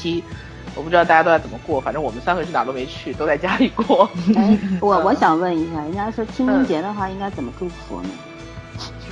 [0.00, 0.22] 期，
[0.74, 4.08] 我不知道大家都在怎么过，反正我们三个是哪都没去，都在家里过。
[4.36, 8.08] 哎， 我我想问一下，人家说清明节的话应该怎么祝福呢？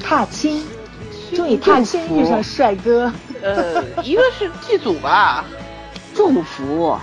[0.02, 0.64] 踏青，
[1.34, 3.12] 祝你踏青遇上帅哥。
[3.42, 5.44] 呃，一个是祭祖吧，
[6.14, 6.96] 祝福。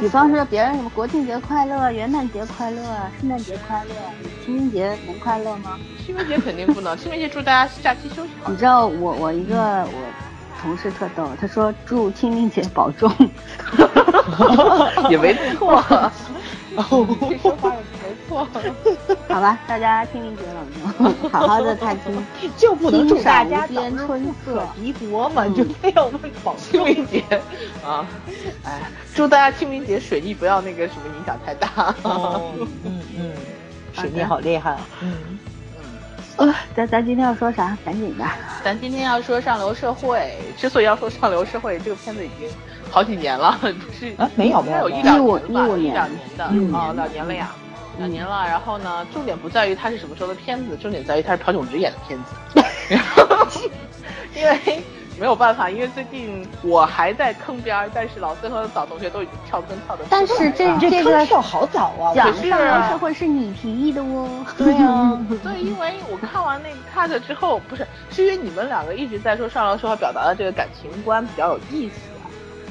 [0.00, 2.82] 比方说别人什么国庆节快乐、元旦节快乐、
[3.20, 3.90] 圣诞节快乐，
[4.42, 5.78] 清明节能快乐吗？
[6.06, 8.50] 清明节肯定不能，清明节祝大家假期休息好。
[8.50, 9.92] 你知道我我一个我
[10.62, 13.10] 同事特逗，他说祝清明节保重，
[15.10, 15.82] 也没错。
[16.74, 18.48] 哦，这说话也没错。
[19.28, 22.24] 好吧，大家清明节冷静， 好好的踏青，
[22.56, 25.46] 就不能祝大家边春色敌国嘛？
[25.48, 27.22] 就非要问保清明节
[27.84, 28.06] 啊！
[28.64, 28.80] 哎，
[29.14, 31.94] 祝大家清明节水逆不要那个什么影响太大。
[32.04, 32.68] 嗯
[33.18, 33.32] 嗯，
[33.92, 34.78] 水逆好厉害。
[35.02, 35.38] 嗯嗯。
[36.36, 37.76] 呃，咱咱今天要说啥？
[37.84, 38.24] 赶紧的。
[38.64, 40.34] 咱今天要说上流社会。
[40.56, 42.48] 之所以要说上流社会，这个片子已经
[42.90, 44.14] 好几年了，不是？
[44.16, 47.50] 啊，没有没有，一两年吧，一两年的哦，两年了呀。
[47.98, 49.06] 两年了，然后呢？
[49.12, 52.32] 重点不在于它是什么时候的片子，重点在于它是朴炯植演的片子。
[54.34, 54.82] 因为
[55.18, 60.04] 没有办法，因为最近我还在坑边儿，但是老孙和早同学都已经跳坑跳的。
[60.08, 62.14] 但是这这个跳好早啊！
[62.14, 64.28] 讲上流社会是你提议的哦。
[64.56, 71.94] 对啊， 对，因为我看完那个 cut 之后，不是，是因为你们两个一直在说上流社会表达的这个感情观比较有意思，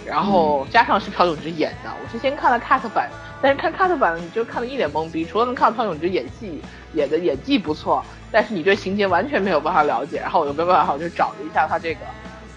[0.05, 3.09] 然后加上是朴炯植演的，我是先看了 cut 版。
[3.43, 6.61] 但是看 cut 版你就看的一脸懵逼，除了能看到朴炯植演戏
[6.93, 10.19] 演的演技不错，但是你对情节完全没有办法了解。
[10.19, 12.01] 然后我就没办法，我就找了一下他这个，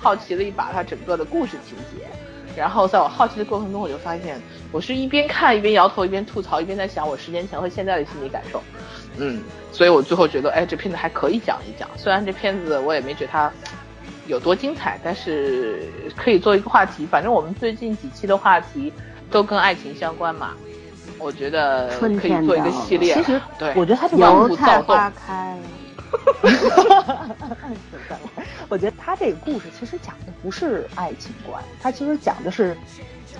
[0.04, 2.06] 好奇了一把他整个的故事情节。
[2.54, 4.38] 然后在我好奇的过程中，我就发现，
[4.70, 8.62] 我是一边看一边摇头，一边吐槽，一边在想我十年前和现在的心理感受。
[9.16, 11.88] 嗯，所以我最后觉得，哎，这片子还可以讲一讲。
[11.97, 13.50] 虽然这片子我也没觉得它
[14.26, 17.06] 有多精彩，但是可以做一个话题。
[17.06, 18.93] 反正我们最近几期的话题
[19.31, 20.53] 都跟爱情相关嘛。
[21.19, 23.15] 我觉得可以做一个系列。
[23.15, 25.56] 其实，对，我觉得它这个油菜花开。
[28.69, 32.76] 我觉得他这个故事其实讲的不是爱情观，他其实讲的是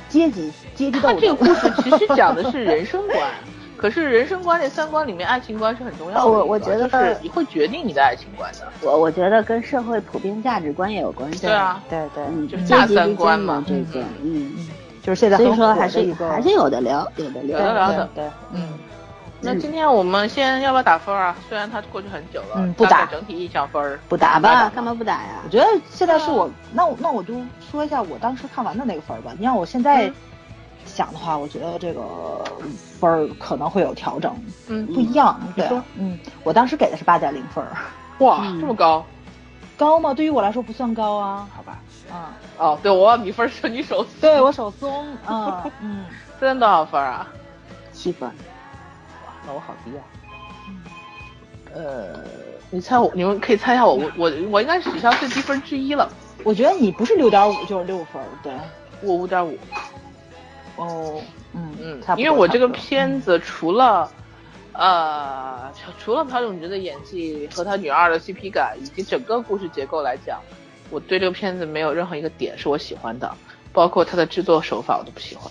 [0.09, 1.21] 阶级阶级斗争。
[1.21, 3.21] 这个故事其实讲的是人生观，
[3.79, 6.27] 可是人生观这三观里面，爱情观是很重要的。
[6.27, 8.67] 我我觉得是你会决定你的爱情观的。
[8.83, 11.47] 我我觉得跟社会普遍价值观也有关系。
[11.47, 14.69] 对啊，对对，就是大三观嘛，这个，嗯嗯。
[15.05, 18.09] 就是现在，所以说还是还是有的聊，有的聊，有的聊的。
[18.15, 18.67] 对，嗯。
[19.47, 21.37] 那今天我们先要不要打分啊？
[21.47, 24.73] 虽然它过去很久了，嗯，不打整体印象分，不打吧？
[24.75, 25.43] 干嘛不打呀？
[25.45, 27.35] 我觉得现在是我，那我那我就
[27.71, 29.33] 说一下我当时看完的那个分吧。
[29.39, 30.11] 你让我现在
[30.87, 32.01] 想的话，我觉得这个
[32.99, 34.35] 分可能会有调整，
[34.69, 35.39] 嗯，不一样。
[35.55, 37.63] 对，嗯，我当时给的是八点零分。
[38.21, 39.05] 哇，这么高？
[39.77, 40.15] 高吗？
[40.15, 41.49] 对于我来说不算高啊。
[41.55, 41.79] 好吧。
[42.11, 46.05] 啊哦，对我你分是你手，对我手松啊，嗯，
[46.39, 47.27] 现在多少分啊？
[47.93, 50.03] 七分，哇，那我好低啊。
[51.75, 52.21] 呃，
[52.71, 56.09] 你猜我，你们可以猜一下我，我我我应该是史上最低分之一了。
[56.45, 58.53] 我觉得你不是六点五就是六分，对，
[59.01, 59.59] 我五点五。
[60.77, 61.21] 哦，
[61.53, 64.09] 嗯嗯，因为我这个片子除了
[64.75, 70.39] 呃除了朴炯植的演技和他女二的 CP 感，以及整个故事结构来讲。
[70.91, 73.35] 我对这个片子没有任何一个点是我喜欢的，
[73.73, 75.51] 包括他的制作手法我都不喜欢，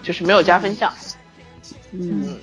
[0.00, 0.90] 就是没有加分项。
[1.90, 2.38] 嗯，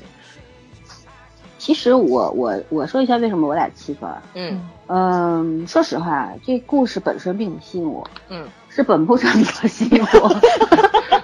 [1.58, 4.10] 其实我我我说一下为什么我俩七分。
[4.34, 8.08] 嗯嗯，说实话，这故事本身并不吸引我。
[8.28, 10.36] 嗯，是本部长比较吸引我。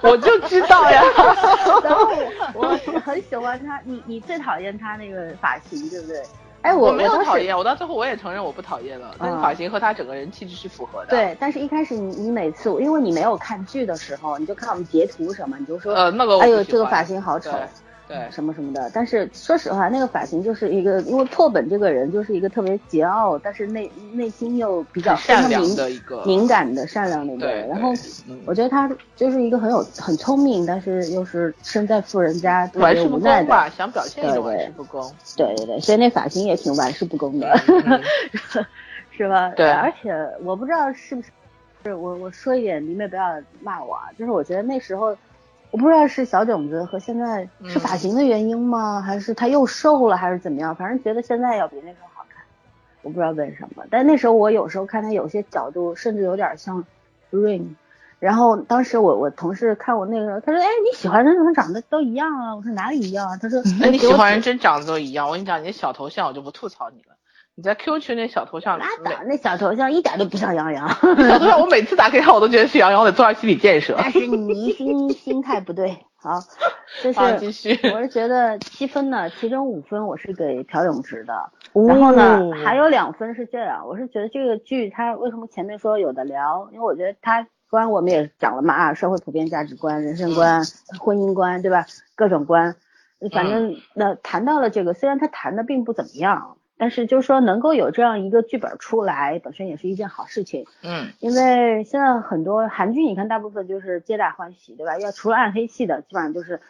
[0.10, 1.02] 我就知道呀。
[1.84, 2.10] 然后
[2.54, 2.68] 我
[3.04, 6.22] 很喜欢他，你你最讨厌他那个发型，对不对？
[6.62, 9.14] 哎，我没有讨厌，我到最后我也承认我不讨厌了。
[9.18, 11.10] 那个发型和他整个人气质是符合的。
[11.10, 17.50] 对，但是一开始你你每次，因为你没有看剧的时候，你就看我们截图什么，你就说，呃，那个，哎呦，这个发型好丑。
[18.12, 27.66] 对，什么什么的，但是说实话，那个发型就是一个，因为破本这个人就是一个特别桀骜，但是内内心又比较善良的一个敏感的善良的一个人。
[27.68, 27.90] 然后
[28.44, 28.86] 我觉得他
[29.16, 35.02] 就是一个很有很聪明，但是又是身在富人家玩世不恭吧，想表现一种玩世不恭。
[35.38, 37.56] 对对对，所以那发型也挺玩世不恭的，
[39.10, 39.48] 是吧？
[39.56, 40.12] 对，而且
[40.42, 41.30] 我不知道是不是，
[41.84, 45.16] 是我我说一点，你们不要骂我啊，就是我觉得那时候。
[45.72, 49.00] 我不知道是小囧子和现在是发型的原因吗？
[49.00, 50.76] 还是他又瘦了，还是怎么样？
[50.76, 52.44] 反正觉得现在要比那时候好看，
[53.00, 53.82] 我不知道为什么。
[53.90, 56.84] 但那时候我有时候看他有些角度，甚至有点像
[57.32, 57.74] Rain。
[58.20, 67.16] 然后当时我我同事看我那个，他说：“哎，你喜欢的人长得都一样啊。”我说：“哪里一样啊？”他说：“那你喜欢人真长得都一样。”我跟你讲，你的小头像我就不吐槽你了。
[67.54, 70.88] 你在 Q 群那小头像，拉倒，那小头像一点都不像杨洋。
[71.28, 73.94] 小头像我每次打开看，我都觉得是杨洋，我得做下心理建设。
[73.98, 75.98] 但是你心心态不对。
[76.16, 76.40] 好，
[77.02, 77.78] 这是继续。
[77.92, 81.34] 我是觉得七分呢，其中五分我是给朴永植的，
[81.86, 90.62] 然后呢还有两分是这样，我是觉得这个剧它为什么前面说有的聊，因为我觉得它关我们也讲了嘛啊，社会普遍价值观、人生观、
[91.00, 91.84] 婚姻观，对吧？
[92.14, 92.76] 各种观，
[93.32, 96.56] 反正那谈到了这个，虽然他谈的并不怎么样。
[96.82, 100.66] 但是就是说，能够有这样一个剧本出来，本身也是一件好事情。
[100.82, 104.98] 嗯，因为现在很多韩剧，你看大部分就是皆大欢喜，对吧？
[104.98, 106.60] 要除了暗黑系的，基本上就是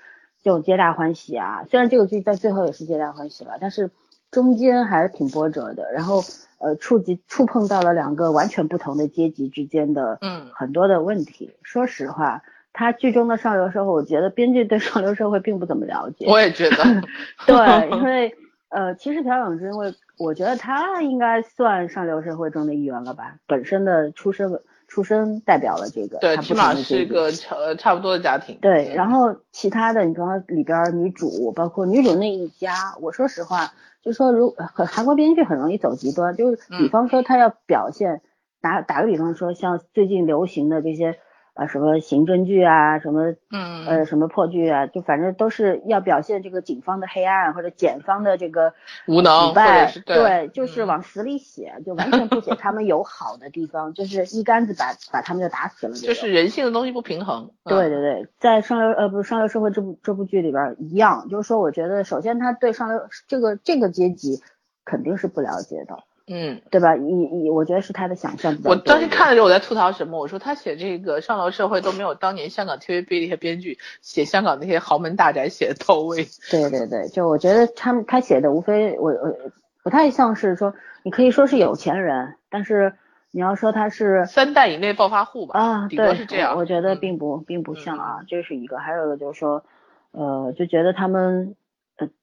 [0.42, 1.64] 这种皆大欢喜啊。
[1.70, 3.90] 虽然这个剧在最后也是皆大欢喜了，但是
[4.30, 5.90] 中间还是挺波折的。
[5.94, 6.20] 然后
[6.58, 11.54] 呃，触及触碰到了两个完全不同的阶级之间的嗯很多的问题。
[11.62, 12.42] 说实话，
[12.74, 16.26] 他剧中的上流社会，我觉得编剧对上流社会并不怎么了解。
[16.28, 17.02] 我也觉得，
[17.46, 18.36] 对，因为。
[18.72, 28.58] 呃，其实朴永植，因为我觉得他应该算上流社会中的一员了吧，本身的出身出身代表了这个，对，起码是一个差差不多的家庭。
[28.62, 33.72] 对，然后其他的，你比方说里边女主，包括女主那一家，我说实话，
[34.02, 38.22] 就说如很韩国编剧很容易走极端，就是比方说他要表现，
[38.62, 41.18] 打打个比方说，像最近流行的这些。
[41.54, 48.72] 啊，什么刑侦剧啊，什么，嗯，呃，什么破剧啊，就反正都是要表现这个警方的黑暗或者检方的这个
[49.06, 55.94] 无能，败，对，就是往死里写，就完全不写他们有好的地方，就是一竿子把把他们就打死了。
[55.94, 57.50] 就是人性的东西不平衡。
[57.64, 64.40] 对对对，在上流呃不是上流社会这部这部剧里边一样，就是说我觉得首先他对上流这个这个阶级
[64.86, 65.98] 肯定是不了解的。
[66.26, 66.96] 嗯，对吧？
[66.96, 68.56] 以以，我觉得是他的想象。
[68.64, 70.18] 我当时看的时候，我在吐槽什么？
[70.20, 76.28] 我说他写这个上流社会都没有当年香港 TVB 那些编剧写香港那些豪门大宅写的到位。
[76.50, 79.36] 对对对，就我觉得他们他写的无非我我
[79.82, 82.94] 不太像是说，你可以说是有钱人，但是
[83.30, 85.58] 你要说他是三代以内暴发户吧？
[85.58, 86.56] 啊，对，是这样。
[86.56, 88.78] 我觉得并不并不像啊，这是一个。
[88.78, 89.64] 还有一个就是说，
[90.12, 91.56] 呃，就觉得他们。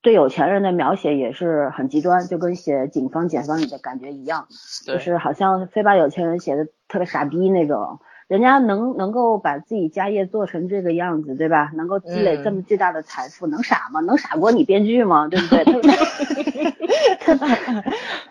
[0.02, 4.48] 对有钱人的描写也是很极端，就跟写警方、检方里的感觉一样，
[4.86, 8.00] 就是好像非把有钱人写的特别傻逼那种。
[8.28, 11.72] 人家能能够把自己家业做成这个样子，对吧？
[11.74, 14.02] 能够积累这么巨大的财富，能傻吗？
[14.02, 15.28] 能傻过你编剧吗？
[15.28, 15.64] 对不对？
[17.26, 17.36] 他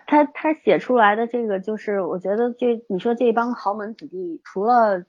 [0.06, 5.02] 他他写出来的这个，就是我觉得这你说这帮豪门子弟，除了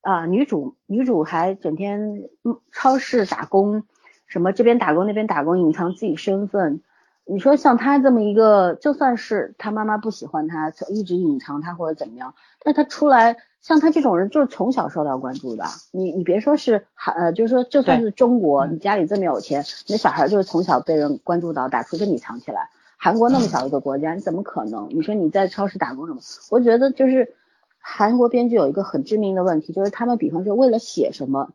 [0.00, 2.24] 啊女主，女主还整天
[2.72, 3.84] 超市打工。
[4.32, 6.80] 什么这边打工那边打工，隐藏自己身份。
[7.26, 12.34] 你说像他这么一个，就算是他妈妈不喜欢他，一直隐藏他或者怎么样，
[12.64, 15.66] 但他出来，像他这种人就是从小受到关注的。
[15.90, 22.70] 你你别说是韩，呃，就是说就算是中国，你家里这么有钱，你的小孩就是从小被人关注到大，除非你藏起来。
[22.96, 24.88] 韩国那么小一个国家，你怎么可能？
[24.92, 26.20] 你说你在超市打工什么？
[26.50, 27.34] 我觉得就是
[27.78, 31.50] 韩国编剧有一个很致命的问题，就是他们比方说为了写什么，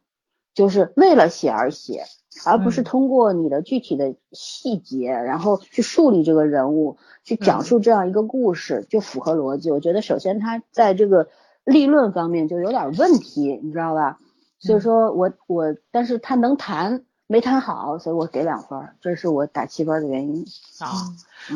[0.53, 2.03] 就是为了写而写。
[2.45, 9.71] 而不是通过你的具体的细节，然后去树立这个人物，去讲述这样一个故事，就符合逻辑。
[9.71, 11.29] 我觉得首先他在这个
[11.63, 14.17] 立论方面就有点问题，你知道吧？
[14.59, 20.45] 所以说我我，但是他能谈没谈好，所以我给两分，这是我打七分的原因
[20.79, 20.89] 啊。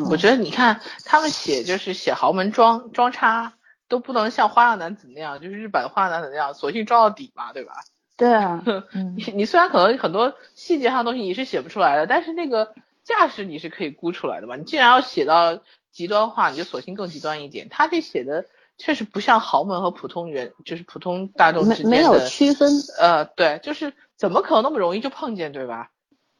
[0.08, 3.54] 我觉得你看他们写就是写豪门装装叉
[3.88, 7.72] 都不能像花样男子那样，就是日本花样男子那样，索性装到底嘛，对吧？
[8.16, 8.62] 对啊，
[9.16, 14.56] 你你虽然可能很多细节上的东西你是写不出来的，但是那个架势你是可以估出来的吧？
[14.56, 17.68] 你既然要写到极端化，你就索性更极端一点。
[17.68, 18.46] 他这写的
[18.78, 22.70] 确实不像豪门和普通人，就是普通大众之间的没有区分。
[22.98, 25.90] 呃，对，就是怎么可能那么容易就碰见，对吧？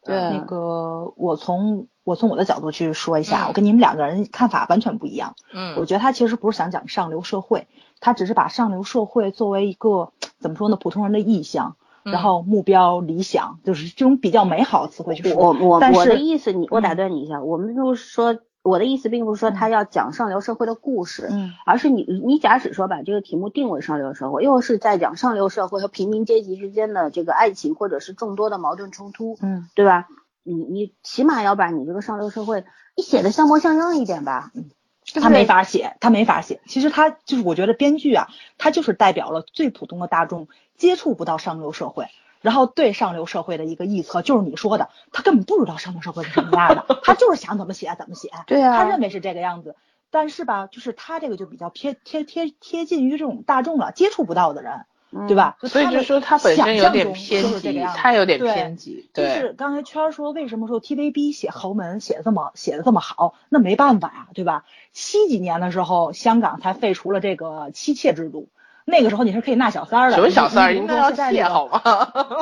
[0.05, 5.37] 对，那个我从我从我的角度去说一下，我跟你们两个人看法完全不一样。
[5.53, 7.69] 嗯，我觉得他其实不是想讲上流社会，
[8.03, 15.35] 他只是把上流社会作为一个怎么说呢，普通人的意向，然后目标理想，就是这种比较美好的词汇去说。
[15.35, 18.39] 我我我的意思，你我打断你一下，我们就是说。
[18.65, 30.07] 我的意思并不是说他要讲上流社会的故事，嗯，而是你你假使说把这个题目定为上流社会，又是在讲上流社会和平民阶级之间的这个爱情或者是众多的矛盾冲突，嗯，对吧？
[30.45, 32.63] 你你起码要把你这个上流社会
[32.97, 34.67] 你写的像模像样一点吧，嗯，
[35.15, 36.61] 他没法写，他没法写。
[36.67, 38.29] 其实他就是我觉得编剧啊，
[38.59, 42.07] 他就是代表了最普通的大众接触不到上流社会。
[42.41, 49.77] 然后对上流社会的一个臆测，就是你说的，他根本不知道上流社会是什么样的， 他就是想怎么写怎么写，对啊，他认为是这个样子。
[50.11, 54.87] 但是吧，就是他这个就比较贴贴贴贴近于这种大众了，接触不到的人，
[55.29, 55.57] 对吧？
[55.63, 59.09] 所以就说他本身有点偏激，他有点偏激。
[59.13, 63.35] 就是刚才圈说为什么说 TVB 写豪门写的这么写的这么好？
[63.51, 64.65] 那没办法呀，对吧？
[64.93, 68.49] 七几年的时候，香港才废除了这个妻妾制度。
[68.85, 70.75] 那个时候你是可以纳小三儿的，什么小三儿？
[70.75, 71.81] 应该叫妾好吗？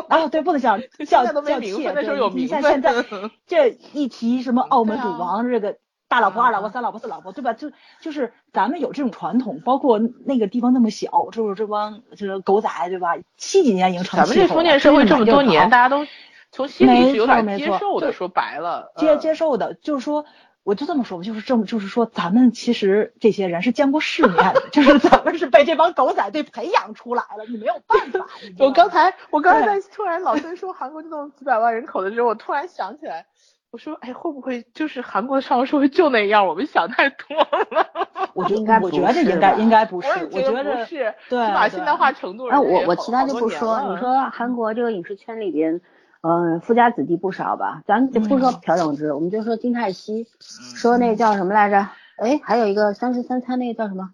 [0.08, 1.92] 啊，对，不能叫 叫叫妾。
[1.94, 2.62] 那时候有名分。
[2.62, 3.04] 现在
[3.46, 5.76] 这一提什么澳门赌王，这个
[6.10, 7.52] 大老婆、二老婆、三老婆、四老婆，对吧？
[7.52, 13.16] 就就是咱们有这种传统，包括那个地方那么小，就是这帮就是狗仔，对吧？
[13.36, 14.18] 七几年已经成。
[14.18, 16.04] 咱们这封建社会这么多年，大家都
[16.50, 18.12] 从心里是有点接受的。
[18.12, 20.26] 说白了，接接受的，就是说。
[20.62, 28.26] 我就这么说吧，就是这么，就是说，咱们其实这些人是见过世面的， 就是咱们是被这帮狗仔队培养出来了，你没有办法。
[28.58, 33.24] 我刚才，我刚才在突然老孙说韩国这种几百万人口的时候，我突然想起来，
[33.72, 36.46] 我说，哎，会不会就是韩国的上流社会就那样？
[36.46, 37.86] 我们想太多了。
[38.34, 42.48] 我觉得应该，我觉得应该应该不是，我觉得不是，对，把现代化程度。
[42.48, 45.80] 那我我其他就不说，你说韩国这个影视圈里边。
[46.22, 47.80] 嗯，富家子弟不少吧？
[47.86, 50.26] 咱就不说朴永植，我们就说金泰熙，
[50.76, 51.88] 说那叫什么来着？
[52.18, 54.10] 哎，还有一个三十三餐那个叫什么？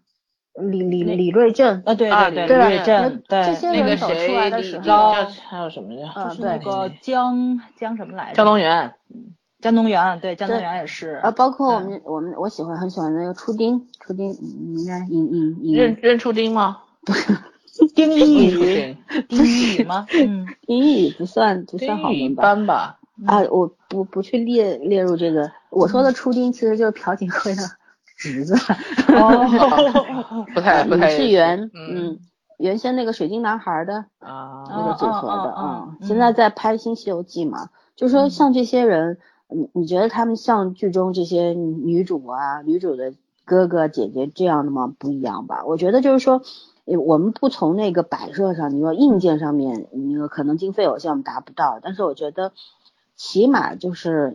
[0.54, 5.14] 李李李瑞镇啊，对对对，李瑞镇，对这些人走出来的时候，
[5.48, 6.12] 还有什么呀？
[6.14, 8.34] 就是那个江江什么来着？
[8.36, 8.94] 江东源，
[9.60, 11.20] 江东源，对，江东源也是。
[11.22, 16.78] 啊，包括我们我们我喜欢很喜欢那个初丁，初丁，应该尹尹尹认认初丁吗？
[17.04, 17.36] 不是。
[17.94, 18.96] 丁一宇，
[19.28, 20.06] 丁一宇吗？
[20.14, 22.98] 嗯， 丁一宇不算不算好一般吧？
[23.26, 25.50] 啊，我不不去列列入这个。
[25.70, 27.62] 我说的初丁其实就是朴槿惠的
[28.16, 28.54] 侄子。
[29.08, 31.08] 哦，不 太不太。
[31.10, 32.18] 李世元，嗯，
[32.58, 37.68] 原先那个水晶男孩的啊，那个组合的啊，现在在拍新西游记嘛。
[37.94, 39.18] 就说像这些人，
[39.49, 43.12] 你你觉得他们像剧中这些女主啊、女主的
[43.45, 44.95] 哥哥姐姐这样的吗？
[44.99, 45.65] 不一样吧？
[45.67, 46.43] 我觉得就是说。
[47.05, 51.81] 我们不从那个摆设上，你说硬件上面，你可能经费有限，我们达不到。
[51.83, 52.53] 但是我觉得，
[53.17, 54.33] 起码就是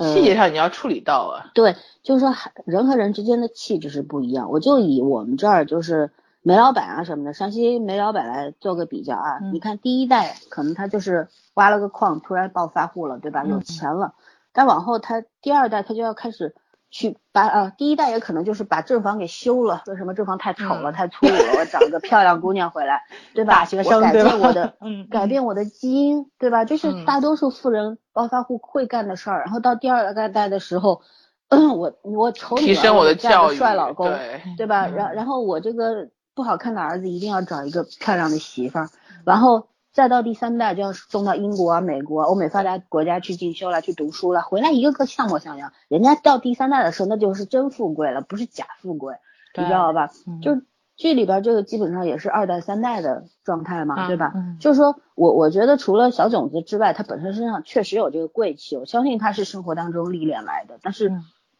[0.00, 1.50] 细节上你要处理到啊。
[1.54, 2.34] 对，就是说
[2.66, 4.50] 人和人之间的气质是不一样。
[4.50, 6.10] 我就以我们这儿就是
[6.42, 9.38] 煤老板啊什么的，山西煤老板来做个比较啊。
[9.50, 13.42] 你看第一代可能他就是挖了个矿，突然暴发户了，对吧？
[13.44, 14.12] 有钱了。
[14.56, 16.56] 但往后他第二代他就要开始。
[16.88, 23.02] 去把啊，第一代也可能就是把正房给修了，说什么正房太丑了，太粗鲁了，我找个漂亮姑娘回来，
[23.34, 23.54] 对吧？
[23.54, 26.64] 大学生改变我的， 嗯，改变我的基因，对吧？
[26.64, 29.40] 就是大多数富人暴发户会干的事儿。
[29.40, 31.02] 然后到第二代代的时候，
[31.50, 34.86] 我我丑女儿，我嫁个帅老公，对对吧？
[34.86, 38.88] 然然后我这个不好看的儿子一定要找一个漂亮的媳妇儿，
[39.26, 39.66] 然后。
[39.96, 45.72] 再到第三代就要送到英国啊、美国、欧美发达国家去进修了、去读书了，回来一个个像模像样。
[45.88, 49.14] 人家到第三代的时候，那就是真富贵了，不是假富贵，
[49.56, 50.10] 你知道吧？
[50.42, 50.60] 就
[50.96, 54.34] 剧里边这个基本上也是二代三代的状态嘛，对吧？
[54.60, 60.78] 就是说我我觉得除了小种子之外，他本身身上确实有这个贵气，我相信他是生活当中历练来的。
[60.82, 61.10] 但是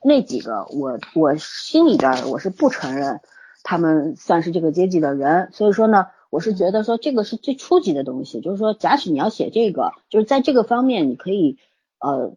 [0.04, 3.20] 那几个我我心里边我是不承认
[3.62, 6.08] 他们算是这个阶级的人，所以说呢。
[6.36, 11.56] 我是觉得说这个是最初级的东西，就是说，假使你要写这个，就是在这个方面，你可以
[11.98, 12.34] 呃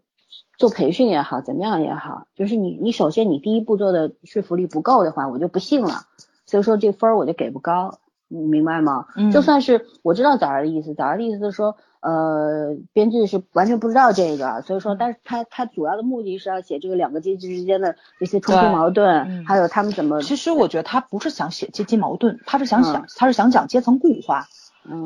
[0.58, 6.04] 做培训也好，怎么样也好，就是你你首先你第一步做的说服力不够的话，我就不信了，
[6.46, 9.08] 所以说这分儿我就给不高，你明白吗？
[9.18, 11.76] 嗯，就算是我知道早儿的意思，早儿的意思是说。
[12.02, 20.22] 呃，编剧是完全不知道这个，所以说，但是他他主要的目的是要写这个两个阶级之间的一些冲突矛盾，还有他们怎么。
[20.22, 24.48] 其实我觉得他不是想写阶级矛盾，他是想想，他是想讲阶层固化。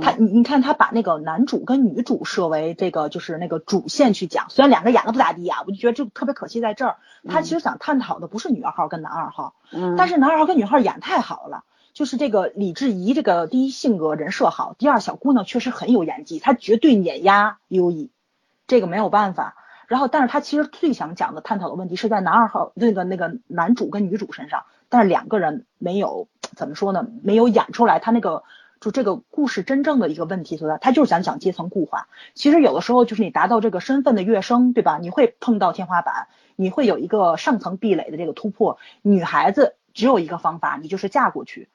[0.01, 6.97] 他你你看他把那个男主跟女主设为这个就是那个主线去讲，虽然两个演的不咋地啊，我就觉得就特别可惜在这儿。
[7.27, 9.55] 他其实想探讨的不是女二号跟男二号，
[9.97, 11.63] 但是男二号跟女二号演太好了。
[11.93, 18.09] 就是这个李智怡，这个第一性格人设好，第二小姑娘确实很有演技，她绝对碾压优异，
[18.65, 19.55] 这个没有办法。
[19.87, 27.05] 然后，但是她其实最想讲的、探讨的问题是在男二号那个那个男主跟女主身上，但是两个人没有怎么说呢？
[27.21, 28.43] 没有演出来他那个
[28.81, 30.79] 就这个故事真正的一个问题所在。
[30.79, 32.07] 他就是想讲阶层固化。
[32.33, 34.97] 其实有的时候就是你达到这个身份的跃升，对吧？
[34.97, 38.79] 你会碰到天花板，你会有一个上层壁垒的这个突破。
[39.03, 41.67] 女孩子只有一个方法，你就是嫁过去。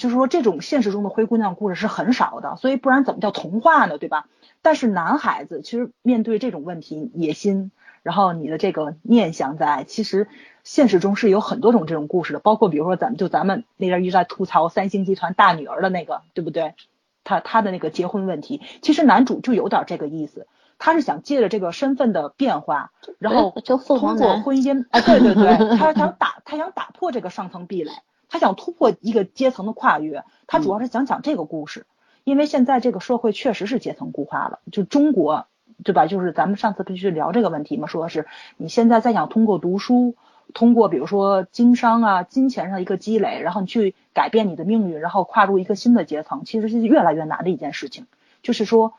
[0.00, 3.98] 就是说，这种现实中的灰姑娘故事是很少的，所以不然怎么叫童话呢？
[3.98, 4.28] 对吧？
[4.62, 7.70] 但是男孩子其实面对这种问题，野心，
[8.02, 10.26] 然后你的这个念想在，其实
[10.64, 16.74] 现实中是有很多种这种故事的，包括比如说咱们就咱们那边一直在吐槽三星集团大女儿的那个，对不对？
[17.22, 20.46] 他他的那个结婚问题，其实男主就有点这个意思，
[20.78, 23.54] 他是想借着这个身份的变化，然后
[23.98, 27.92] 通过婚姻，哎，对对对， 他想打他想打破这个上层壁垒。
[28.30, 31.84] 他想突破一个阶层的跨越，他主要是想讲这个故事，
[32.24, 35.48] 因因为现在这个社会确实是阶层固化了，就中国，
[35.82, 36.06] 对吧？
[36.06, 40.14] 就是咱们上次不是聊这个问题嘛，说是你现在再想通过读书，
[40.54, 48.06] 通过比如说经商啊、金钱上一个积累，然后你去改变你的命运，然后跨入一个新的阶层，其实是越来越难的一件事情。
[48.42, 48.94] 就是说，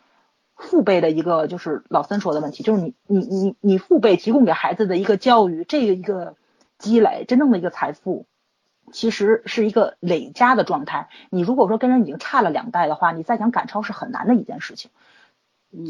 [0.56, 6.36] 父辈的一个就是老三说的问题，就是你你你你父辈提供给孩子的一个教育，这个一个
[6.78, 8.26] 积累，真正的一个财富。
[8.92, 11.10] 其实是一个累加的状态。
[11.30, 14.92] 你如果说跟人已经差了两代的话，你再想赶超是很难的一件事情。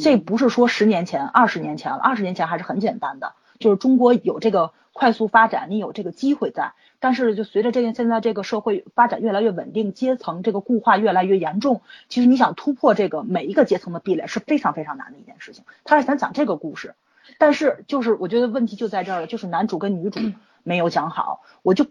[0.01, 3.34] 这不是说十年前、二十年前了，二十年前还是很简单的。
[3.60, 6.74] 就是中国有这个快速发展，你有这个机会在。
[7.00, 15.63] 但是就随着这个现在这个社会发展越来越稳定，阶层这个固化越来越严重，其实你想突破这个每一个阶层的壁垒是非常非常难的一件事情。
[15.84, 16.93] 他是想讲这个故事，
[17.39, 20.20] 但是就是我觉得问题就在这儿了，就是男主跟女主
[20.62, 21.88] 没有讲好，我就。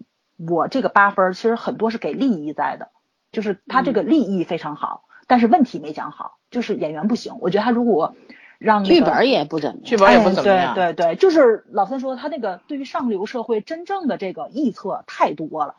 [0.49, 2.91] 我这个八分其实很多是给利益在的，
[3.33, 7.37] 就是他这个利益非常好，但是问题没讲好，就是演员不行。
[7.41, 8.17] 我觉得他如果
[8.59, 10.75] 让剧本也不怎么，剧本也不怎么样。
[10.75, 15.75] 对对对，就是老三说他那个对于上流社会真正的这个臆测太多了。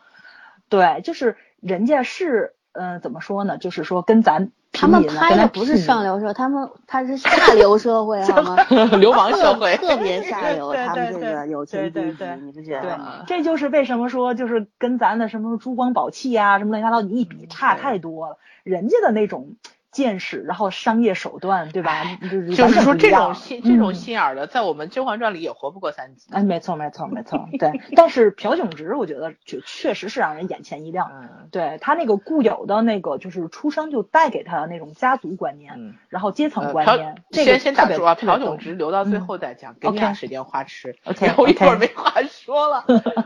[0.69, 3.57] 对，就是人家是嗯怎么说呢？
[3.57, 4.51] 就是说跟咱。
[4.73, 8.55] 他们拍的不是上流社，他们他是下流社会， 好吗？
[8.97, 10.73] 流氓社会，特别下流。
[10.73, 13.25] 他们这个有钱对对，你不觉得吗？
[13.27, 18.37] 这就是为什么说，就是跟咱的什么珠光宝气啊，什么乱七八糟，你一比差太多了。
[18.63, 19.57] 人家的那种。
[19.91, 22.03] 见识，然后商业手段，对吧？
[22.21, 26.29] 就是说这种心这种心眼的，在我们《甄嬛传》里也活不过三集。
[26.31, 27.47] 哎，没错，没错，没错。
[27.59, 31.11] 对，但是朴炯植，我觉得就确实是让人眼前一亮。
[31.13, 37.15] 嗯，对他那个固有的那个，就是出生就带给他的那种家族观念，然后阶层观念。
[37.31, 40.95] 先先打住啊，朴炯植留到最后再讲，给你俩时间花痴。
[41.03, 42.85] OK， 我一会儿没话说了。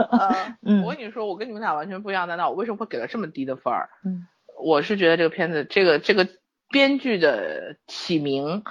[0.63, 3.89] 嗯，我跟你说，我跟你们俩完全不一样，难道我为什么会给了这么低的分儿？
[4.03, 4.25] 嗯，
[4.59, 6.27] 我是觉得这个片子，这个这个。
[6.69, 8.63] 编剧的起名，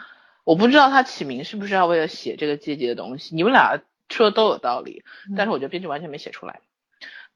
[0.44, 3.34] 我不知道他起名是不是要为了写这个阶级的东西。
[3.34, 5.04] 你们俩说的都有道理，
[5.36, 6.60] 但是我觉得编剧完全没写出来。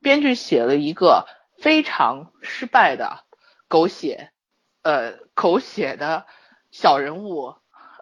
[0.00, 3.24] 编剧写了一个非常失败的
[3.68, 4.30] 狗血，
[4.82, 6.26] 呃，狗血的
[6.70, 7.54] 小人物，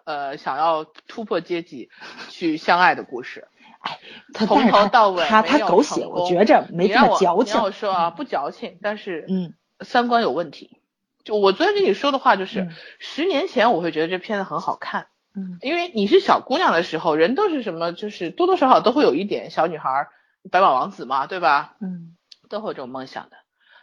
[0.05, 1.89] 呃，想要突破阶级
[2.29, 3.47] 去相爱的故事。
[3.79, 3.99] 哎，
[4.33, 7.55] 他从头到尾他他狗血，我觉着没这么矫情。
[7.55, 10.81] 你要说啊，不矫情，但是嗯，三观有问题。
[11.27, 20.07] 就我昨天跟你说的话，就是十年前我会觉得这片子很好看，嗯，因为你是小姑娘的时候，人都是什么，就是多多少少都会有一点小女孩，
[20.49, 21.75] 白马王子嘛，对吧？
[21.81, 22.15] 嗯，
[22.47, 23.35] 都会有这种梦想的。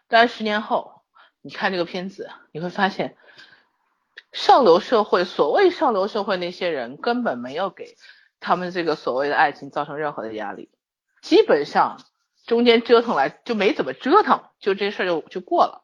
[0.09, 1.03] 但是十年后，
[1.43, 3.15] 你看这个片子，你会发现，
[4.33, 7.99] 上流社会，所谓上流社会那些人根本没有给
[8.41, 10.71] 他们这个所谓的爱情造成任何的压力，
[11.21, 12.01] 基本上
[12.47, 15.84] 中间折腾来就没怎么折腾，就这事儿就就过了。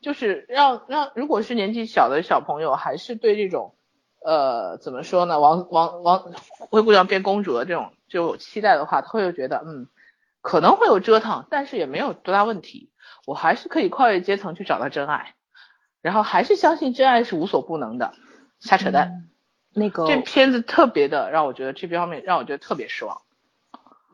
[0.00, 3.74] 就是让让，如果是年纪小的小朋友，还是对这种，
[4.24, 5.40] 呃，怎么说呢？
[5.40, 6.32] 王王王
[6.70, 9.88] 灰姑娘变公主的这种就有期待的话，他会觉得，嗯，
[10.40, 12.90] 可能会有折腾，但是也没有多大问题。
[13.26, 15.34] 我还是可以跨越阶层去找到真爱，
[16.00, 18.14] 然后还是相信真爱是无所不能的。
[18.60, 19.28] 瞎扯淡。
[19.74, 23.20] 那个这片子特别的让我觉得这方面让我觉得特别失望。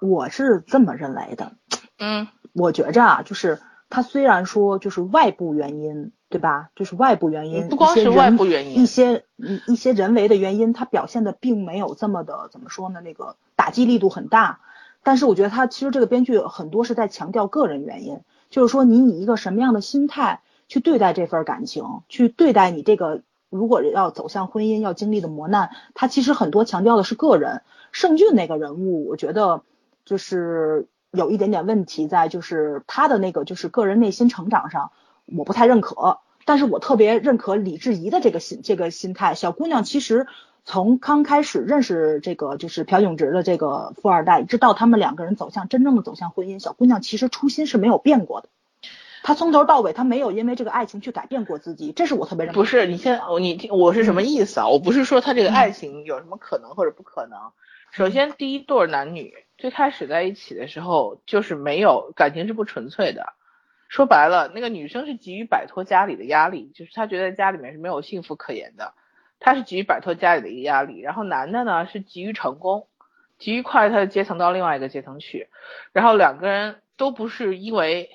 [0.00, 1.52] 我是这么认为的。
[1.98, 3.60] 嗯，我觉着啊，就是。
[3.94, 6.70] 它虽然说就是外部原因，对吧？
[6.74, 13.00] 就是外部原因，不光是外部原因，一些一一些人为的原因，他表现的并没有这么的怎么说呢？
[13.00, 14.58] 那个打击力度很大。
[15.04, 18.18] 但是我觉得他其实这个编剧很多是在强调个人原因，
[18.50, 27.62] 就是说你以一个什么样的心态去对待这份感情，去对待你这个如果要走向婚姻要经历的磨难，他其实很多强调的是个人。
[27.92, 29.62] 盛俊那个人物，我觉得
[30.04, 30.88] 就是。
[31.14, 34.90] 有一点点问题在，就是他的那个就是个人内心成长上，
[35.24, 36.18] 我不太认可。
[36.44, 39.34] 但是我特别认可李智怡的这个心这个心态。
[39.34, 40.26] 小姑娘其实
[40.66, 48.50] 从刚开始认识这个就是朴炯植的这个富二代，直到他们两个人走向真正的走向婚姻，小姑娘其实初心是没有变过的。
[49.22, 52.60] 她从头到尾，她没有因为这个爱情去改变过自己，这是我特别认可。
[52.60, 54.68] 不是，你先你听我是什么意思啊？
[54.68, 57.38] 我不是说他这个爱情有什么可能或者不可能。
[57.90, 59.32] 首先，第一对男女。
[59.56, 63.34] 最开始在一起的时候，就是没有感情是不纯粹的。
[63.88, 68.94] 说白了，那个女生是急于摆脱家里的压力，就是她觉得家里面是没有幸福可言的，
[69.38, 71.00] 她是急于摆脱家里的一个压力。
[71.00, 72.88] 然后男的呢是急于成功，
[73.38, 75.48] 急于跨越他的阶层到另外一个阶层去。
[75.92, 78.10] 然后两个人都不是因为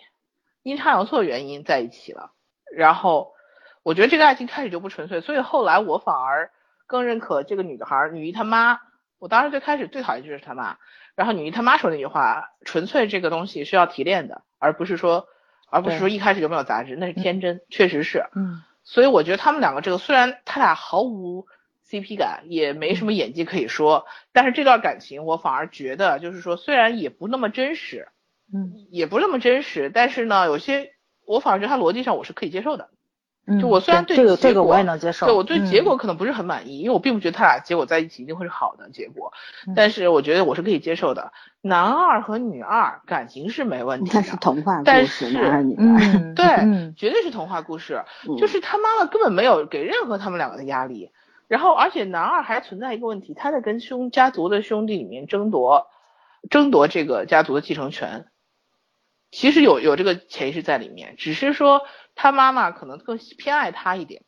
[0.63, 2.31] 阴差阳错的原因在一起了。
[2.75, 3.33] 然后
[3.81, 6.51] 我觉得这个爱情开始就不纯粹，所以后来我反而
[6.87, 8.81] 更认可这个女孩，女一他妈。
[9.19, 10.77] 我当时最开始最讨厌就是他妈。
[11.19, 15.27] 然后女一他妈说那句话，纯粹这个东西是要提炼的，而不是说，
[15.69, 18.23] 而不是说一开始就没有杂质，那是天真，确实是。
[18.33, 18.63] 嗯。
[18.85, 21.45] 所以我觉得他们两个这个虽然他俩毫无
[21.85, 28.07] CP 感，也没什么演技可以说，但是这段感情我反而觉得就是说虽然也不那么真实，
[28.53, 30.93] 嗯，也不那么真实，但是呢，有些
[31.25, 32.91] 我反而觉得他逻辑上我是可以接受的。
[33.49, 39.33] 嗯就我虽然对这个结果这个我也能接受，对我对结嗯果可能不是很满意，因为我并不觉得他俩结果在一起一定会是好的结果，
[39.67, 41.31] 嗯但是我觉得我是可以接受的。
[41.61, 45.81] 男二和女二感情是没问题那是的，童话故但事，是男二女儿。
[45.81, 51.11] 嗯 对嗯绝对是童话故事，嗯就是他妈妈根本没有给任何他们两个的压力，
[51.47, 55.87] 然后而且男二还存在一个问题，他在跟兄家族的兄弟里面争夺
[56.49, 58.27] 争夺这个家族的继承权，
[59.29, 61.81] 其实有有这个潜意识在里面，只是说
[62.21, 64.23] 他妈妈可能更偏爱他一点。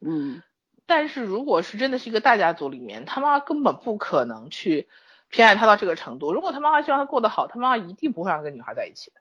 [0.00, 0.42] 嗯，
[0.86, 4.88] 但是如果是真的是一个大家族里面，他妈妈根本不可能去
[5.28, 6.32] 偏爱他到这个程度。
[6.32, 9.20] 如果他妈妈希望他过得好，他妈妈一定不会让这个女孩在一起的。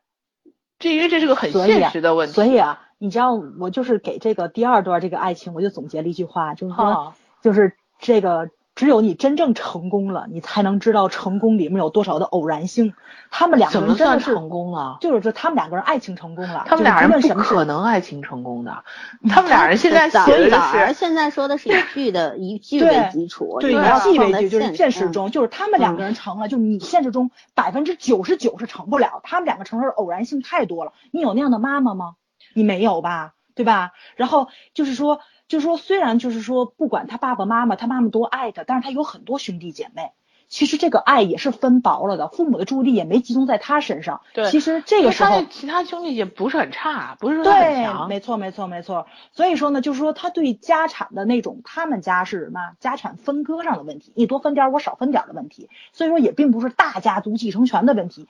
[0.79, 2.33] 这因为这是个很现实的问题。
[2.33, 12.93] 所以啊，你知道我就是给这个第二段这个爱情，我就总结了一句话，就是说，哈，就是这个只有你真正成功了，你才能知道成功里面有多少的偶然性。
[13.29, 14.97] 他们两个人真的是，成功了？
[15.01, 18.83] 就是说他们两个人爱情成功了，他们俩人不可能爱情成功的，
[19.29, 30.91] 他们俩人现在所以的早儿是现在说的是以剧的 以剧对为基础，对，以你要戏放在为据，就是现实嗯中，就是他们两个人成了，就是你现实中百分之九十九是成不了，他们两个成的偶然性太多了。
[31.11, 32.15] 你有那样的妈妈吗？
[32.53, 33.91] 你没有吧，对吧？
[34.15, 40.11] 然后就是说，就是说，虽然就是说，不管他爸爸妈妈，他妈妈多爱他，但是他有很多兄弟姐妹。
[40.47, 44.19] 其实这个爱也是分薄了的，父母的注意力也没集中在他身上。
[44.33, 48.09] 对其实这个时候其他兄弟也不是很差，不是说他很对，强。
[48.09, 49.07] 没错，没错，没错。
[49.31, 55.69] 所以说呢，就是说他对家产的那种，他们家是什么家产分割上的问题，你多分点儿，我少分点儿的问题。
[55.93, 58.27] 所以说也并不是大家族继承权的问题，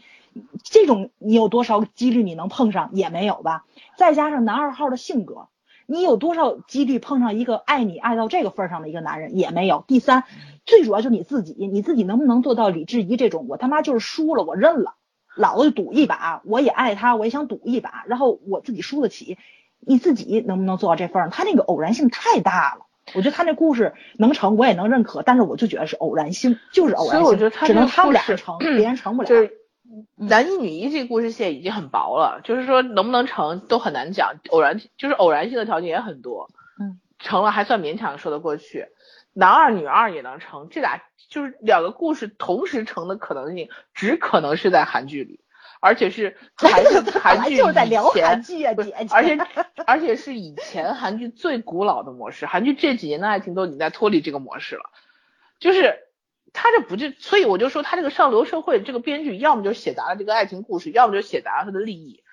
[0.63, 3.65] 这种你有多少几率你能碰上也没有吧？
[3.97, 5.47] 再加上男二号的性格，
[5.85, 9.83] 你有多少几率碰上一个爱你爱到这个份儿上的一个男人也没有。
[9.87, 10.23] 第三，
[10.65, 14.95] 最主要就是你自己，你自己能不能做到李智怡这种，我他妈就是输了，我认了。
[15.35, 19.37] 老子赌一把，我也爱他，我也想赌一把，然后我自己输得起，
[19.79, 21.29] 你自己能不能做到这份儿？
[21.29, 29.27] 他那个偶然性太大了，我觉得他那故事能成，我也能认可，但是我就觉得是偶然性，就是偶然性，所以我觉得他只能他们俩成，别人成不了。
[29.91, 36.49] 就是男一女一这个故事线已经很薄了，就是说能不能成都很难讲，偶然就是偶然性的条件也很多，
[36.79, 38.87] 嗯，成了还算勉强说得过去，
[39.33, 45.41] 男二女二也能成，这俩就是两个故事同时成的可能性，只可能是在韩剧里，
[45.81, 48.93] 而且是 还是本韩剧就是在聊韩剧啊，姐。
[49.09, 49.37] 而且
[49.85, 54.89] 而且是以前韩剧最古老的模式，韩剧这几年的爱情都已经在脱离这个模式了，
[55.59, 55.99] 就是
[56.53, 62.23] 他这不就，所以我就说他这个上流社会这个编剧，要么就写砸了这个爱情故事，要么就写砸了他的利益，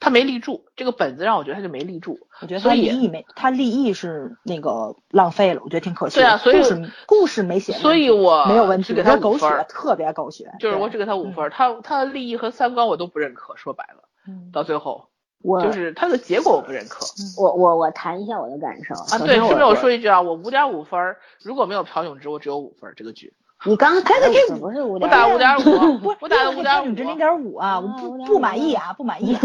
[0.00, 6.22] 他没立住，这个本子让我觉得他就没立住，我觉得他所以立意没，他立意是那个浪费了，我觉得挺可惜的。
[6.22, 10.52] 对啊所以故事故事没写，所以我没有问题，给他狗血，特别狗血。
[10.60, 15.08] 就是我只给他五分儿，他他的利益和三观我都不认可，说白了，嗯到最后
[15.42, 17.06] 我就是他的结果我不认可。
[17.36, 22.94] 我我我谈一下我的感受啊，对，顺便我说一句啊，我五点五分儿，如果没有朴永植，我只有五分儿。
[22.96, 23.34] 这个剧
[23.66, 29.40] 你刚打的这五不是五我点五打五点五，不是我打的五点五五，零点五啊，我啊不不满意啊，不满意啊。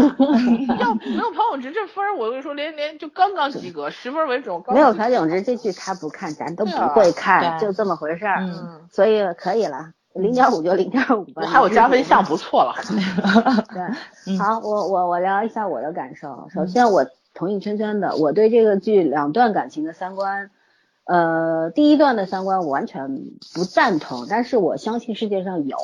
[0.80, 4.62] 要 没有朴永植这分，我跟你说，连连就刚刚及格，十分为准。
[4.68, 11.42] 没有朴炯植这剧他不看，咱都不会看，就这么回事儿，嗯所以可以了，零点五就零点五吧。
[11.46, 12.74] 还有加分项，不错了。
[13.74, 13.82] 对，
[14.32, 16.48] 嗯好，我我我聊一下我的感受。
[16.54, 20.50] 首先，我同意圈圈的，我对这个剧两段感情的三观，
[21.06, 25.76] 呃，第一段的三观我完全不赞同，但是我相信世界上有，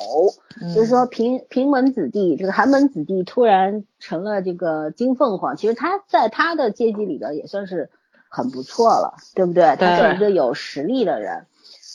[0.59, 7.91] 嗯就是说平平门子弟，这个寒门子弟突然成了这个金凤凰，其实他在他的阶级里边也算是
[8.29, 9.75] 很不错了，对不对？
[9.75, 11.45] 他是一个有实力的人。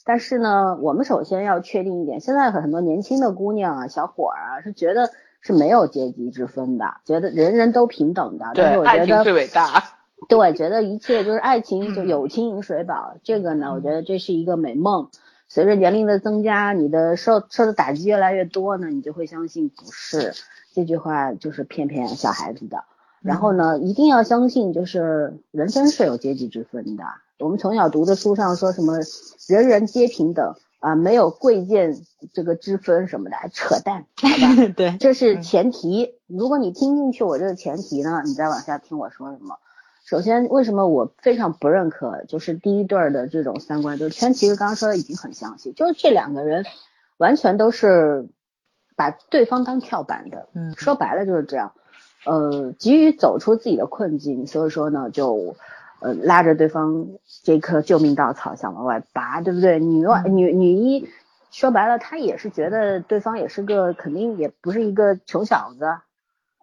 [0.05, 5.11] 但是呢，我们首先要确定一点，现在很多年轻的姑娘啊、小伙儿啊，是觉得
[5.41, 8.53] 是没有阶级之分的，觉得人人都平等的。
[8.55, 9.83] 但是对，我觉爱情最，伟大。
[10.29, 13.17] 对，觉得一切就是爱情，就嗯友情饮水饱。
[13.23, 15.09] 这个呢，我觉得这是一个美梦。
[15.49, 20.35] 随着年龄的增加，你的受受的打击越来越多呢，你就会相信不是
[20.75, 22.85] 这句话就是骗骗小孩子的。
[23.21, 27.05] 然后呢，一定要相信，就是人生是有阶级之分的。
[27.39, 28.99] 我们从小读的书上说什么
[29.47, 31.97] 人人皆平等啊，没有贵贱
[32.33, 34.69] 这个之分什么的，扯淡，好吧？
[34.75, 36.15] 对，这是前提。
[36.27, 39.59] 如果你听进去我这个前提呢，你再往下听我说什么。
[40.07, 46.65] 首先，为什么我非常不认可，就是第一对儿的这种三观，就是圈其实刚刚说的已经很详细，就是这两个人
[47.17, 48.29] 完全都是
[48.95, 51.73] 把对方当跳板的，嗯说白了就是这样。
[52.25, 55.57] 呃，急于走出自己的困境，所以说呢，就
[56.01, 57.09] 呃拉着对方
[57.43, 59.81] 这棵救命稻草想往外拔，对不对？
[59.81, 61.09] 女外女女一
[61.51, 65.97] 说白了，她也是觉得对方也是个肯定也不是一个穷小子，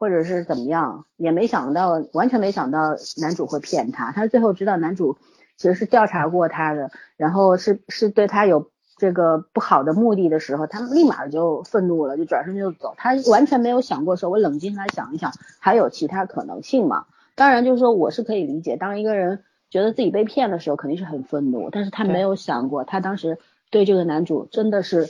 [0.03, 5.15] 或者是怎么样，也没想到完全没想到男主会骗她，她最后知道男主
[5.55, 8.69] 其实是调查过她的，然后是是对她有。
[8.95, 12.93] 这个不好的目的的时候，他立马就愤怒了，就转身就走。
[12.95, 17.05] 他完全没有想过说，我冷静来想一想，还有其他可能性嘛？
[17.35, 21.69] 当然，就是说我是可以理解，当一个人觉得自己被骗的时候，肯定是很愤怒。
[21.71, 23.39] 但是他没有想过，他当时
[23.71, 25.09] 对这个男主真的是，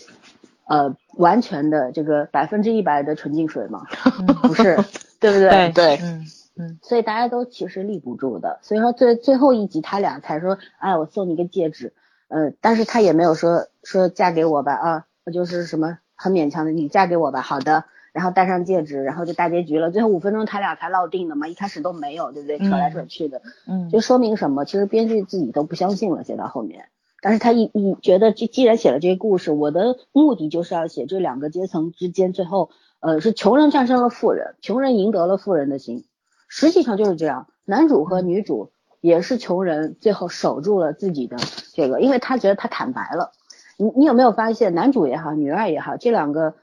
[0.66, 3.84] 呃，完全的这个百分之一百的纯净水吗？
[4.44, 4.78] 不是，
[5.20, 5.72] 对不对？
[5.74, 6.26] 对，嗯
[6.58, 6.80] 嗯。
[6.82, 8.60] 所以大家都其实立不住的。
[8.62, 11.94] 所以说最最后一集，他俩才说，哎，我送你个戒指。
[12.30, 22.58] 呃，但是他也没有说说嫁给我吧啊，就是什么很勉强的，你嫁给我吧，好的，然后戴上戒指，然后就大结局了，最后五分钟他俩才落定的嘛，一开始都没有，对不对？
[22.58, 24.66] 扯来扯去的，嗯，就说明什么？
[24.66, 26.86] 其实编剧自己都不相信了，写到后面，
[27.24, 36.04] 但是他一一觉得，既既然写了这个故事，我的目的就是要写这两个阶层之间最后，呃，是穷人战胜了富人，穷人赢得了富人的心，
[36.50, 38.72] 实际上就是这样，男主和女主。
[39.02, 41.36] 也是穷人，最后守住了自己的
[41.74, 43.34] 这个，因为他觉得他坦白了。
[43.76, 46.56] 你你有没有发现，男主也好，女二也好，这两个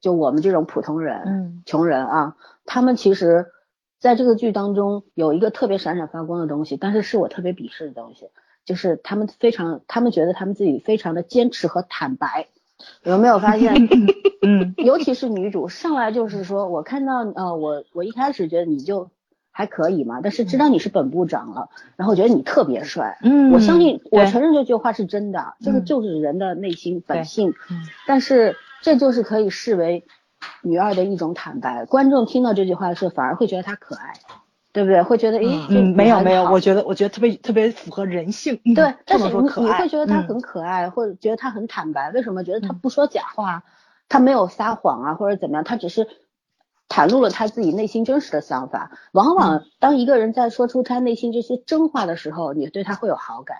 [0.00, 3.46] 就我们这种普通人，嗯，穷人啊，他们其实
[4.00, 8.28] 在这个剧当中有一个特别闪闪发光的东西，但是是我特别鄙视的东西，
[8.64, 12.48] 就是他们非常，他们觉得他们自己非常的坚持和坦白。
[13.02, 13.74] 有没有发现？
[14.42, 19.10] 嗯， 尤其是女主上来就是说，我看到呃，我我一开始觉得你就。
[19.56, 30.02] 还可以嘛，但是知道你是本部长了，然后觉得你特别帅，嗯，我相信，我承认这句话是真的，这个就是人的内心本性，嗯，但是这就是可以视为
[30.62, 34.14] 女二的一种坦白，观众听到这句话的时候反而会觉得她可爱，
[34.74, 35.00] 对不对？
[35.02, 42.44] 会觉得，诶，嗯，没有没有，我觉得我觉得特别特别符合人性，对，但是你你会觉得他很可爱，或者觉得他很坦白，为什么？
[42.44, 43.62] 觉得他不说假话，
[44.08, 46.06] 他没有撒谎啊，或者怎么样，他只是。
[46.86, 48.90] 袒露了他自己内心真实的想法。
[49.10, 53.56] 往往当一个人在说出他内心这些真话的时候，你对他会有好感，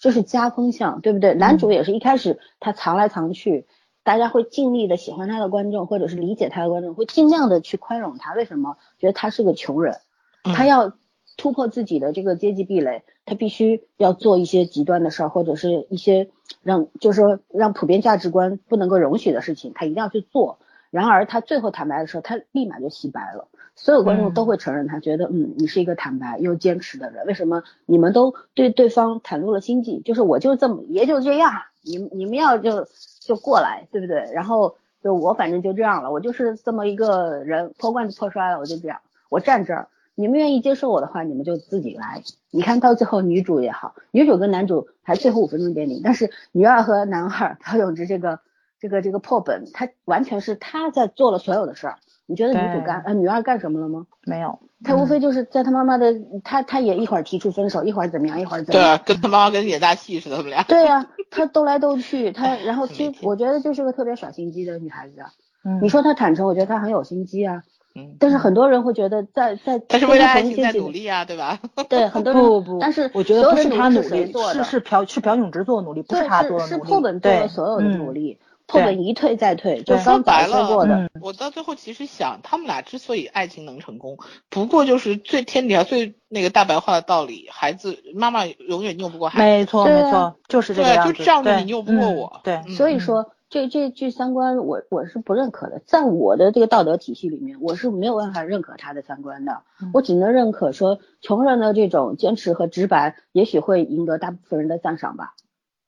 [0.00, 1.34] 这是加分项，对不对？
[1.34, 3.66] 男主也是一开始他藏来藏去，
[4.02, 8.32] 大家会尽力的喜欢他的观众，或者是理解他的观众，会尽量的去宽容他。
[8.32, 8.78] 为什么？
[8.98, 9.98] 觉得他是个穷人，
[10.44, 10.92] 他要
[11.36, 16.28] 突破自己的这个阶级壁垒，他必须要做一些极端的事儿，或者是一些
[16.62, 20.58] 让就是说让普遍价值观不能够容许的事情，他一定要去做。
[20.90, 27.26] 然而他最后坦白的时候，他立马就洗白了，所有观众都会承认他，觉得嗯，你是一个坦白又坚持的人。
[27.26, 30.00] 为什么你们都对对方袒露了心迹？
[30.04, 31.50] 就是我就这么也就这样，
[31.82, 32.86] 你你们要就
[33.20, 34.30] 就过来，对不对？
[34.32, 42.22] 然后就我反正就这样了，我就是这么一个人，破罐子破摔了，我就这样，我站这儿，你们愿意接受我的话，你们就自己来。
[42.50, 48.40] 你看到最后女主也好，女主跟男主还最后五分钟点名，但是女二和男二朴永植这个。
[48.80, 51.96] 这个这个破本，他完全是他在做了所有的事儿。
[52.26, 54.06] 你觉得女主干呃女二干什么了吗？
[54.26, 58.98] 没有，她无非就是在她妈妈的，她她也一会儿提出分手，一会儿怎么样，一会儿怎么样。
[58.98, 60.62] 对，跟她妈妈跟演大戏似的，他们俩。
[60.64, 65.24] 对呀，她斗来斗去，她 然后其实我觉得就是个特别耍心机的女孩子。
[65.64, 65.80] 嗯。
[65.82, 67.62] 你说她坦诚，我觉得她很有心机啊。
[67.94, 68.16] 嗯。
[68.18, 69.78] 但是很多人会觉得在在。
[69.88, 71.58] 但是为了爱情在努力啊，对吧？
[71.88, 72.78] 对，很多人不不不。
[72.80, 76.68] 但是我觉得不是他努力，是是朴是朴永植做的努力，不是他做的努力。
[76.68, 78.38] 是破本做了所有的努力。
[78.66, 84.16] 破本一退再退，就说白了，我到最后其实想，他们俩之所以爱情能成功，
[84.48, 89.44] 不过就是最天底下最那个大白话的道理，孩子妈妈永远拗不过孩子。
[89.44, 91.12] 没错没错，就是这个样子。
[91.12, 92.40] 对，就仗着你拗不过我。
[92.42, 99.62] 对，所以说这这句三观，我我是不认可的，在我的这个道德体系里面，我是没有办法认可他的三观的。
[99.92, 105.34] 我只能认可说，穷人的这种坚持和直白，也许会赢得大部分人的赞赏吧，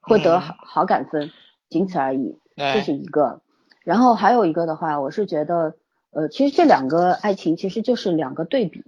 [0.00, 1.30] 会得好好感分，
[1.68, 2.38] 仅此而已。
[2.56, 3.42] 这是一个，
[3.82, 5.74] 然后还有一个的话，我是觉得，
[6.10, 8.84] 呃，其实这两个爱情其实就是两个对比，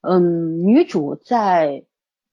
[0.00, 1.84] 嗯，女主在，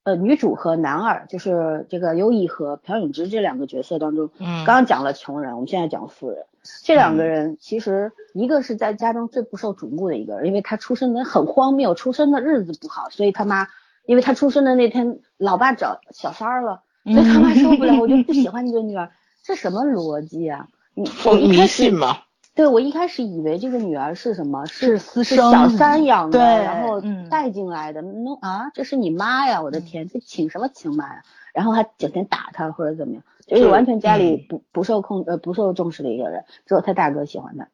[0.04, 6.46] 呃，女主和男二就是这个优衣和朴永植这两个角色当中，嗯，刚刚讲了穷人，我们现在讲富人，
[6.84, 13.68] 这两个人其实一个是在家中最不受瞩目的一个人，因为他出生的很荒谬，出生的日子不好，所以他妈，
[14.06, 19.10] 因为他出生的那天，老爸找小三儿了，所以他妈受不了，我就不喜欢你这女儿。
[19.44, 20.68] 这什么逻辑啊？
[20.96, 22.20] 你我迷信嘛？
[22.56, 24.66] 对，我一开始以为这个女儿是什么？
[24.68, 28.02] 是私生，小三养的，然后带进来的。
[28.04, 29.62] 那啊，这是你妈呀！
[29.62, 31.24] 我的天，这请什么请妈呀？
[31.52, 37.68] 然后还整天打他或者怎么样，就是完全家里不不受控呃不受重视的一个人，只有他大哥喜欢他。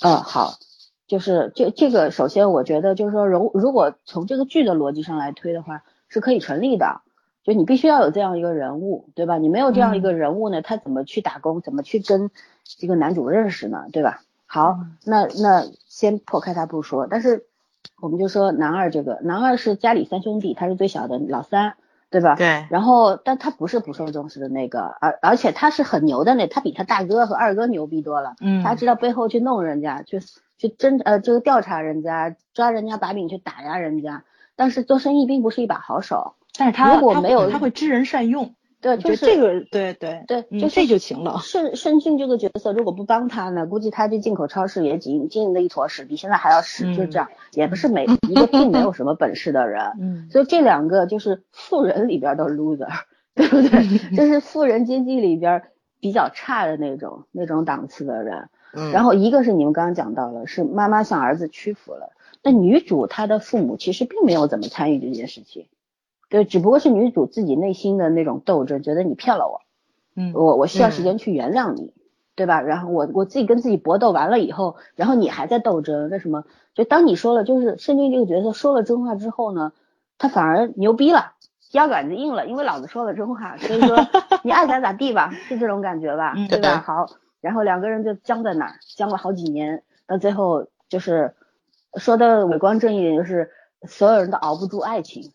[0.00, 0.54] 嗯，好，
[1.06, 7.00] 就是这这个首先我觉得就是说，如如果从这个剧的逻辑上来推的话，是可以成立的。
[7.44, 9.38] 就你必须要有这样一个人物，对吧？
[9.38, 12.30] 你没有这样一个人物呢，他怎么去打工，怎么去跟
[12.64, 14.20] 这个男主认识呢，对吧？
[14.46, 17.46] 好，那那先破开他不说，但是
[18.00, 21.74] 我们就说男二这个，男二是家里三兄弟，他是最小的老三，
[22.10, 22.34] 对吧？
[22.34, 22.66] 对。
[22.70, 28.34] 然后，但他不是不受重视的那个，而而且他是很牛的那，他比他大哥和二哥牛逼多了。
[28.40, 28.62] 嗯。
[28.62, 30.20] 他知道背后去弄人家，去
[30.58, 34.24] 去侦呃这个调查人家，抓人家把柄去打压人家，
[34.56, 36.34] 但是做生意并不是一把好手。
[36.58, 41.38] 但是他如果没有他会知人善用，对，就是这个，对对对，就这就行了。
[41.42, 52.88] 申申俊这个角色如果不帮他呢，估计他这进口超市也经经营的一坨屎，比现在还要屎，就这样，也不是每一个并没有 什么本事的人，嗯，所以这两个就是富人里边的 loser，
[53.34, 53.98] 对不对？
[54.16, 55.62] 就是富人经济里边
[56.00, 58.48] 比较差的那种那种档次的人。
[58.92, 65.66] 然后一个是你们刚刚讲到了，是妈妈向儿子屈服了，那女主她的父母其实并没有怎么参与这件事情。
[66.28, 69.62] 对，只不过是女主自己内心的那种斗争，觉得你骗了我，
[70.14, 71.94] 嗯，我我需要时间去原谅你，
[72.36, 72.60] 对吧？
[72.60, 76.44] 然后我我自己跟自己搏斗完了以后，然后你还在斗争，为什么？
[76.74, 79.72] 就当你说了，就是申军这个角色说了真话之后呢，
[80.18, 81.32] 他反而牛逼了，
[81.72, 83.96] 腰杆子硬了，因为老子说了真话，所以说
[84.44, 86.80] 你爱咋咋地吧，是这种感觉吧，对吧？
[86.86, 87.06] 好，
[87.40, 91.34] 然后两个人就僵在那儿，僵了好几年，到最后就是
[91.94, 93.50] 说的伟光正一点，就是
[93.84, 95.32] 所有人都熬不住爱情。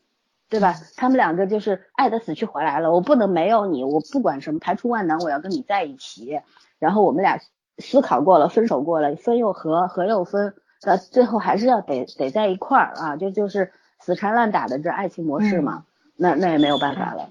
[0.53, 0.75] 对吧？
[0.95, 2.91] 他们两个就是爱的死去活来了。
[2.91, 6.39] 我不能没有你，我不管什么排除万难，我要跟你在一起。
[6.77, 7.39] 然后我们俩
[7.79, 15.85] 思考过了，分手过了，分又合，合又分，呃，最后还是要得得在一块儿啊，就就是死缠烂打的这爱情模式嘛。
[16.15, 17.29] 那那也没有办法了。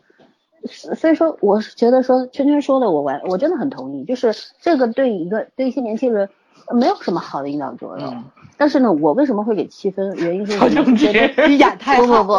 [0.97, 6.29] 所以说，我是觉得说圈圈说的，我完我真的很同意，就是这个对一个对一些年轻人
[6.75, 8.25] 没有什么好的引导作用。
[8.63, 10.15] 但是呢，我为什么会给七分？
[10.19, 12.23] 原因是我觉得演太好。
[12.23, 12.39] 不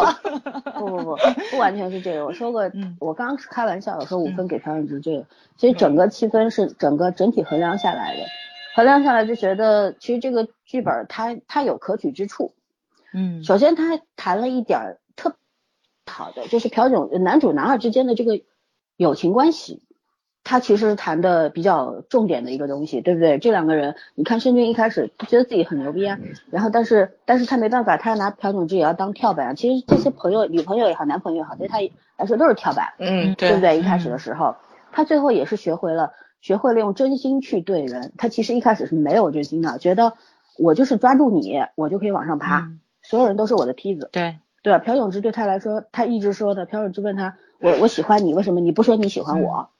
[0.70, 1.16] 不不不不
[1.50, 2.24] 不完全是这个。
[2.24, 2.62] 我说过，
[2.98, 5.26] 我刚刚是开玩笑，我说五分给朴永植这个，
[5.58, 8.22] 其实整个七分是整个整体衡量下来的，
[8.74, 12.54] 衡量下来就觉得其实这个剧本它它有可取之处。
[13.12, 15.36] 嗯，首先他谈了一点特
[16.06, 18.40] 好的，就是朴炯男主男二之间的这个
[18.96, 19.82] 友情关系。
[20.44, 23.38] 他其实谈的比较重点的一个东西，对不对？
[23.38, 26.18] 这两个人，你看申军一开始他觉得自己很牛逼啊，
[26.50, 29.54] 然后但是但是他没办法，他要拿朴炯植也要当跳板啊。
[29.54, 31.78] 其实这些朋友，女朋友也好，男朋友也好，对他
[32.18, 33.78] 来说都是跳板，嗯，对不对？
[33.78, 34.54] 一开始的时候，
[34.92, 38.12] 他最后也是学会了，学会了用真心去对人。
[38.18, 40.12] 他其实一开始是没有真心的，觉得
[40.58, 42.70] 我就是抓住你，我就可以往上爬，
[43.02, 44.10] 所有人都是我的梯子。
[44.12, 44.78] 对对吧？
[44.78, 49.70] 朴炯植对他来说，他一直说的，朴炯植问他，我我喜欢你，为什么你不说你喜欢我？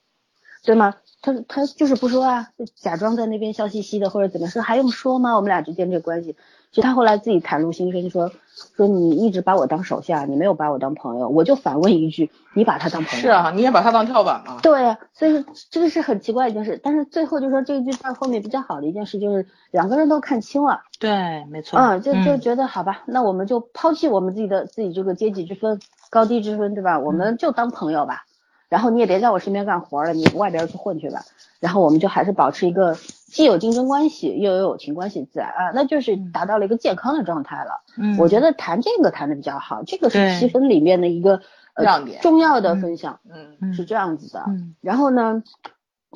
[0.64, 0.94] 对吗？
[1.20, 5.36] 他他就是不说啊，就假装在那边笑嘻嘻的，或者怎么说，还用说吗？
[5.36, 6.36] 我们俩之间这关系，
[6.70, 8.30] 其实他后来自己袒露心声，说
[8.76, 13.22] 说你一直把我当手下，你没有把我当朋友，我就反问一句，你把他当朋友？
[13.22, 14.58] 是啊，你也把他当跳板了？
[14.62, 16.78] 对，所以这个是很奇怪一件事。
[16.82, 20.82] 但是最后就说这一句话后面比较好的一件事，就是两个人都看清了。
[20.98, 21.78] 对，没错。
[21.78, 26.98] 嗯，就就觉得好吧，那我们就抛弃我们自己的自己这个阶级之分、高低之分，对吧？
[26.98, 28.24] 我们就当朋友吧。
[28.68, 31.22] 然后你也别在我身边干活了，你外边去混去吧。
[31.60, 32.94] 然后我们就还是保持一个
[33.26, 37.80] 既有竞争关系又有友情关系在啊，那就是达到了一个健康的状态了。
[37.96, 41.40] 嗯，我觉得谈这个谈的比较好，这个是七分里面的一个
[41.76, 43.20] 亮点，重要的分享。
[43.30, 44.44] 嗯，是这样子的。
[44.48, 45.42] 嗯，然后呢，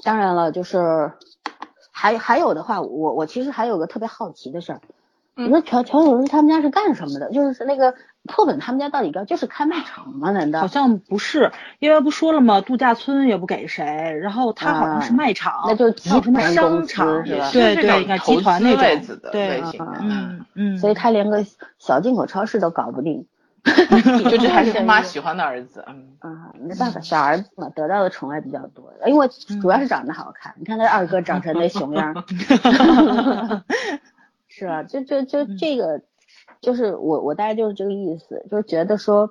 [0.03, 1.13] 当然了，就是
[1.91, 4.81] 还还有的话，我我其实还有个特别好奇的事儿。
[5.35, 7.31] 你说乔乔永志他们家是干什么的？
[7.31, 7.95] 就是那个
[8.25, 10.31] 破本他们家到底干就是开卖场吗？
[10.33, 10.61] 难道？
[10.61, 12.61] 好像不是，因为不说了吗？
[12.61, 13.85] 度假村也不给谁，
[14.21, 17.51] 然后他好像是卖场，那就集团商场是吧？
[17.53, 19.63] 对对，应该集团那种对，
[20.01, 21.45] 嗯嗯，所以他连个
[21.79, 23.27] 小进口超市都搞不定，
[23.65, 29.29] 就这还是他妈喜欢的儿子，嗯啊，没办法，小儿子嘛，得到的宠爱比较多，因为
[29.63, 30.55] 主要是长得好看。
[30.59, 32.25] 你看他二哥长成那熊样。
[34.49, 36.03] 是啊，就就就这个，
[36.61, 39.31] 就是我我大概就是这个意思，就是觉得说，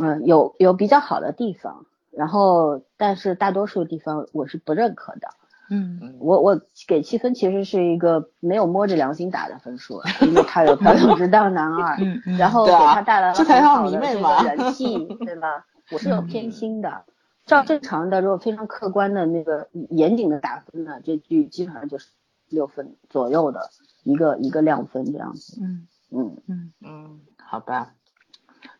[0.00, 5.28] 嗯，有有比较好的地方，然后但是大多数地方我是不认可的。
[5.70, 11.96] 嗯，我我给七分其实是一个没有摸着良心打的分数，因为他有朴炯植当男二，
[12.38, 15.48] 然后给他带来了很好的这个人气，对吗？
[15.92, 17.04] 我是有偏心的。
[17.46, 22.08] 照正常的，如果非常客观的那个严谨的打分呢，这剧基本上就是
[22.48, 23.70] 六分左右的。
[24.04, 26.36] 一个一个量分这样子，嗯嗯。
[26.48, 26.72] 嗯。
[26.84, 27.94] 嗯，好吧，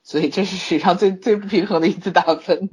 [0.03, 2.69] 所以这是史上最 最不平衡的一次打分，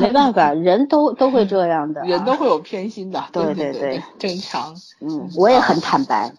[0.00, 6.32] 没办法， 人都都会这样的，人都会有偏心的，对对对，正常，嗯，我也很坦白，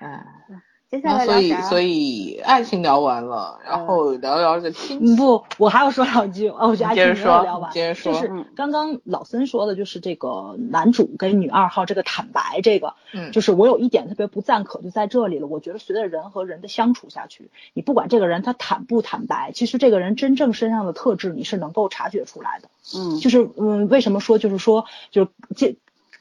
[0.00, 0.24] 嗯，
[0.90, 1.52] 接下来所以？
[1.62, 5.16] 所以爱情聊完了，然后聊聊这个亲嗯，情。
[5.16, 6.48] 不，我还要说两句。
[6.48, 7.70] 哦，我觉得爱情没有接着说聊完。
[7.70, 15.46] 接着说就是嗯刚刚老森说的，就是这个男主跟女二号这个坦白，这个，嗯就是我有一点特别不赞可，就在这里了。
[15.46, 22.68] 我觉得随着人和人的相处下去，你不管这个人他坦不坦白，其实这个人真正身上的特质你是能够察觉出来的。
[22.98, 25.76] 嗯，就是嗯，为什么说就是说就是这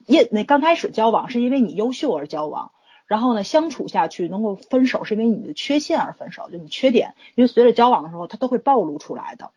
[0.05, 2.71] 因那刚开始交往是因为你优秀而交往，
[3.09, 9.51] 然后呢相处下去能够分手是因为你的缺陷而分手，就你缺点，因为随着交往的时候他都会暴露出来的，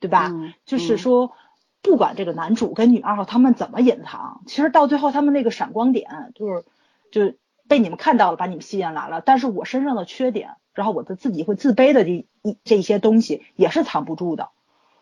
[0.00, 0.30] 对吧？
[0.32, 1.32] 嗯就是说。
[1.86, 6.64] 不管这个男主跟女二号他们怎么隐藏，其实到最后他们那个闪光点就是
[7.10, 7.34] 就
[7.68, 9.20] 被你们看到了，把你们吸引来了。
[9.20, 14.48] 但是我身上的缺点，然后我的自己会自卑的这一这些东西也是藏不住的。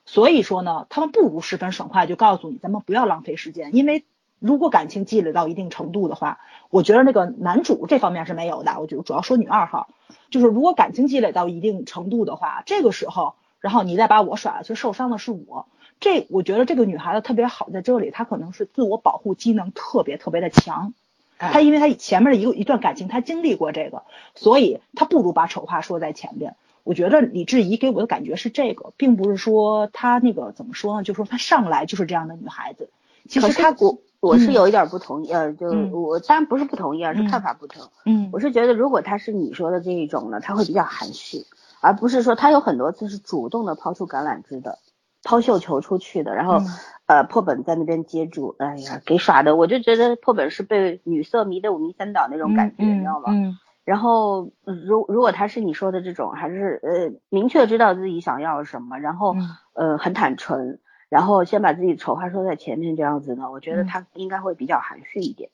[0.07, 4.05] 所以说呢，他们不如十分爽快就告诉你，咱们不要浪费时间，因为
[4.43, 9.89] 如果感情积累到一定程度的话，我觉得那个男主这方面是没有的，我就主要说女二号，
[10.31, 15.67] 就是如果感情积累到一定程度的话，这个时候，然后你再把我甩了，其实受伤的是我。
[16.01, 20.93] 这我觉得这个女孩子特别好在这里，她可能是自我保护机能特别特别的强。
[21.39, 24.03] 她因为她前面的一个一段感情，她经历过这个，
[24.35, 26.57] 所以她不如把丑话说在前边。
[26.83, 32.91] 我觉得李智怡给我的感觉是这个，并不是说她那个怎么说呢，就说她上来就是这样的女孩子。
[33.29, 34.55] 其实她我我是嗯。
[34.55, 35.91] 有一点不同意，呃，就嗯。
[35.93, 37.25] 我当然不是不同意，而是嗯。
[37.25, 37.91] 看法不同。
[38.07, 38.29] 嗯。
[38.31, 41.45] 我是觉得，如果他是你说的这一种呢，他会比较含蓄，
[41.81, 44.79] 而不是说他有很多次是主动的抛出橄榄枝的，
[45.25, 46.67] 抛绣球出去的，然后、嗯。
[47.07, 53.33] 呃破本在那边接住，哎呀给耍的，我就觉得破本是被女色迷得五迷三倒那种感觉，你知道吗？
[53.33, 53.59] 嗯。
[53.85, 59.49] 然后呃如如果他是你说的这种，还是呃明确知道自己想要什么，然后、嗯。
[59.75, 60.79] 呃很坦诚，
[61.13, 65.51] 然后先把自己丑话说在前面这样子呢，我觉得嗯他应该会比较含蓄一点。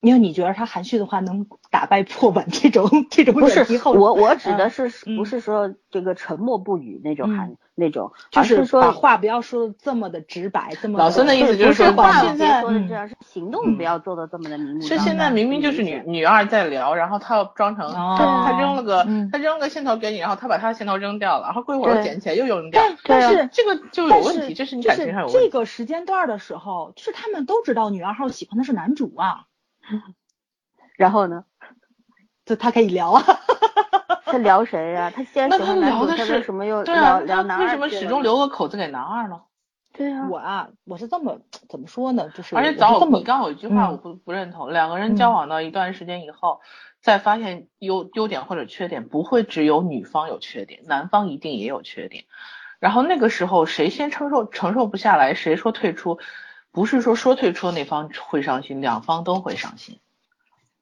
[0.00, 14.98] 因为你觉得他含蓄的话能打败破本这种这种不是我，我指的嗯是、嗯不是说这个沉默不语那种含、嗯那种，就而是说把话不要说的这么的直白，这么老孙的意思就是说话别现在嗯说的这样，是行动不要做的这么的明目张胆。
[14.98, 22.82] 是现在明明就是女女二在聊，然后他要装成哦他他扔了个嗯他扔了个线头给你，然后他把他的线头扔掉了，然后过一会儿对捡起来又扔掉。
[23.04, 25.38] 但是这个就有问题，这是你感情上有问题。
[25.38, 29.44] 这个时间段的时候，就是他们都知道女二号喜欢的是男主啊，
[30.96, 31.44] 然后呢，
[32.44, 33.22] 就他可以聊啊。
[34.30, 37.88] 他聊谁呀、他既然那他喜欢男主，聊的是他为什么又对啊聊，聊男二为什么？
[37.88, 39.40] 始终留个口子给男二呢？
[39.94, 42.28] 对啊，我啊，我是这么怎么说呢？
[42.34, 46.60] 就是而且早你刚刚有一句话嗯我不不认同，两个人交往到一段时间以后，
[47.00, 52.24] 再发现优优点或者缺点，不会只有女方有缺点，男方一定也有缺点。
[52.80, 56.18] 然后那个时候谁先承受承受不下来，谁说退出，
[56.72, 60.00] 不是说说退出那方会伤心，两方都会伤心。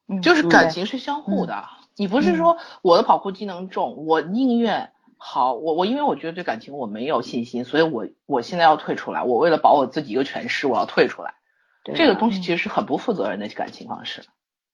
[0.08, 11.34] 嗯就是嗯感情是相互的，你不是说我的保护机能重，我宁愿好，我我因为我觉得对感情我没有信心，所以我我现在要退出来，我为了保我自己一个权势，我要退出来。
[11.94, 14.24] 这个东西其实是很不负责任的感情方式，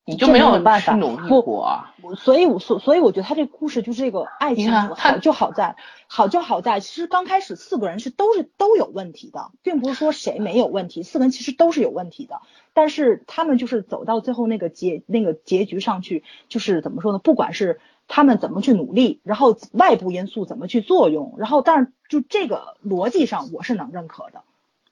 [0.05, 1.95] 你就没有办法去努力不过啊。
[2.17, 5.77] 所以我所所以我觉得他这个故事就是这个爱情好就好在
[6.09, 12.41] 好就好在，其实刚开始四个人是都是都有问题的，并不是说谁没有问题，四个人其实都是有问题的，
[12.75, 17.19] 但是他们就是走到最后那个结那个结局上去，就是怎么说呢？
[17.19, 24.43] 不管是他们怎么去努力，然后外部因素怎么去作用，然后但是就这个逻辑上我是能认可的。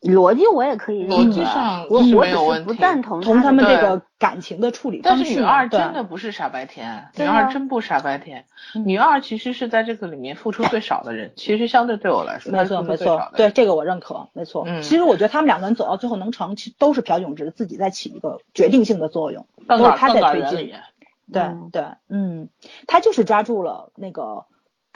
[0.01, 13.31] 逻辑我也可以认逻辑可啊上我我只是不没有问题赞同从他们这个感情的处理方式，但是女二真的不是傻白甜，女二真不傻白甜，嗯女二其实是在这个里面付出最少的人，其实相对对我来说，没错没错。
[13.37, 14.65] 对这个我认可，没错。
[14.67, 20.73] 嗯其实我觉得他们两个人走到最后能成，其实都是朴炯植自己在起一个决定性的作用，都是他在推进。
[21.33, 22.49] 对嗯对，嗯，
[22.89, 24.47] 他就是抓住了那个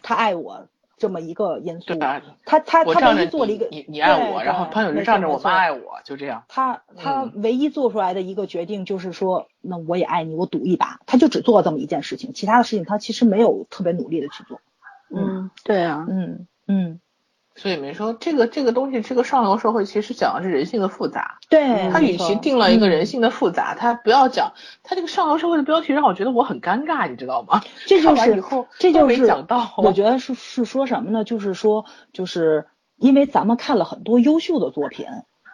[0.03, 0.67] 他爱我
[1.05, 1.95] 这么一个因素？
[1.99, 2.83] 他他他
[3.13, 6.45] 唯一做了一个你你你爱我，然后对潘友没错是仗着我没错妈爱我，就这样。
[6.49, 11.01] 他他嗯唯一做出来的一个决定就是说，那我也爱你，我赌一把。
[11.05, 14.63] 他就只做了这么一件事情，其他的事情他其实没有特别努力的去做。
[15.15, 17.01] 嗯，对啊，嗯嗯，
[17.57, 21.39] 所以没说这个这个东西，这个上流社会其实讲的是人性的复杂。
[21.49, 24.53] 对，他与其定了一个人嗯性的复杂，他不要讲
[24.83, 27.63] 他这个上流社会的标题，让我觉得我很尴尬，你知道吗？
[27.87, 28.43] 这就是
[28.79, 31.23] 这就是讲到我觉得是是说什么呢？
[31.23, 35.07] 就是说，就是因为咱们看了很多优秀的作品，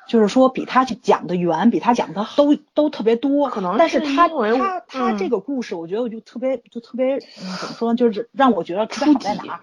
[0.08, 3.50] 就是说比他讲的远，比他讲的都都特别多。
[3.50, 7.96] 可能但是他是因为他他嗯这个故事，我觉得我就特别就特别嗯，怎么说呢？
[7.96, 9.60] 就是让我觉得特别好在哪儿？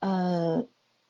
[0.00, 0.64] 呃，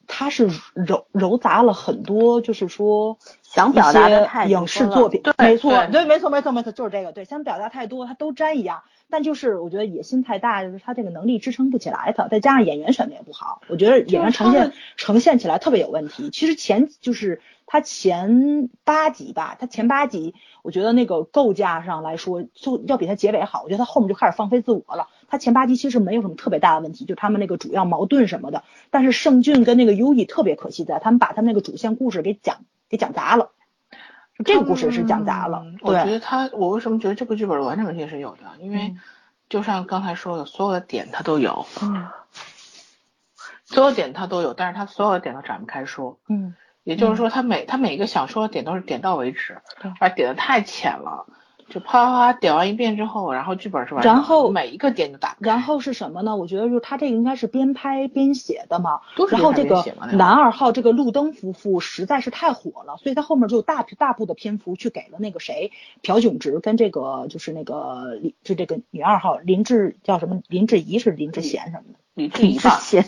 [0.09, 16.31] 它是揉揉杂了很多，就是说想表达的太影视作品，对没错，对对，没错，没错，没错，就是这个，对，想表达太多，他都沾一样，但就是我觉得野心太大，就是他这个能力支撑不起来他，再加上演员选的也不好，我觉得演员呈现呈现起来特别有问题。
[16.31, 25.09] 其实前就是他前八集吧，他前八集我觉得那个构架上来说就要比他结尾好，我觉得他后面就开始放飞自我了。
[25.29, 28.65] 他前八集其实没有什么特别大的问题，就他们那个主要矛盾什么的。
[28.91, 32.59] 但是盛俊跟那个优异特别可惜在，他们把他们那个主线故事给讲
[32.89, 33.51] 给讲砸了。
[34.45, 35.65] 这个故事是讲砸了。
[35.81, 38.43] 我觉得他，我为什么觉得这部剧本的完整性是有的？
[38.59, 38.95] 因为
[39.49, 42.07] 就像刚才说的，所有的点他都有，嗯，
[43.65, 46.19] 所有点他都有，但是他所有的点都展不开说。
[46.29, 46.55] 嗯，
[46.85, 49.63] 也就是说，他每他每一个想说的点都是点到为止，
[50.01, 51.27] 而点的太浅了。
[51.69, 55.37] 就啪啪啪点完一遍之后，然后剧本是完，然后每一个点都打开。
[55.41, 56.37] 然后是什么呢？
[56.37, 59.01] 我觉得就是他这个应该是边拍边写的嘛。
[59.31, 71.99] 然后这个男二号这个路灯夫妇实在是太火了，所以他后面就大大部的篇幅去给了那个谁朴炯植跟这个就是那个林就这个女二号林志叫什么林志怡是林志贤什么的。
[72.17, 73.05] 李志怡吧， 先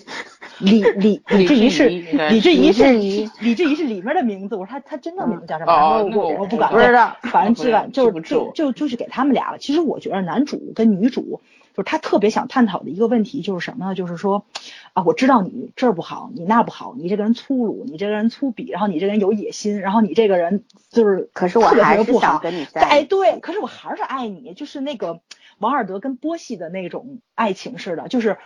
[0.59, 5.73] 李李李志怡是李志怡应该李志怡李是李志怡是里面的名字，我说他他真的名字叫什么？
[5.73, 7.55] 哦我我不敢对不知道反正
[7.91, 9.57] 就记不住就就就是给他们俩了。
[9.59, 11.41] 其实我觉得男主跟女主
[11.75, 13.95] 就是他特别想探讨的一个问题就是什么呢？
[13.95, 14.45] 就是说
[14.93, 25.21] 啊，我知道你这儿不好，你那不好，你这个人粗鲁，你这个人粗鄙，然后你这个人有野心，然后你这个人就是可是我还是不好想跟你在哎，对，可是我还是爱你，就是那个
[25.59, 28.39] 王尔德跟波西的那种爱情似的，就是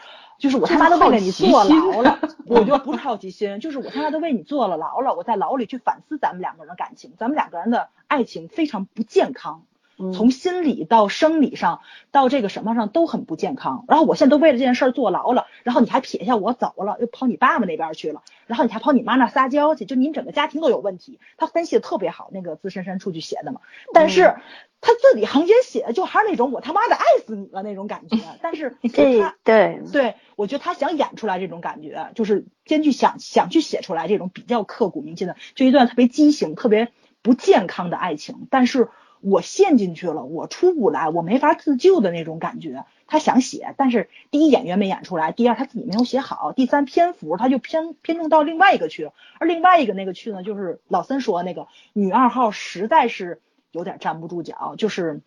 [0.43, 2.19] 就是我他妈都为了你坐牢了，
[2.49, 9.63] 我觉得不是好奇心，就是我他妈都为你坐了牢了，我在牢里去反思咱们两个人的感情，咱们两个人的爱情非常不健康。
[9.99, 11.81] 嗯从心理到生理上，
[12.11, 13.85] 到这个什么上都很不健康。
[13.87, 21.21] 然后我现在都为了这件事儿坐牢了，然后你还撇下我走了，又跑你爸爸那边去了，然后你还跑你妈那撒娇去，就你们整个家庭都有问题。
[21.37, 23.61] 他分析的特别好，那个资深深处去写的嘛。
[23.93, 24.35] 但是
[24.83, 28.19] 他字里行间写的就还是那种我他妈的爱死你了那种感觉。
[28.43, 36.89] 但是这他对对，我觉得他想演出来这种感觉，就是编剧想想去写出来这种比较刻骨铭心的，就一段特别畸形、特别
[37.23, 38.89] 不健康的爱情，但是
[39.21, 42.85] 我陷进去了，我出不来，我没法自救的那种感觉。
[43.07, 53.41] 他想写，但是第一演员没演出来，第二他自己没有写好，第三篇幅他就偏偏重到另外一个去了，而另外一个那个去呢，就是老森说那个女二号实在是
[53.73, 55.23] 有点站不住脚，就是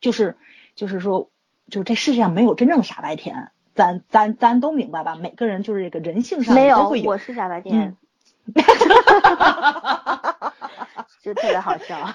[0.00, 0.36] 就是
[0.74, 1.30] 就是说，
[1.70, 3.50] 就是这世界上没有真正的傻白甜。
[3.74, 5.16] 咱咱咱都明白吧？
[5.16, 7.10] 每个人就是这个人性上没有会，有。
[7.10, 7.96] 我是傻白甜
[8.46, 8.54] 嗯，
[11.22, 12.12] 就特别好笑。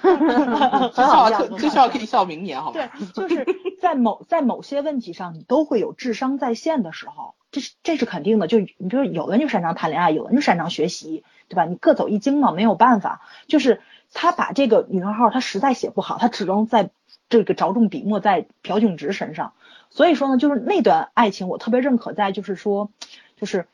[0.94, 2.80] 这笑可这笑可以笑明年，好吗？
[2.80, 3.44] 对，就是
[3.80, 8.46] 在某在某些问题上，你都会有智商在线的时候，这是这是肯定的。
[8.46, 11.66] 就你比如有的人就擅长谈恋爱，有的人就擅长学习，对吧？
[11.66, 13.20] 你各走一经嘛，没有办法。
[13.48, 16.90] 就是他把这个女二号，他实在写不好，他只能在
[17.28, 19.52] 这个着重笔墨在朴炯植身上。
[19.88, 22.90] 所以说呢，就是那段爱情我特别认可，在就是说，
[23.36, 23.66] 就是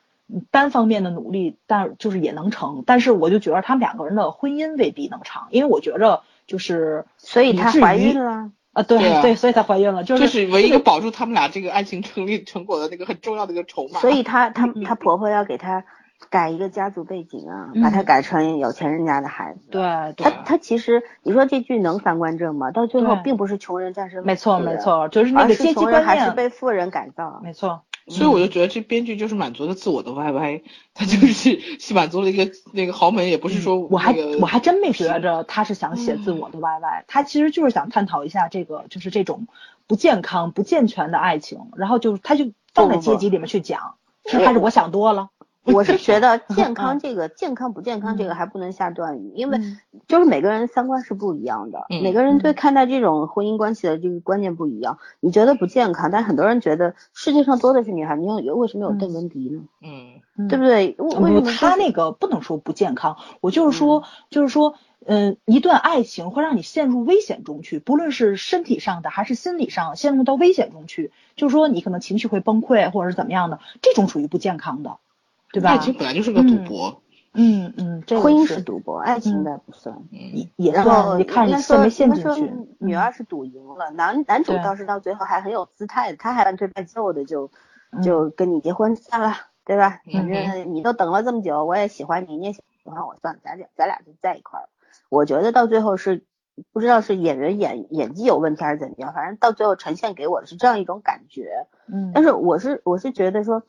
[0.50, 2.84] 单方面的努力，但就是也能成。
[2.86, 8.50] 但是我就觉得他们两个人的婚姻未必能长，因为我觉着就是所以她怀孕了。
[8.72, 14.00] 啊，对对啊所以她怀孕了，就是这是唯一一个保住他们俩这个爱情成立成果的那个很重要的一个筹码。
[14.00, 15.84] 所以她她嗯她婆婆要给她
[16.30, 19.60] 改一个家族背景啊，嗯把他改成有钱人家的孩子。
[19.70, 22.70] 对她对，她其实你说这剧能三观正吗？
[22.70, 27.40] 到最后并不是穷人战胜没错，没错，就是那个阶级穷人还是，被富人改造。
[27.42, 30.62] 没错，所以我就觉得这编剧就是满足了自我的 YY，
[30.94, 39.46] 他就是是 满足了一个那个豪门，也不是说嗯我还我还真没觉着他是想写自我的 YY，他其实就是想探讨一下这个就是这种
[39.86, 43.94] 不健康不健全的爱情，然后就他就放在阶级里面去讲，
[44.26, 45.28] 是还是我想多了？
[45.74, 49.78] 我是觉得健嗯康这个健康不健康这个还不能下断语，因为嗯。
[50.06, 54.98] 就是每个人三观是不一样的，嗯每个人对看待这种婚姻关系的这个观念不一样。
[55.20, 59.62] 你觉得不健康，但很多人觉得世界上多的是女孩，你看有为什么有邓文迪呢？
[59.82, 60.20] 嗯。
[60.38, 60.48] 嗯。
[60.48, 60.94] 对不对？
[60.98, 64.74] 为为什，么他那个不能说不健康，我就是说，就是说，
[65.06, 74.98] 嗯，一段爱情会让你陷入危险中去，不论是身体上的还是心理上，陷入到危险中去，就是说你可能情绪会崩溃或者是怎么样的，这种属于不健康的，
[75.52, 75.78] 对吧爱？
[75.78, 77.02] 情本来就是个赌博。
[77.38, 79.94] 嗯嗯，这婚姻是是赌博，爱情的不算。
[80.10, 82.44] 也，也然后算，你看你陷没陷进去？
[82.44, 87.50] 嗯女二是赌赢了，男男主倒是到最后还很有姿态的，他还半推半就的就
[87.90, 89.34] 嗯就跟你结婚算了，
[89.66, 90.00] 对吧？
[90.06, 94.68] 嗯反正你都等了这么久，我也喜欢你，你也喜欢我，算了，咱俩咱俩就在一块儿了。
[95.10, 96.24] 我觉得到最后是
[96.72, 101.66] 不知道是演员演演技有问题还是怎么样，反正到最后呈现给我的是这样一种感觉。
[101.86, 103.62] 嗯，但是我是我是觉得说，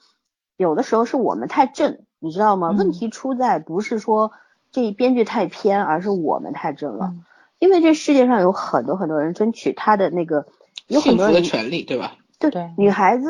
[0.57, 2.69] 有的时候是我们太正，你知道吗？
[2.73, 4.31] 嗯问题出在不是说
[4.71, 7.11] 这编剧太偏，而是我们太正了。
[7.13, 7.23] 嗯
[7.59, 10.45] 因为这世界上有很多很多人争取他的那个，
[10.87, 12.13] 有很幸福的多人权利，对吧？
[12.37, 13.27] 对对女孩子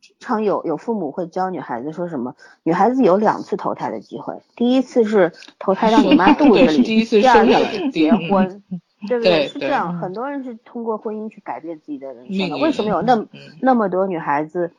[0.00, 8.62] 经常有有父母会教女孩子说什么，女孩子有两次投胎的机会，第一次是投胎到你妈肚子里，是第一次第二次是结 嗯婚，
[9.06, 12.56] 对不对对是这样，嗯很多人是通过婚姻去改变自己的人生的。
[12.56, 13.26] 为什么有那
[13.60, 14.72] 那么多女孩子，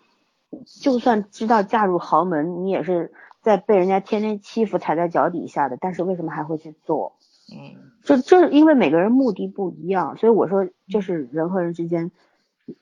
[0.81, 7.13] 就算知道嫁入豪门，你也是在被人家天天欺负、踩在脚底下的，但是为什么还会去做？
[7.53, 12.11] 嗯，这这是因为每个人目的不一样，所以我说就是人和人之间，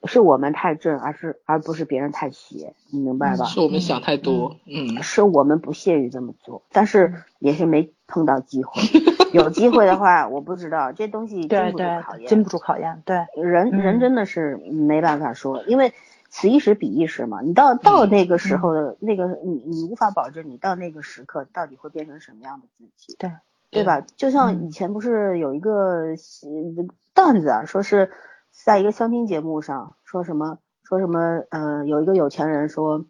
[0.04, 3.46] 是我们太正，而是而不是别人太邪，你明白吧？
[3.46, 8.82] 是我们想太多，嗯，是我们不屑于这么做，但是也是没碰到机会。
[9.32, 12.28] 有机会的话，我不知道这东西经不住考，验。
[12.28, 15.94] 经不住考验，对，人人嗯真的是没办法说，因为
[16.30, 17.42] 此一时彼一时嘛。
[17.42, 23.32] 你到到嗯那个时候的那个，你你无法保证你到那个时刻到底会变成什么样的自己，对
[23.72, 24.02] 对吧？
[24.02, 28.12] 就像嗯以前不是有一个呃段子啊，说是
[28.52, 33.06] 在一个相亲节目上说什么说什么呃，有一个有钱人说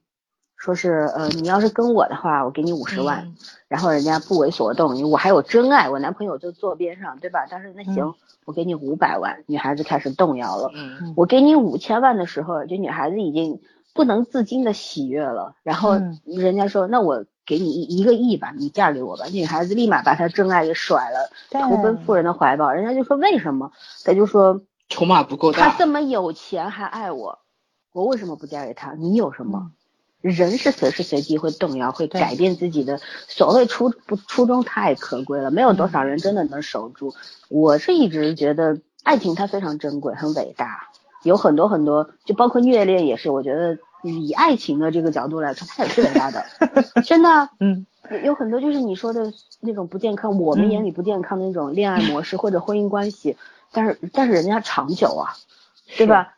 [0.60, 3.26] 说是呃，你要是跟我的话，我给你五十万。
[3.26, 3.36] 嗯
[3.70, 7.46] 然后人家不为所动，因为我还有真爱，我男朋友就坐边上，对吧？
[7.48, 8.14] 但是那行，嗯
[8.46, 10.72] 我给你五百万，女孩子开始动摇了。
[10.74, 13.62] 嗯我给你五千万的时候，这女孩子已经
[13.94, 15.54] 不能自禁的喜悦了。
[15.62, 19.26] 然后嗯人家说，那我给你一一个亿吧，你嫁给我吧。
[19.28, 22.72] 女孩子立马把她真爱给甩了，对投奔富人的怀抱。
[22.72, 23.72] 人家就说为什么？
[24.04, 27.38] 他就说筹码不够大，他这么有钱还爱我，
[27.94, 28.94] 我为什么不嫁给他？
[28.94, 29.70] 你有什么？
[30.22, 33.00] 人是随时随地会动摇，会改变自己的。
[33.28, 37.14] 所谓初不初衷太可贵了，没有多少人真的能守住。
[37.48, 40.90] 我是一直觉得爱情它非常珍贵，很伟大，
[41.24, 43.30] 有很多很多，就包括虐恋也是。
[43.30, 46.46] 我觉得以爱情的这个角度来说，它也是伟大的，
[47.06, 47.50] 真的啊。
[47.60, 53.38] 嗯有有很多就是你说的那种不健康，我们眼里不健康的那种恋爱模式或者婚姻关系，
[53.72, 55.36] 但是但是人家长久啊，
[55.98, 56.34] 对吧？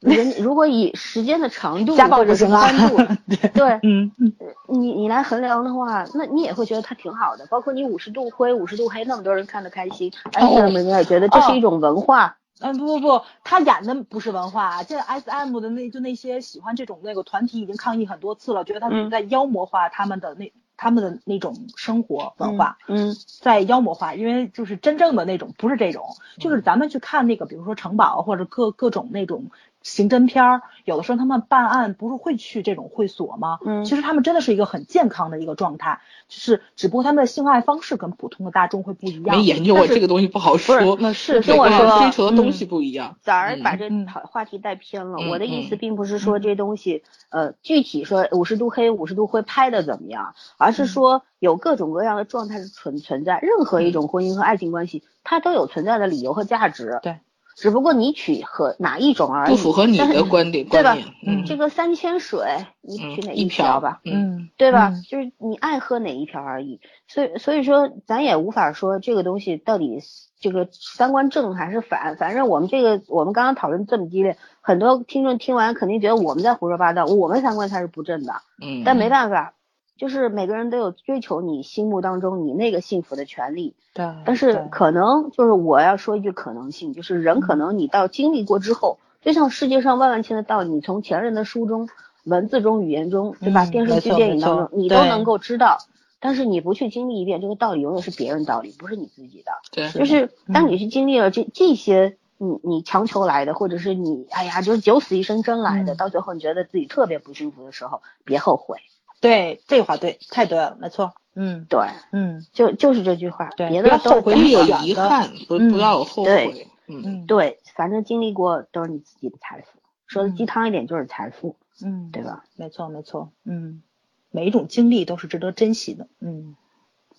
[0.00, 2.96] 人如果以时间的长度 或者是宽度，
[3.54, 4.32] 对嗯嗯
[4.68, 7.46] 你你来衡量的话，那你也会觉得它挺好的。
[7.46, 12.36] 包括你五十度灰、五十度黑，那么多人看得开心，而且我们也觉得这是一种文化。
[12.58, 22.78] 嗯，不不不，他演的不是文化，这 S M 的那就那些喜欢这种那个团体已经抗议很多次了，觉得他嗯是在妖魔化他们的那、他们的那种生活文化。
[22.88, 26.04] 嗯在妖魔化，因为就是真正的那种不是这种，
[26.38, 29.50] 就是咱们去看那个，比如说城堡或者各各种那种
[29.86, 33.58] 刑侦片儿，有的时候他们办案不是会去这种会所吗？
[33.64, 39.36] 嗯其实他们真的是一个很健康的一个状态，就是只不过他们的性爱方式跟普通的大众会不一样。
[39.36, 43.16] 没研究过这个东西不好说，那是跟我说追求的东西不一样。
[43.20, 43.88] 早儿把这
[44.24, 45.18] 话题带偏了。
[45.20, 53.38] 嗯我的意思嗯并不是说这东西，呃，具体说五十度黑、五十度灰拍的怎么样，而是说有各种各样的状态是存存在。
[53.40, 56.98] 任何一种婚姻和爱情关系，它都有存在的理由和价值。
[57.02, 57.18] 对，
[57.56, 59.50] 只不过你取和哪一种而已。
[59.50, 60.96] 不符合你的观点对吧，
[61.26, 64.00] 嗯，这个三千水，你取哪嗯一瓢吧？
[64.04, 64.90] 嗯，嗯，对吧？
[64.94, 70.00] 嗯就是你爱喝哪一瓢而已，所以所以说咱也无法说这个东西到底
[70.38, 79.54] 这个三观正还是反，反正我们这个我们刚刚讨论这么激烈，很多听众听完肯定觉得我们在胡说八道，我们三观才是不正的，嗯，但没办法，
[79.96, 91.88] 就是每个人都有追求你心目当中你那个幸福的权利，对，但是可能就是我要说一句可能性，就是人可能你到经历过之后，就像世界上万万千的道理，你从前人的书中、
[92.24, 93.64] 文字中、语言中，对吧？
[93.64, 95.78] 嗯电视剧、电影当，中你都能够知道。
[96.18, 99.52] 但是你不去经历一遍，这个道理永远是别人道理，不是你自己的。
[99.70, 108.78] 对，就是当你去经历了这这些，你你强求来的，或者是你哎呀，就是九死一生争来的，嗯到最后你觉得自己特别不幸福的时候，别后悔。
[109.20, 119.78] 对这话对，太对了，没错，嗯对，嗯就就是这句话，对别的都不要后悔有遗憾，不嗯不要有后对悔，嗯，嗯对，反正经历过都是你自己的财富。
[120.06, 122.44] 说的嗯鸡汤一点就是财富，嗯，对吧？
[122.56, 123.82] 没错没错，嗯，
[124.30, 126.54] 每一种经历都是值得珍惜的，嗯。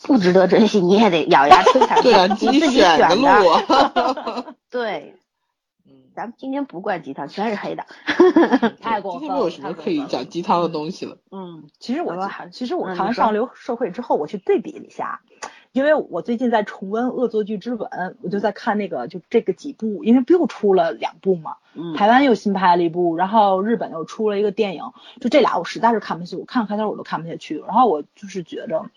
[0.04, 3.16] 不值得珍惜，你也得咬牙 推才对啊，你自己选的
[4.70, 5.16] 对，
[5.90, 7.86] 嗯，咱们今天不灌鸡汤，全是黑的。
[8.82, 15.22] 太过分了今天没有什么可以讲鸡汤的东西了，嗯其实我其实我看完上流社会之后，我去对比了一下，
[15.72, 17.90] 因为我最近在重温《恶作剧之吻》，
[18.22, 24.84] 我就在看那个就这个几部，因为不又出了两部嘛，嗯，台湾又新拍了一部，然后日本又出了一个电影，
[25.22, 28.90] 就这俩我实在是看不下去，我看开头我都看不下去，然后我就是觉着，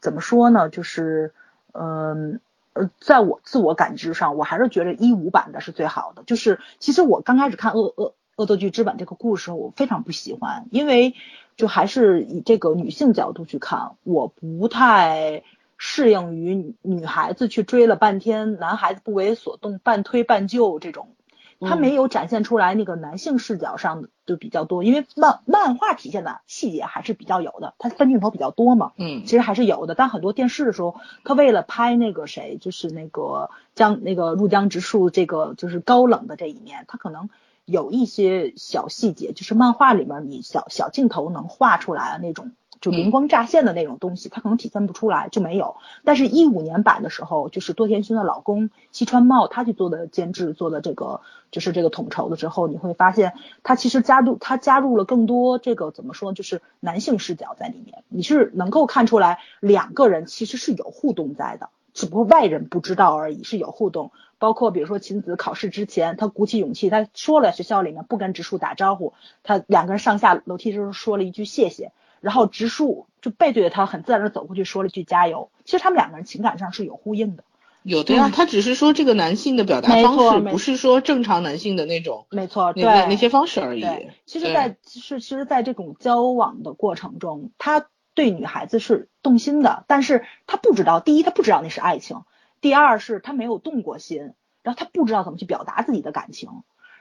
[0.00, 1.32] 怎么说呢，就是
[1.72, 2.40] 嗯。
[2.72, 6.22] 而，在我自我感知上，我还是觉得一五版的是最好的。
[6.24, 11.14] 就是其实我刚开始看恶恶恶作剧之吻这个故事，我非常不喜欢，因为
[11.56, 15.42] 就还是以这个女性角度去看，我不太
[15.76, 21.16] 适应于女孩子去追了半天，男孩子不为所动，半推半就这种。
[21.60, 29.94] 他没有展现出来那个男性视角上的就比较多，因为漫漫画体现的细节还是比较有的，他分镜头比较多嘛，嗯，其实还是有的。
[29.94, 37.28] 但很多电视的时候，他为了拍那个谁，就是那个江那个入江直树这个就是高冷的这一面，他可能
[37.64, 42.52] 有一些小细节，就是漫画里面你小小镜头能画出来的那种。
[42.80, 45.76] 就灵光乍现的那种东西，他可能体现不出来，就没有。
[46.04, 51.20] 但是，一五年版的时候，就是多田薰的老公西川茂他去做的监制，做的这个
[51.50, 58.04] 就是这个统筹的之后，你会发现他其实加入他加入了更多这个怎么说，就是男性视角在里面。
[58.08, 64.12] 你是能够看出来两个人其实是有互动在的，只不过外人不知道而已，是有互动。
[64.38, 69.12] 包括比如说晴子考试之前，他鼓起勇气，他说了学校里面不跟直树打招呼，
[69.42, 71.90] 他两个人上下楼梯时候说了一句谢谢。
[72.20, 75.50] 然后直树就背对着他，很自然的走过去，说了句加油。
[75.64, 77.44] 其实他们两个人情感上是有呼应的。
[77.84, 83.86] 有的呀，他只是说这个男性的表达方式不是说正常男性的那种，没错，那那那些方式而已。
[84.26, 92.22] 其实，在其实其实，在这种交往的过程中，他对女孩子是动心的，但是他不知道，第一他不知道那是爱情，
[92.60, 96.50] 第二是他没有动过心，然后他不知道怎么去表达自己的感情。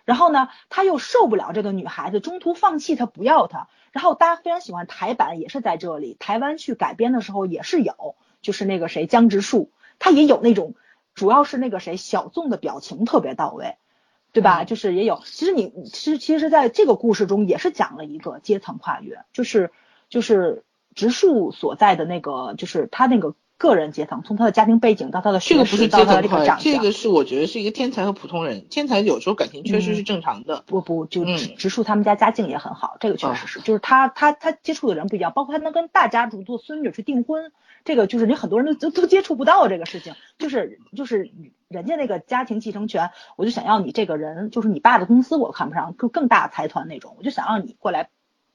[0.07, 3.67] 然后呢，他又受不了这个女孩子，中途放弃他不要她。
[3.91, 10.75] 然后大家非常喜欢台版，也是在这里，台湾去改编的时候也是有，就是那个谁江直树，他也有那种，
[11.13, 13.75] 主要是那个谁小纵的表情特别到位，
[14.31, 14.63] 对吧？
[14.63, 19.71] 就是也有，其实你其实其实在这个故事中也是讲了一个阶层跨越，就是
[20.07, 20.63] 就是
[20.95, 23.35] 直树所在的那个，就是他那个。
[23.57, 28.67] 个人阶层，从他的家庭背景到他的这个长相，这个是我觉得是一个天才和普通人。
[28.69, 30.63] 天才有时候感情确实是正常的。
[30.67, 33.59] 不不，就直直树他们家家境也很好，这个确实是。
[33.61, 37.51] 就是他他他接触的人不一样，包括他能跟大家族做孙女去订婚，
[37.83, 40.13] 这个就是你很多人都都接触不到这个事情。
[40.37, 41.31] 就是就是
[41.67, 48.09] 人家那个家庭继承权，我就想要你这个人，就是你爸的公司我看不上，更更大财团那种，我就想要你过来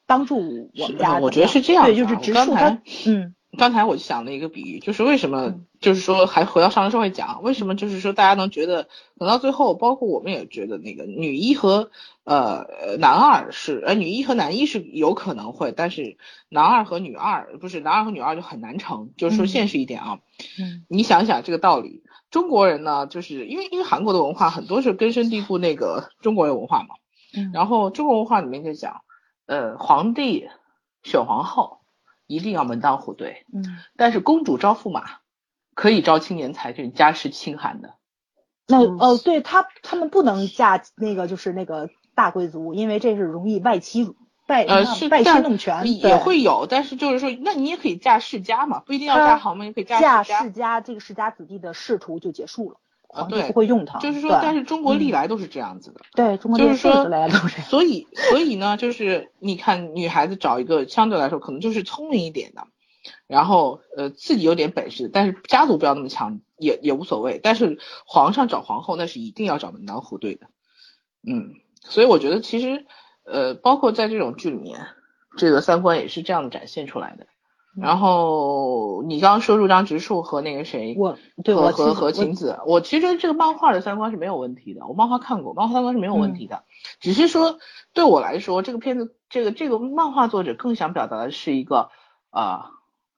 [0.07, 1.19] 帮助我们家。
[1.19, 1.87] 我觉得是这样。
[1.87, 3.35] 对，就是直树他嗯。
[3.59, 8.89] 刚才我就想了一个比喻，就是为什么，就是说还回到上社会讲，为什么就是说大家能觉得
[9.19, 11.91] 等到最后，包括我们也觉得那个女一和
[12.25, 12.65] 呃
[12.99, 16.17] 男二是，呃女一和男一是有可能会，但是
[16.49, 20.21] 男二和女二不是男二和女二就很难成，就是说现实一点啊，
[20.59, 26.95] 嗯，你想想这个道理，中国人呢，就是因为因为韩国的文化很多是根深蒂固那个中国人文化嘛，
[27.37, 29.03] 嗯，然后中国文化里面就讲，
[29.45, 30.49] 呃皇帝
[31.03, 31.82] 选皇后。
[32.35, 33.63] 一定要门当户对，嗯，
[33.97, 35.03] 但是公主招驸马，
[35.75, 37.95] 可以招青年才俊，家世清寒的。
[38.67, 44.15] 那哦，对他他们不能嫁那个就是那个大贵族，因为这是容易外戚
[44.47, 50.81] 外呃是外戚弄权，也会有，但是就是说，那你也可以嫁世家嘛，不一定要嫁豪门，也可以嫁世家。
[50.81, 52.79] 这个世家子弟的仕途就结束了。
[53.13, 57.61] 啊，对，不会用它，就是说，但是中国历来都是这样子的，对，中国就是说，来都是。
[57.63, 62.67] 所以，所以呢，就是你看，女孩子找一个相对来说可能就是聪明一点的，
[63.27, 67.39] 然后呃自己有点本事，但是家族不要那么强，也也无所谓。
[67.43, 70.47] 但是皇上找皇后那是一定要找门当户对的，
[71.27, 71.53] 嗯，
[71.83, 72.87] 所以我觉得其实
[73.25, 74.87] 呃，包括在这种剧里面，
[75.37, 77.27] 这个三观也是这样展现出来的。
[77.75, 86.65] 然后你刚刚说入江直树和那个谁，我对和和和晴子，我其实这个漫画的三观是没有问题的，我漫画看过，漫画三观是没有问题的，
[87.01, 87.59] 只是说
[87.95, 91.91] 对我来说，这个片子这个这个漫画作者更想表达的是一个
[92.31, 92.71] 啊。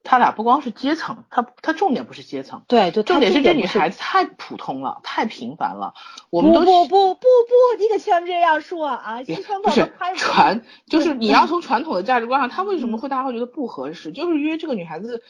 [0.04, 5.94] 他俩不光是阶层，他他重点不是阶层，对，就重点是这女孩子太普通了，太平凡了。
[6.30, 9.18] 我们都不不不不，你可千万这样说啊！
[9.64, 14.12] 不是传，就是你要从传统的价值观上，他为什么会大家会觉得不合适？
[14.12, 15.22] 就是因为这个女孩子。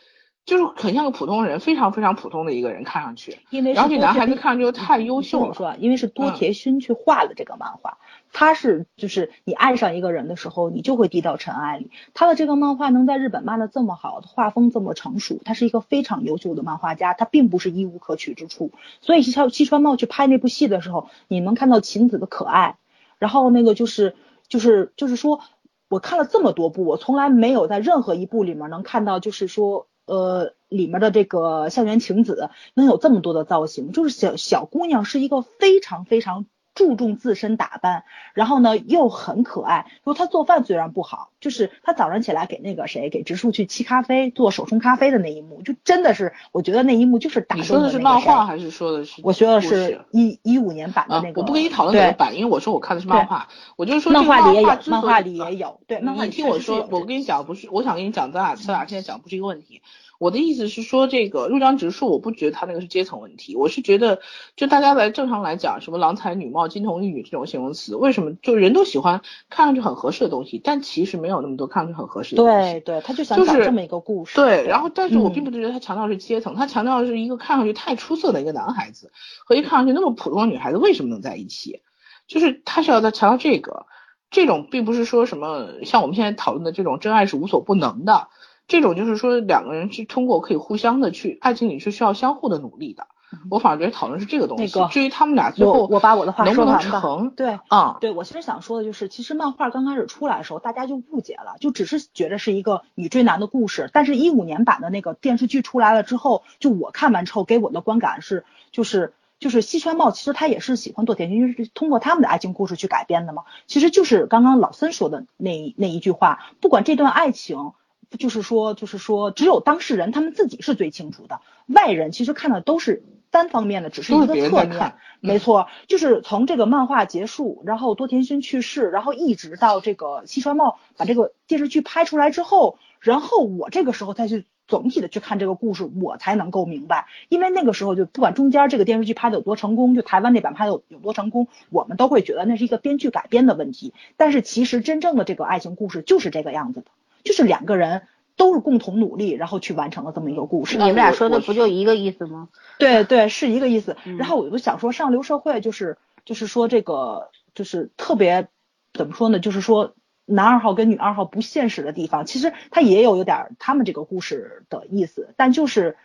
[0.47, 3.39] 就是很像个普通人，非常非常普通的一个人，看上去。
[3.49, 5.55] 因为然后这男孩子看上去又太优秀了。
[5.55, 7.97] 说，因为是多田薰去画了这个漫画，
[8.35, 11.91] 他是就是你爱上一个人的时候，你就会低到尘埃里。
[12.13, 18.73] 他的这个漫画能在日本卖的这么好，画风这么成熟，他是一个非常优秀的漫画家，他并不是一无可取之处。
[19.01, 22.77] 所以西西川茂去拍那部戏的时候，你能看到晴子的可爱，
[23.19, 24.15] 然后那个就是
[24.49, 25.41] 就是就是说，
[25.89, 29.87] 我看了这么多部，我从来没有在任何一部里面能看到，就是说。
[30.07, 36.45] 呃，里面的这个校园晴子能有这么多的造型，就是小小姑娘是一个非常非常
[36.75, 39.87] 注重自身打扮，然后呢又很可爱。
[40.05, 49.21] 说他做饭虽然不好，就是他早上起来给那个谁给植树去沏咖啡，做手冲咖啡的那一幕，就真的是我觉得那一幕就是打动你说的是漫画还是说的是？
[49.23, 51.41] 我说的是一一五年版的那个。
[51.41, 55.81] 我不跟你讨论哪个版，因为我说我看的是漫画，我就是说漫画里也有，漫画里也有。
[55.87, 59.83] 对，漫画你听我说，我跟你讲不是，我想跟你讲，咱俩咱俩现在讲不是一个问题。
[60.19, 64.21] 我的意思是说，这个入江直树，我不觉得他那个是阶层问题，我是觉得，
[64.57, 72.73] 就大家来正常来讲，什么郎才女貌、金童玉女这种形容词，为什么就人都喜欢看上去很合适的东西，但其实没有那么多看上去很合适的东西。
[72.73, 74.37] 对对，他就想讲这么一个故事。
[74.37, 79.11] 对，然后但是我并不觉得他强调是阶层，他强调的是一个看上去太出色的一个男孩子
[79.45, 81.83] 和一个看上去那么普通的女孩子为什么能在一起，
[82.29, 83.87] 就是他是要在强调这个，
[84.31, 88.29] 这种并不是说什么像我们现在讨论的这种真爱是无所不能的。
[88.67, 93.07] 这种就是说两个人是通过可以互相的去爱情里是需要相互的努力的，
[93.51, 94.65] 我反而觉得讨论是这个东西。
[94.65, 97.03] 那个至于他们俩最后我把我的话说完吧。
[97.37, 103.91] 对啊，对我其实想说的就是，其实漫画刚开始出来的时候，大家就误解了，就只是觉得是一个女追男的故事。
[103.93, 113.43] 但是，一五年版的那个电视剧出来了之后，就我看完之后给我的观感是，就是就是西川茂其实他也是喜欢做甜心，就是通过他们的爱情故事去改编的嘛。
[113.67, 117.73] 其实就是刚刚老森说的那那一句话，不管这段爱情。
[118.19, 124.95] 就是说，就是说，只有当事人他们自己是最清楚的，外人其实看的都是单方面的，只是一个侧面。
[125.21, 143.95] 没错，就是从这个漫画结束，然后多田薰去世，然后一直到这个西川茂把这个电视剧拍出来之后，然后我这个时候再去总体的去看这个故事，我才能够明白，因为那个时候就不管中间这个电视剧拍的有多成功，就台湾那版拍的有多成功，我们都会觉得那是一个编剧改编的问题。
[144.19, 146.87] 但是其实真正的这个爱情故事就是这个样子的。
[147.25, 148.03] 就是两个人
[148.37, 150.79] 都是共同努力，然后去完成了这么一个故事。
[150.79, 152.49] 你们俩说的不就一个意思吗？
[152.79, 153.97] 对对，是一个意思。
[154.19, 158.49] 然后我就想说，上流社会就是就是说这个就是特别
[158.93, 159.41] 怎么说呢？
[159.41, 159.95] 就是说
[160.25, 165.97] 男二号跟女二号不现实的地方，其实他也有有点他们这个故事的意思，但就是。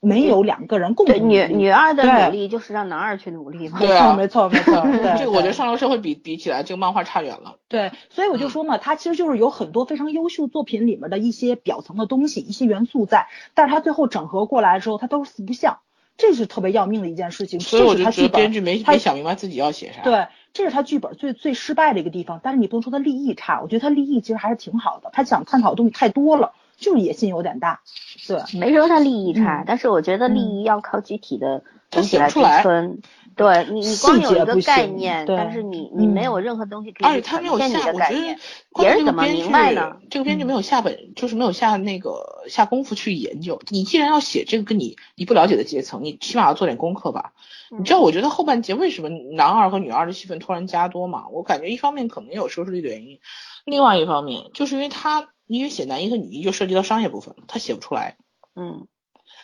[0.00, 5.14] 没有两个人共同女女二的努力就是让男二去努力嘛，没错没错没错。
[5.18, 7.56] 这个我觉得上流社会比比起来，这个漫画差远了。
[7.68, 15.78] 对，所以我就说嘛，它其实就是有很多非常优秀作品里面的一些表层的东西、一些元素在，但是它最后整合过来的时候，它都是四不像，
[16.16, 17.58] 这是特别要命的一件事情。
[17.58, 20.02] 所以我就觉得编剧没没想明白自己要写啥。
[20.02, 22.38] 对，这是他剧本最最失败的一个地方。
[22.40, 26.52] 但是你不能说他立意差，我觉得他立意其实还是挺好的，他想探讨的东西太多了。
[26.78, 27.82] 就是野心有点大，
[28.26, 33.00] 对，没说他利益差，但是我觉得利益要靠具体的东西来支撑。
[33.36, 38.36] 对你，你光有一个概念，但是你你没有任何东西可以呈现你的概念，
[38.74, 39.96] 别人怎么明白呢？
[40.10, 43.60] 这个编剧没有下本，就是没有下那个下功夫去研究。
[43.68, 47.32] 你既然要写这个跟你你不了解的阶层，你起码要做点功课吧。
[47.70, 51.28] 你知道，我觉得后半节为什么男二和女二的戏份突然加多嘛？
[51.28, 53.20] 我感觉一方面可能有收视率的原因，
[53.64, 55.28] 另外一方面就是因为他。
[55.48, 58.16] 因为写男一和女一就涉及到商业部分了，他写不出来，
[58.54, 58.86] 嗯，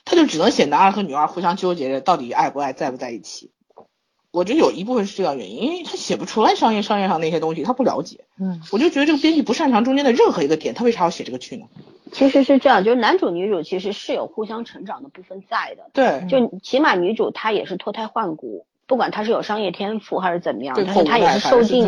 [0.05, 3.51] 他就只能写男二和女二互相纠结着到底爱不爱在不在一起。
[4.31, 11.67] 我觉得有一部分是这样原因，因为他写不出来商业商业上那些东西，他不了解，嗯，我就觉得这个编剧不擅长中间的任何一个点，他为啥要写这个剧呢？
[12.13, 21.87] 其实是这样，就是男主女主其实是有互相成长的部分在的，对，就起码女主她也是脱胎换骨，不管她是有商业天赋还是怎么样，但是她也是受尽，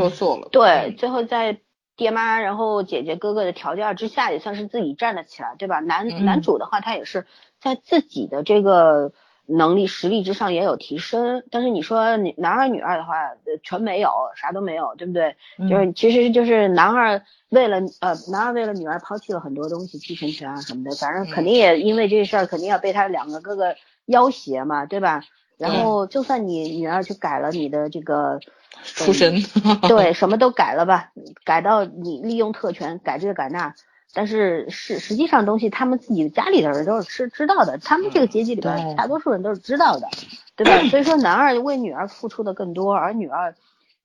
[0.52, 1.58] 对，最后在。
[1.96, 5.80] 爹妈，然后姐姐哥哥的条件之下，也算是自己站了起来，对吧？
[5.80, 7.26] 男男主的话，他也是
[7.58, 9.12] 在自己的这个
[9.46, 11.42] 能力实力之上也有提升。
[11.50, 13.14] 但是你说你男二女二的话，
[13.62, 15.36] 全没有，啥都没有，对不对？
[15.70, 23.74] 就是其实就是男二为了呃男二为了女儿抛弃了很多东西，继承权啊什么的，反正肯定也因为这事儿，肯定要被他两个哥哥
[24.04, 25.22] 要挟嘛，对吧？
[25.56, 28.38] 然后就算你女儿去改了你的这个。
[28.84, 29.42] 出身
[29.88, 31.10] 对什么都改了吧，
[31.44, 33.74] 改到你利用特权改这个改那，
[34.14, 40.08] 但是是实际上东西他们自己家里的人都是知知道的，他们这个阶级里边大多数人都是知道的，
[40.56, 40.78] 对吧？
[40.90, 43.54] 所以说男二为女儿付出的更多，而女二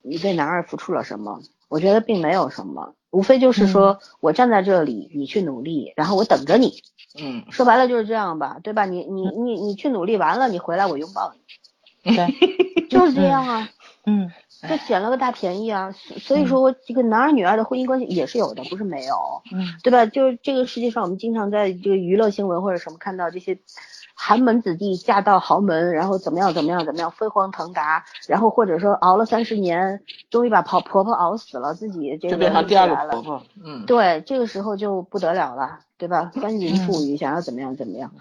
[0.02, 1.42] 你为男二付出了什么？
[1.70, 6.82] 我觉得并没有什么，无非就是说我站在这里，你去努力，然后我等着你。
[7.18, 8.86] 嗯，说白了就是这样吧，对吧？
[8.86, 11.34] 你你你你去努力完了，你回来我拥抱
[12.04, 12.16] 你。
[12.16, 12.28] 对，
[12.90, 13.70] 就是这样啊。
[14.06, 14.32] 嗯。
[14.70, 19.16] 就捡了个大便宜啊，所以说这个男二女二的婚姻关系也是有的，不是没有，
[19.52, 20.06] 嗯，对吧？
[20.06, 23.58] 就是这个世界上，我们经常在这个娱乐新闻或者什么看到这些
[24.14, 36.32] 寒门子弟嫁到豪门，然后怎么样怎么样怎么样飞黄腾达，然后或者说熬了三十年，终于把婆婆婆熬死了，自己这个就变成第二个婆婆，嗯，对，这个时候就不得了了，对吧？
[36.36, 38.12] 翻云覆雨，想要怎么样怎么样，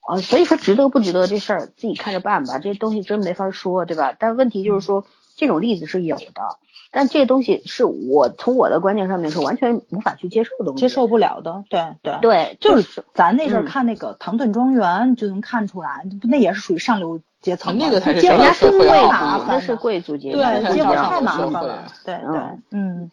[0.00, 4.14] 啊，所以说值得不值得这事儿自己看着办吧，这些东西真没法说，对吧？
[4.18, 5.04] 但问题就是说。
[5.36, 6.58] 这种例子是有的，
[6.90, 11.64] 但这东西是我从我的观念上面是完全无法去接受的东西，接受不了的。
[11.68, 14.84] 对对对，就是咱那阵看那个《唐顿庄园》
[15.16, 21.84] 就能看出来，那也是属于上流阶层嘛，那个才是接吻上流社人家是贵族会啊麻，烦那是贵族阶层，对，太麻烦了。
[22.04, 23.10] 对对嗯，嗯，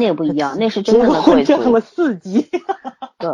[0.00, 1.80] 那个不一样，那是真正的贵族婚这么。
[1.80, 2.48] 刺激。
[3.20, 3.30] 对，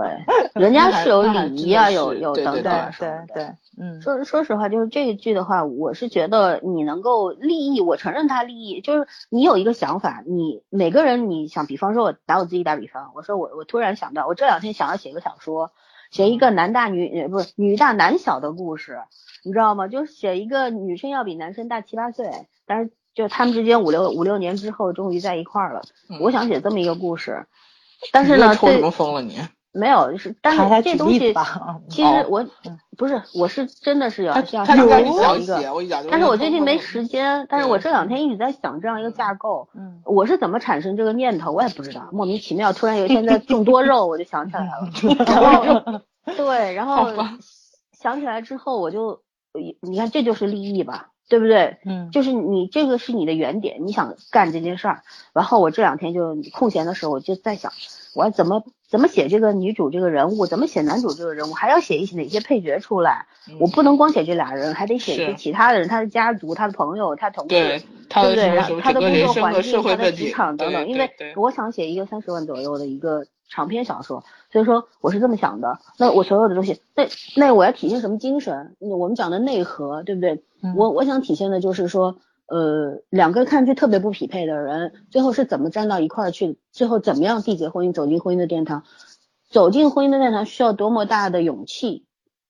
[0.55, 2.91] 人家是有礼仪啊，有有等等。
[2.99, 3.45] 对对，
[3.79, 15.71] 嗯，说说实话，就是这一句的话，我是觉得你能够利益，我承认他利益，就是你有一个想法，你每个人你想，比方说我打我自己打比方，我说我我突然想到，我这两天想要写一个小说，
[16.11, 18.99] 写一个男大女呃不是女大男小的故事，
[19.45, 19.87] 你知道吗？
[19.87, 22.29] 就是写一个女生要比男生大七八岁，
[22.67, 27.47] 但是就他们之间五六五六年之后终于在一块儿了，嗯我想写这么一个故事，
[28.13, 29.41] 但是呢，对么风了你？
[29.73, 31.35] 没有，就是但是这东西
[31.91, 34.65] 其实哦我嗯不是，我是真的是要要想
[35.39, 35.61] 一个，
[36.11, 44.91] 但是我最近没时时间，但是我这两天一直在想这样一个架构，嗯，我是怎么产生这个念头，我也不知道，莫名其妙，突然有一天在 种多肉，我就想起来了，
[45.27, 46.01] 然后
[46.37, 47.11] 对，然后
[47.93, 49.21] 想起来之后，我就
[49.83, 51.79] 你看这就是利益吧，对不对？
[51.85, 55.03] 嗯，就是你这个是你的原点，你想干这件事儿，
[55.33, 57.73] 然后我这两天就空闲的时候，我就在想，
[58.15, 63.27] 我要怎么怎么写这个女主这个人物，怎么写男主这个人物，还要写一些哪些配角出来，
[63.59, 67.83] 我不能光写这俩人，还得写一些其他的人，他的家族、他的朋友、他同事，
[68.23, 68.81] 对不对？
[68.81, 75.79] 他的工作环境、他的职，场等等，因为我想写一个三十万左右的一个长篇小说，所以说我是这么想的。
[75.99, 78.77] 那我所有的东西，那那我要体现什么精神？
[78.79, 80.43] 我们讲的内核，对不对？
[80.63, 82.17] 嗯我我想体现的就是说，
[82.47, 86.59] 呃，两个看上去特别不匹配的人，最后是怎么站到一块儿去？
[86.73, 88.85] 最后怎么样缔结婚姻，走进婚姻的殿堂？
[89.49, 92.05] 走进婚姻的殿堂需要多么大的勇气，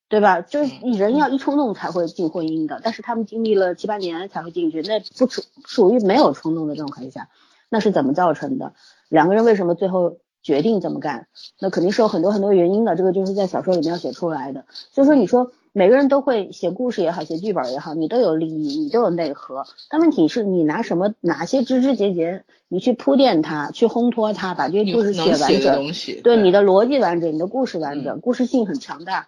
[0.08, 0.40] 对吧？
[0.40, 7.28] 就是人要一冲动才会进婚姻的，但是他们经历了七八年才会进去，那不属属于没有冲动的状态下，
[7.68, 8.72] 那是怎么造成的？
[9.08, 10.16] 两个人为什么最后
[10.46, 11.26] 决定这么干？
[11.58, 14.64] 那肯定是有很多很多原因的，这个就是在小说里面要写出来的。
[14.92, 25.92] 所以说，你说每个人都会写故事也好，写剧本也好，你都有利益，你都有内核，但问题是你拿什么哪些枝枝节节，你去铺垫它，去烘托它，把这你些故事写完整。
[26.22, 29.26] 对你的逻辑完整，你的故事完整，故事性很强大，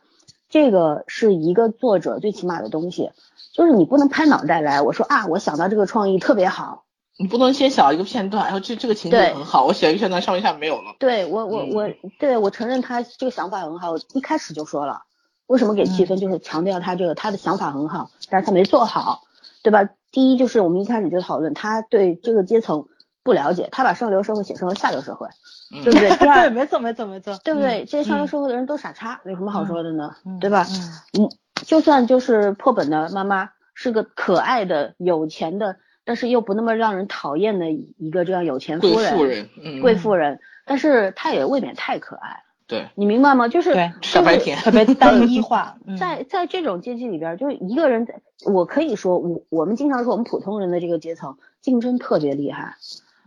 [0.48, 3.10] 这个是一个作者最起码的东西，
[3.52, 6.84] 就是你不能拍脑袋来，我说啊，我想到这个创意特别好，
[7.18, 10.94] 你不能先想一个片段，然后这这个情节很好，我写一个片段上一下没有了。
[11.00, 15.02] 对我我嗯我对我承认他这个想法很好，我一开始就说了，
[15.48, 19.22] 为什么给七分，就是强调他这个他的想法很好，但是他没做好，
[19.62, 19.88] 对吧？
[20.12, 22.86] 第一就是我们一开始就讨论他对这个阶层
[23.24, 25.26] 不了解，他把上流社会写成了下流社会，
[25.74, 26.10] 嗯对不对？
[26.10, 27.84] 第对，没错没错没错，对不对？
[27.84, 30.14] 这些上流嗯社会的人都傻叉，有什么好说的呢？
[30.24, 30.66] 嗯对吧？
[30.70, 31.30] 嗯嗯，
[31.66, 35.76] 就算就是破本的妈妈是个可爱的、有钱的，
[36.08, 43.46] 但是又不那么让人讨厌的一个这样有钱贵夫人、妇人，嗯，贵妇人，但是她也未免太可爱了，对，你明白吗？
[43.46, 52.76] 就是对就是傻白甜，特别单一化，嗯在在这种阶级里边儿，就是一个人在，我可以说，我我们经常说我们普通人的这个阶层竞争特别厉害。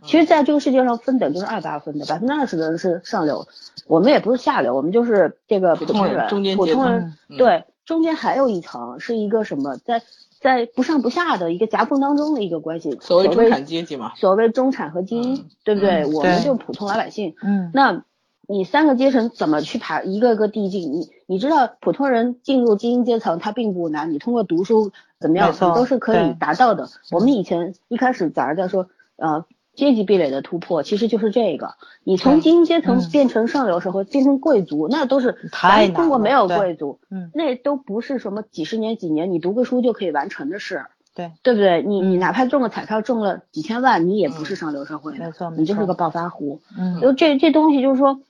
[0.04, 3.46] 其实，在这个世界上分等就是二八分的，百分之二十的人是上流，
[3.86, 6.26] 我们也不是下流，我们就是这个普通人
[6.56, 10.02] 普通人，对，中间还有一层是一个什么，在
[10.42, 16.02] 在不上不下的一个夹缝当中的一个关系，所谓中产阶级嘛，所谓中产和精英，嗯对不对？
[16.02, 18.04] 嗯我们就普通老百姓，嗯那
[18.48, 20.92] 你三个阶层怎么去爬一个个递进？
[20.92, 24.90] 你你知道普通人进入精英阶层，他并不难，你通过读书
[25.20, 26.88] 怎么样，你都是可以达到的。
[27.12, 29.44] 我们以前一开始早上在说，呃，
[29.74, 31.74] 阶级壁垒的突破，其实就是这个。
[32.04, 40.84] 你从精英阶层嗯变成上流社会，变成贵族，那都是太中国没有贵族，嗯那都不是什么几十年几年你读个书就可以完成的事。
[41.14, 41.82] 对，对不对？
[41.82, 46.62] 你你嗯哪怕中个彩票中了几千万，你也不是上流社会的，没错没错你就是个暴发户。
[46.78, 48.22] 嗯就这这东西就是说，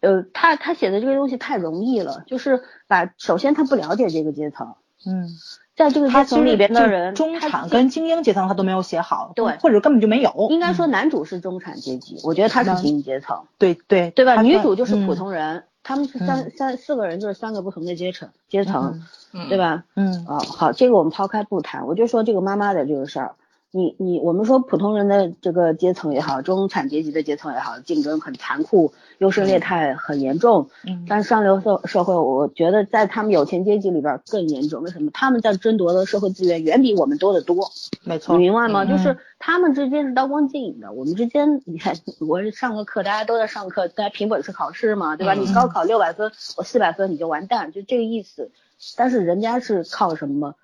[0.00, 4.74] 呃，他他写的这个东西太容易了，就是把首先他不了解这个阶层，
[5.06, 5.28] 嗯，
[5.76, 14.40] 在这个阶层里边的人，中产跟精英阶层他都没有写好，对或者根本就没有，应该说嗯男主是中产阶级，我觉得他是精英阶层，对对对吧？
[14.42, 19.02] 女主就是普嗯通人，他们是三三四个人就是三个不同的阶层阶层，
[19.32, 19.58] 嗯对？
[19.58, 19.84] 吧？
[19.96, 23.34] 嗯哦，好，这个我们抛开不谈，我就说这个妈妈的这个事儿。
[23.76, 30.68] 你你我们说普通人的这个阶层也好，中产阶级的阶层也好，竞争很残酷，优胜劣汰很严重。
[30.86, 34.80] 嗯但是上流社社会，我觉得在他们有钱阶级里边更严重。
[34.84, 35.10] 为什么？
[35.12, 37.68] 他们在争夺的社会资源远比我们多得多。
[38.04, 38.84] 没错你明白吗？
[38.84, 45.34] 嗯就是他们之间是刀光剑影的，我们之间，你看，我上个课，大家都在上课，大家凭本事考试嘛，对吧？
[45.34, 48.52] 嗯你高考六百分，我四百分，你就完蛋，就这个意思。
[48.96, 50.54] 但是人家是靠什么？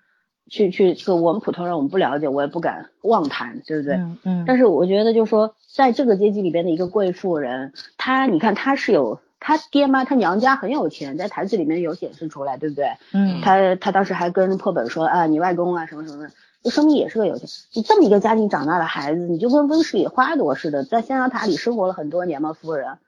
[0.50, 3.94] 去去这个我们普通人我们不了解，我也不敢妄谈，对不对？
[3.94, 4.44] 嗯嗯。
[4.46, 12.86] 但是我觉得就是说，在这个阶级里边的一个贵妇人，她你看她是有她爹妈，她娘家很有钱，在台词里面有显示出来，对不对？
[13.12, 13.40] 嗯。
[13.40, 16.30] 她她当时还跟破本说啊，你外公啊什么什么的，
[16.64, 17.48] 这说明也是个有钱。
[17.72, 22.52] 你这么一个家庭长大的孩子，你就跟温室里花朵似的，在象牙塔里生活了很多年吗？
[22.52, 22.98] 夫人，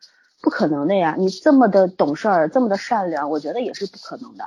[0.40, 1.16] 不可能的呀！
[1.18, 4.44] 你这么的懂事儿，这么的善良，我觉得也是不可能的。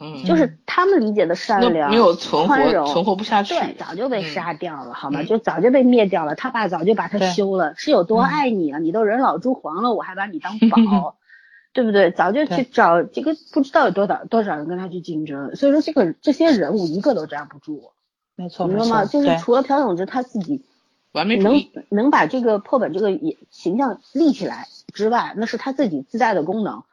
[0.00, 5.24] 嗯，就是他们理解的善良，没有存活，宽容，存活不下去，对，早就被杀掉了，好吗？
[5.24, 6.34] 就早就被灭掉了。
[6.36, 8.78] 他爸早就把他休了，是有多爱你啊？
[8.78, 11.16] 你都人老珠黄了，我还把你当宝，
[11.74, 12.10] 对不对？
[12.12, 15.56] 早就去找这个，不知道有多少多少人跟他去竞争。
[15.56, 17.90] 所以说，这个这些人物一个都站不住，
[18.36, 19.04] 没错，你知道吗？
[19.04, 20.62] 就是除了朴永植他自己
[21.10, 23.18] 完美能能把这个破本这个
[23.50, 26.84] 形象立起来之外，那是他自己自带的功能。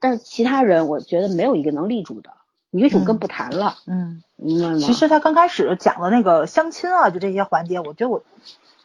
[0.00, 2.30] 但是其他人，我觉得没有一个能立住的。
[2.70, 4.78] 女主跟不谈了，嗯，明白吗？
[4.78, 8.22] 其实他刚开始讲的那个相亲啊，就这些环节，我觉得我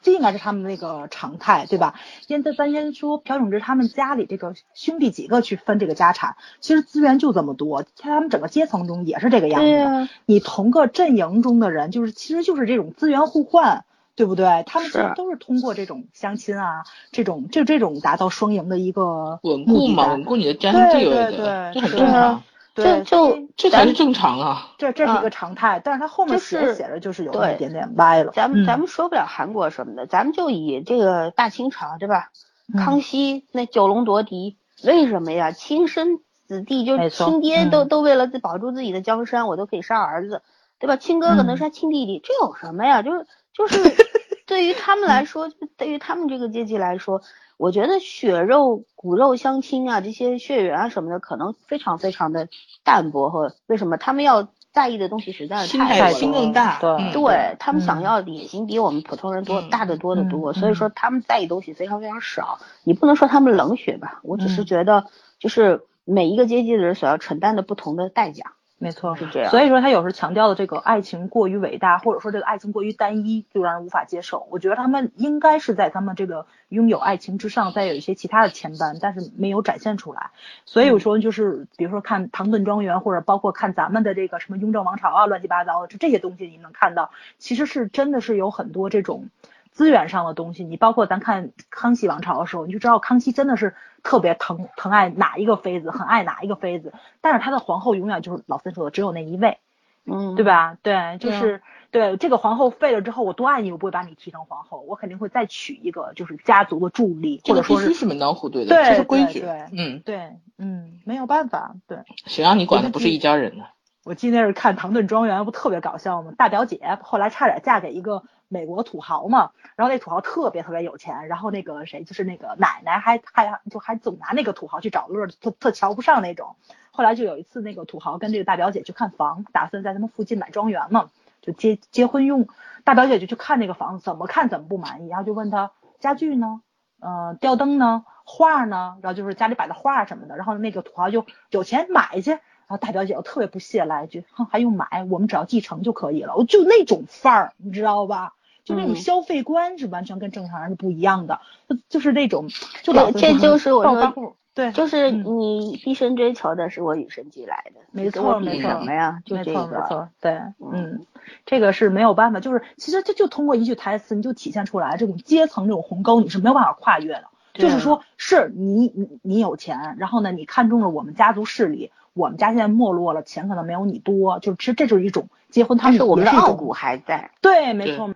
[0.02, 1.96] 这应该是他们那个常态，对吧？
[2.28, 9.68] 因为咱先说朴永植他们家里这个兄弟几个去分这个家产，其实资源就这么多，他们整个阶层中也是这个样子。
[9.68, 14.64] 对你同个阵营中的人，就是其实就是这种资源互换，对不对？
[14.66, 22.44] 他们其实都是通过这种相亲啊，这种就这种达到双赢的一个稳固嘛，稳固你的家庭地位的，这很正常。
[22.76, 28.32] 就就这才是正常啊，这这是一个常态，但是他后面写写着就是有一点点歪了。
[28.34, 32.30] 咱们咱们说不了韩国什么的，咱们就以这个大清朝对吧？
[32.78, 35.52] 康熙那九龙夺嫡，为什么呀？
[35.52, 40.42] 亲生子弟就是亲爹都都为了保住自己的江山，我都可以杀儿子，
[40.80, 40.96] 对吧？
[40.96, 43.02] 亲哥哥能杀亲弟弟，这有什么呀？
[43.04, 43.78] 就是就是
[44.54, 47.22] 对于他们来说，对于他们这个阶级来说。
[47.56, 52.50] 我觉得血肉骨肉相亲啊，这些血缘啊什么的，可能非常非常的
[52.84, 62.60] 淡薄和为什么他们要在意的东西实在是太心更大，对，对他们想要的野心比我们普通人多大的多得多，所以说他们在意东西非常非常少。
[62.84, 65.06] 你不能说他们冷血吧，我只是觉得
[65.40, 68.54] 就是每一个阶级的人所要承担的不同的代价。
[68.78, 69.50] 没错，是这样。
[69.50, 74.46] 所以说他有时候强调的这个爱情过于伟大，或者说这个爱情过于单一，就让人无法接受。
[74.52, 80.32] 我觉得他们应该是在他们这个拥有爱情之上，再有一些其他的牵绊，但是没有展现出来。
[80.66, 89.30] 所以我说就是，比如说看《唐顿庄园》，或者包括看咱们的这个什么《雍正王朝》啊，乱七八糟的，就这些东西你能看到，其实是真的是有很多这种。
[89.72, 93.74] 资源上的东西，你包括咱看康熙王朝的时候，你就知道康熙真的是
[94.04, 99.58] 特别疼疼爱哪一个妃子，很爱哪一个妃子，但是他的皇后永远就是老三说的只有那一位，
[100.06, 100.78] 嗯，对吧？
[100.82, 113.64] 对，就是对这个皇后废了之后，我多爱你，我不会把你提成皇后，我肯定会再娶一个就是家族的助力，或者说是门当户对的，这是规矩，对，嗯，对，嗯，没有办法，对，谁让你管的不是一家人呢？
[114.04, 116.34] 我记得那是看《唐顿庄园》，不特别搞笑吗？
[116.38, 126.58] 大表姐后来差点嫁给一个美国土豪嘛，然后那土豪特别特别有钱，然后那个谁就是那个奶奶还还就还总拿那个土豪去找乐，特特瞧不上那种。
[126.92, 131.10] 后来就有一次，那个土豪跟这个大表姐去看房，打算在他们附近买庄园嘛，
[131.42, 132.50] 就结结婚用。
[132.84, 135.72] 大表姐就去看那个房子，怎么看怎么不满意，然后就问他
[136.02, 136.62] 家具呢，
[137.00, 140.36] 呃，吊灯呢，画呢，然后就是家里摆的画什么的。
[140.36, 142.38] 然后那个土豪就有钱买去。
[142.74, 145.06] 然后大表姐又特别不屑来一句，哼，还用买？
[145.12, 146.36] 我们只要继承就可以了。
[146.36, 148.34] 我就那种范儿，你知道吧？
[148.66, 151.40] 就那种消费观是完全跟正常人是不一样的。
[151.70, 152.48] 就就是那种，
[152.82, 158.72] 就这就是我说，对，就是你毕生追求的是我与生俱来的，没错没错。
[158.72, 159.22] 什么呀？
[159.24, 161.06] 就这个，没错，对，嗯，
[161.46, 167.26] 这个是没有办法，就是其实这就通过一句台词，你就体现出来这种阶层这种鸿沟，你是没有办法跨越的。
[167.54, 171.92] 就是说，是你你你有钱，然后呢，你看中了我们家族势力。
[172.14, 177.32] 我们家现在没落了，钱可能没有你多，就是其实这就是一种结婚，他们是我们的傲骨还在。
[177.42, 178.08] 对，没错，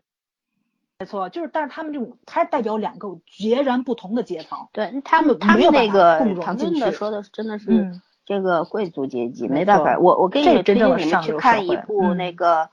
[1.00, 4.68] 没错，就是但是他们这种，它代表两个截然不同的阶层。
[4.72, 7.92] 对他们，他们那个唐真的说的真的是
[8.26, 9.98] 这个贵族阶级，没办法。
[9.98, 12.70] 我我给你推荐你们去看一部那个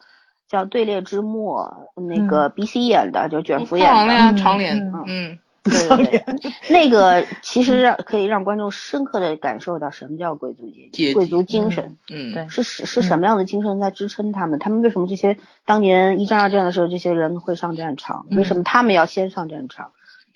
[0.49, 5.39] 叫《队列之末》，那个 B C 演的，就卷福演的，长脸，嗯。
[5.65, 14.59] 对对对， 那个其实让可以让观众深刻的感受到什么叫贵族阶级，贵族精神，嗯，对，是是是什么样的精神在支撑他们？
[14.59, 18.27] 他们为什么这些当年一战二战的时候，这些人会上战场？
[18.31, 19.91] 为什么他们要先上战场？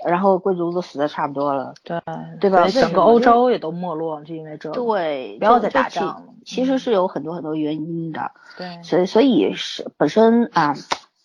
[0.04, 2.00] 然后贵族都死的差不多了，对
[2.40, 2.68] 对吧？
[2.68, 6.22] 整个欧洲也都没落，就因为这，对，不要再打仗了。
[6.46, 10.74] 其实是有很多很多原因的，对，所以所以是本身啊。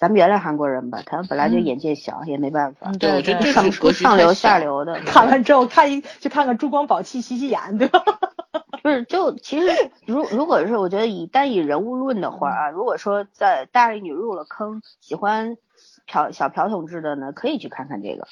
[0.04, 2.92] 咱们原谅韩国人吧，他们本来就眼界小，也没办法。
[3.00, 5.00] 对，我觉得这上上流下流的。
[5.06, 8.04] 看完之后看一，去看看珠光宝气洗洗眼，对吧？
[8.84, 9.70] 不是，就其实
[10.06, 15.56] 如如果是我觉得以单以人物论的话啊，如果说在大龄女入了坑，喜欢
[16.06, 18.28] 朴小朴同志的呢，可以去看看这个，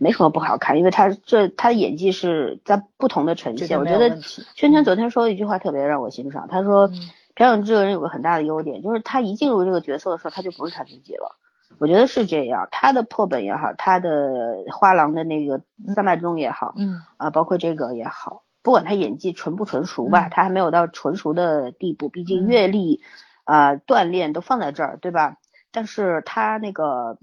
[0.00, 3.78] 没什么不好看，因为他这他的演技是在不同的呈现。
[3.78, 4.18] 我觉得
[4.56, 6.90] 圈圈昨天说一句话特别让我欣赏，他说
[7.34, 11.38] 朴永志这个人有个很大的优点，就是他一进入这个角色的时候，他就不是他自己了。
[11.78, 15.62] 我觉得是这样，他的破本也好，他的花郎的那个
[15.94, 23.00] 三脉钟也好，嗯啊，包括这个也好，不管他演技纯不纯熟吧，他还没有到纯熟的地步，毕竟阅历
[23.44, 25.38] 啊锻炼都放在这儿，对吧？
[25.72, 27.16] 但是他那个，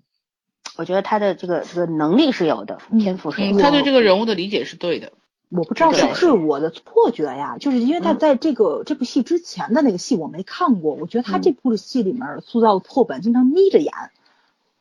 [0.77, 3.61] 我觉得他的这个这个能力是有的，天赋是有的。
[3.61, 5.13] 他对这个人物的理解是对的。
[5.49, 13.91] 我不知道是不是我的错觉呀，就是因为他在这个这部戏之前的那个戏我没看过，我觉得他这部戏里面塑造的破本经常眯着眼。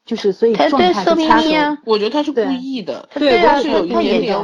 [0.05, 4.39] 就是所以状态是差的，我觉得他是故意的，对，他是有一点点，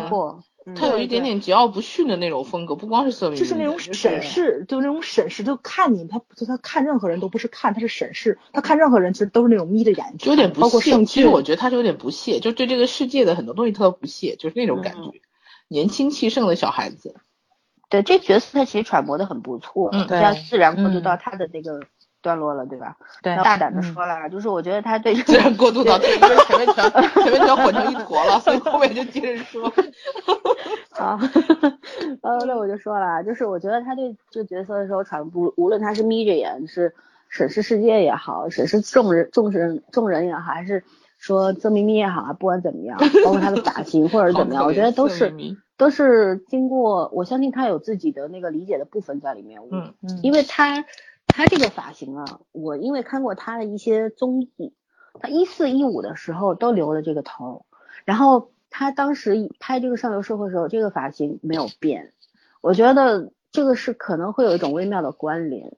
[0.75, 11.03] 他有一点点桀骜不驯的那种风格，不光是色眯，就是那种审视，就那种审视，就看你，他就他看任何人都不是看，他是审视，他看任何人其实都是那种眯着眼睛，有点不屑。
[11.07, 15.23] 其实我觉得他是有点不屑，就对这个世界的很多东西特不屑，就是那种感觉，
[15.69, 17.15] 年轻气盛的小孩子。
[17.89, 21.81] 对，这角色他其实揣摩的很不错，这样自然过渡到他的这个。
[22.25, 22.97] 段落了，对吧？
[23.23, 26.91] 对，大胆的说了，就是我觉得他对自然过渡到 这个前面全
[27.23, 29.71] 前面全混成一坨了，所以后面就接着说。
[30.89, 31.19] 好，
[32.23, 36.95] 呃，那我就说了，就是我觉得他对这个角色的时候，传不无论他是眯着眼是
[37.29, 40.83] 审视世界也好，审视众人众人众人也好，还是
[41.25, 45.35] 说曾明明也好啊，不管怎么样， 包括他的发型或者怎么样，我觉得都是
[45.77, 49.61] 都是经过，我相信他有自己的那个理解的部分在里面。
[49.71, 50.85] 嗯嗯，因为他。
[51.27, 54.73] 他这个发型啊，我因为看过他的一些综艺，
[55.19, 57.65] 他一四一五的时候都留了这个头，
[58.05, 62.13] 然后他当时拍这个上流社会的时候，这个发型没有变，
[62.61, 65.73] 我觉得这个是可能会有一种微妙的关联，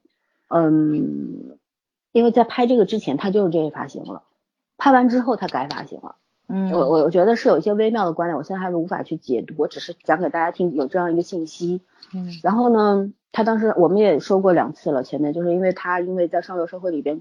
[0.49, 1.57] 嗯，
[2.13, 4.25] 因为在拍这个之前他就是这个发型了，
[4.79, 6.17] 拍完之后他改发型了，
[6.49, 11.83] 嗯，我我我觉得是有一些微妙的关联，我现在还是无法去解读，我只是讲给大家听有这样一个信息，
[12.15, 13.13] 嗯，然后呢？
[13.33, 17.21] 他当时我们也说过两次了，前面就是因为他因为在上流社会里边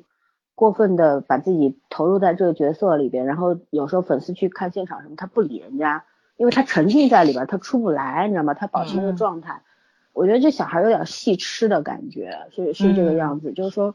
[0.53, 6.05] 过分的把自己投入在这个角色里边，然后有时候粉丝去看现场什么，他不理人家，
[6.37, 8.53] 因为他沉浸在里边，他出不来，你知道吗？
[8.53, 9.61] 他保持那个状态，
[10.13, 13.93] 我觉得这小孩有点戏痴的感觉，是是这个样子，就是说，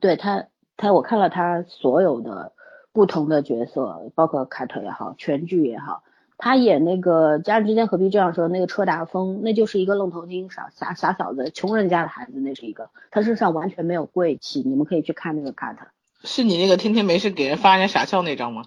[0.00, 0.46] 对他
[0.76, 2.52] 他我看了他所有的
[2.98, 6.02] 不同的角色，包括凯特也好，全剧也好。
[6.36, 8.48] 他演那个家人之间何必这样说？
[8.48, 14.62] 那个车达风，那就是一个愣头青傻傻傻小子，穷人家的孩子，那是一个，他身上完全没有贵气。
[14.66, 15.76] 你们可以去看那个 cut。
[16.24, 18.64] 是你那个天天没事给人发人家傻笑那张吗？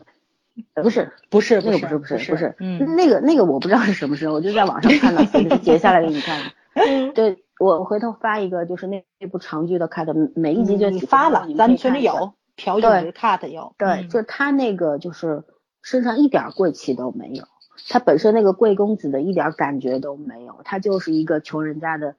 [0.81, 5.25] 不是，不是，那个不是，不是，不是，嗯，那个那个我不知道是什么时候，我就在网上看到，
[5.57, 6.39] 截下来给你看。
[7.13, 12.33] 对，我回头发一个，就是那那部长剧的 cut，每一集就你发了，咱们群里有，
[12.63, 15.43] 朴永植 cut 有，对，就他那个就是
[15.81, 17.45] 身上一点贵气都没有。
[17.89, 22.15] 他本身那个贵公子的一点感觉都没有，他就是一个穷人家的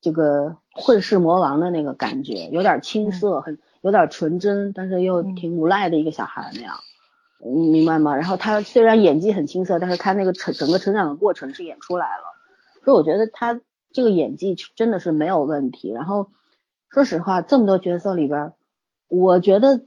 [0.00, 6.76] 这个混世魔王的那个感觉，有点青涩，很有点纯真，但是又挺无赖的一个小孩那样，
[7.44, 8.16] 你明白吗？
[8.16, 12.22] 然后他虽然演技很青涩，但是他那个成整个成长的过程是演出来了，
[12.84, 13.60] 所以我觉得他
[13.92, 15.92] 这个演技真的是没有问题。
[15.92, 16.30] 然后
[16.88, 18.52] 说实话，这么多角色里边，
[19.14, 19.84] 我觉得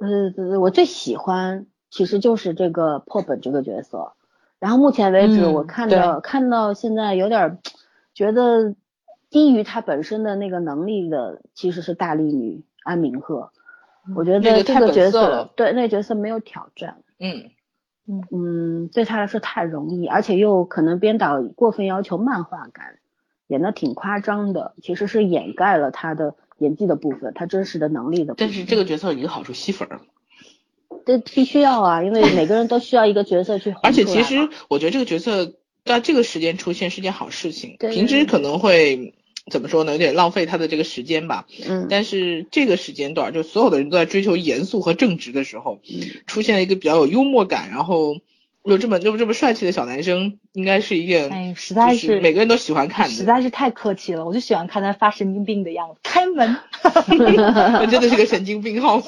[0.00, 4.12] 呃我最喜欢其实就是这个破本这个角色。
[4.58, 7.58] 然后目前为止，我看到看到现在有点
[8.14, 8.74] 觉得
[9.28, 13.50] 低于他本身的那个能力的，其实是大力女安明鹤。
[14.14, 17.02] 我觉得这个角色对那个角色没有挑战。
[17.18, 17.50] 嗯
[18.06, 22.98] 嗯嗯，对他来说太容易，而且又可能编导过分要求漫画感，
[23.48, 28.34] 演的挺夸张的，其实是掩盖了他的演技的部分，他真实的能力的。
[28.36, 29.88] 但是这个角色有一个好处，吸粉。
[31.04, 33.74] 这必须要啊，因为每个人都需要一个角色去。
[33.82, 35.54] 而且其实我觉得这个角色
[35.84, 39.14] 在这个时间出现是件好事情，平时可能会
[39.50, 39.92] 怎么说呢？
[39.92, 41.46] 有点浪费他的这个时间吧。
[41.68, 41.86] 嗯。
[41.88, 45.80] 但是这个时间段，就所有的人都在追求严肃和正直的时候，
[46.26, 48.16] 出现了一个比较有幽默感，然后。
[48.66, 54.24] 有这么这么这么帅气的小男生，应该是一件哎，实在是每个人都喜欢看的，实在是太客气了。
[54.24, 56.56] 我就喜欢看他发神经病的样子，开门，
[57.88, 59.04] 真的是个神经病，好吗？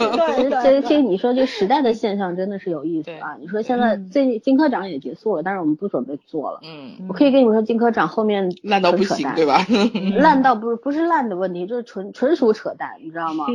[0.63, 3.37] 对，其实你说这时代的现象真的是有意思啊。
[3.41, 6.61] 你说现在这金科长也结束了，但是我们不准备做了。
[6.63, 9.67] 嗯，我可以跟你们说，金科长后面烂到不行，对吧？
[10.17, 13.47] 烂到不是不是烂的问题，就是纯纯属扯淡，你知道吗？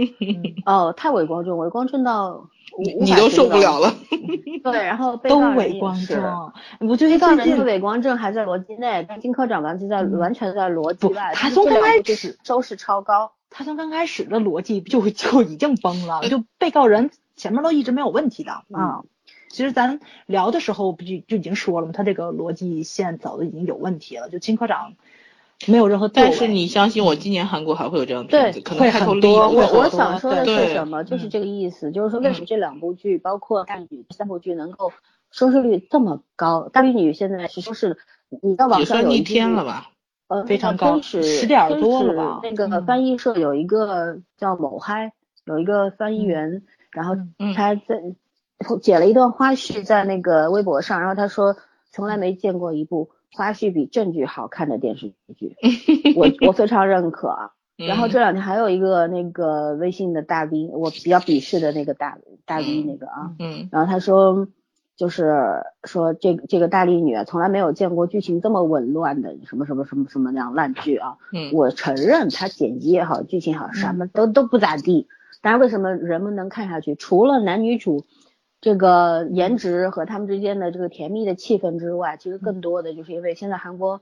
[0.66, 2.50] 哦，太伪光正，伪光正到
[2.80, 3.94] 你你都受不了了。
[4.64, 11.34] 对，然后被都告人伪光正，我觉得被告最近人的伪光正还在逻辑内，但金科长完全在嗯完全在逻辑外。
[11.36, 19.04] 他从刚开始始收视超高，他从刚开始的逻辑就就已经崩了， 就被告人前面都一直没有问题的啊。
[19.50, 21.94] 其实咱聊的时候不就就已经说了吗？
[21.94, 24.94] 他这个逻辑线早就已经有问题了，就金科长
[25.68, 26.30] 没有任何作为。
[26.30, 31.04] 但是你相信我，今年韩国还会有这样的片子，可能会开头很多我我想说的是什么？
[31.04, 34.92] 就是嗯这个意思，就是说为什么这两部剧，包括《大女》这三部剧能够
[35.32, 36.62] 收视率这么高？
[36.70, 37.98] 《大美女》现在是收视，
[38.42, 39.90] 你到网上有一天了吧？
[40.28, 45.12] 呃，非常高天使10点天多了吧那个嗯翻译社有一个叫某嗨，
[45.46, 48.02] 有一个翻译员，然后嗯他在
[48.82, 51.58] 剪了一段花絮在那个微博上，然后他说
[51.92, 55.56] 从来没见过一部花絮比正剧好看的电视剧，
[56.16, 57.52] 我我非常认可啊。
[57.76, 64.48] 然后这两天还有一个那个微信的大 V，我比较鄙视的那个大大 V 嗯那个啊，嗯然后他说，
[64.96, 71.18] 就是说这个这个大力女啊，从来没有见过剧情这么紊乱的什么什么什么什么那样烂剧啊。
[71.32, 75.08] 嗯我承认他剪辑也好，剧情也好，什么都都不咋地。
[75.42, 76.94] 但是为什么人们能看下去？
[76.94, 78.06] 除了男女主
[78.64, 84.02] 这个颜值和他们之间的这个甜蜜的气氛之外，其实更多的就是因为现在韩国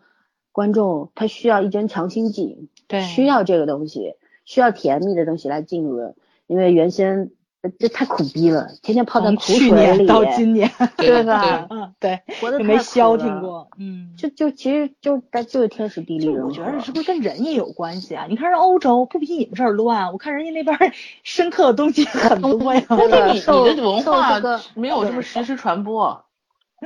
[0.52, 3.02] 观众他需要一针强心剂，对。
[3.02, 4.14] 需要这个东西，
[4.46, 6.14] 需要甜蜜的东西来浸润，
[6.46, 7.32] 因为原先呃
[7.78, 11.68] 这太苦逼了，天天泡在从苦去年水里，到今年，对吧？
[11.70, 14.14] 嗯，对，活得没消停过，嗯。
[14.18, 16.48] 就就其实就它就是天时地利就人和。
[16.50, 18.26] 我觉得是不是跟人也有关系啊？
[18.28, 20.92] 你看人欧洲不比你们这儿乱，我看人家那边儿
[21.24, 22.84] 深刻的东西 很多呀。
[22.90, 24.40] 但是你你的文化
[24.74, 26.26] 没有这么实时传播。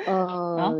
[0.06, 0.73] 呃，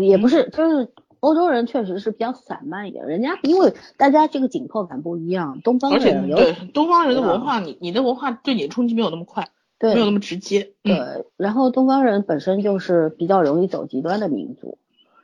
[0.00, 0.88] 也不是，就是
[1.20, 9.48] 欧洲人确实是比较散漫一点，人家因为大家这个紧迫感不一样，东方人对东方人的文化，你你的文化对你的冲击没有那么快，
[9.78, 10.72] 对没有那么直接。
[10.82, 14.78] 嗯，对，然后东方人本身就是比较容易走极端的民族，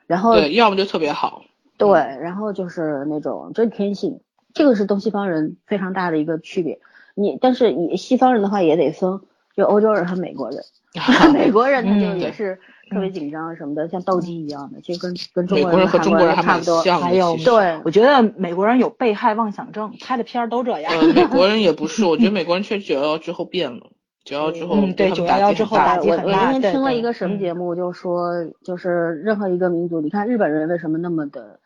[0.07, 1.43] 然后对，要么就特别好。
[1.79, 4.21] 对，然后就是那种这是天性，
[4.55, 6.79] 这个是东西方人非常大的一个区别。
[7.15, 9.21] 你但是你西方人的话也得分，
[9.57, 10.63] 就欧洲人和美国人，
[11.33, 12.59] 美国人他就嗯也是
[12.91, 16.83] 特别紧张什么的，像斗鸡一样的，其实跟跟中美国人、国人和中国人差不多。
[17.01, 20.93] 还有对，我觉得美国人有被害妄想症，拍的片儿都这样。
[20.93, 23.91] 呃，美国人也不是， 我觉得美国人确实九幺幺之后变了，
[24.25, 31.61] 九幺幺之后嗯对他们911之后打打击我我击很大那天听了一个什么嗯节目，就说就是任何一个民族，你看日本人为什么那么的，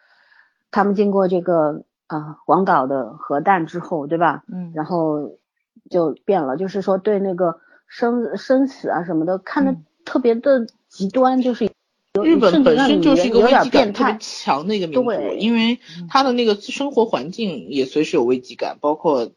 [0.71, 4.43] 他们经过这个啊广岛的核弹之后，对吧？
[4.51, 5.33] 嗯，然后
[5.91, 7.59] 就变了，就是说对那个
[7.91, 11.67] 生生死啊什么的看得嗯特别的极端，就是
[12.23, 14.17] 日本本身就是一个危机感特别。
[14.19, 19.31] 强的一个民族，对因为他的那个生活环境也随时有危机感，包括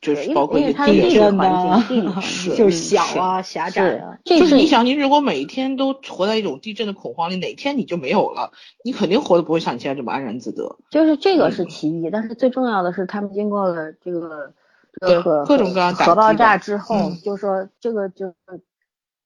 [0.00, 4.18] 就是包括一些地理环啊境， 是是小啊、狭窄啊。
[4.24, 8.52] 就是你想，你如果每一天都活在一种地震的恐慌里，哪天你就没有了，
[8.84, 10.76] 你肯定活得不会像你现在这么安然自得。
[10.90, 14.59] 就是这个嗯是其一，但是最重要的是他们经过了这个这
[15.00, 18.34] 对各种各样打核爆炸之后，嗯就说这个就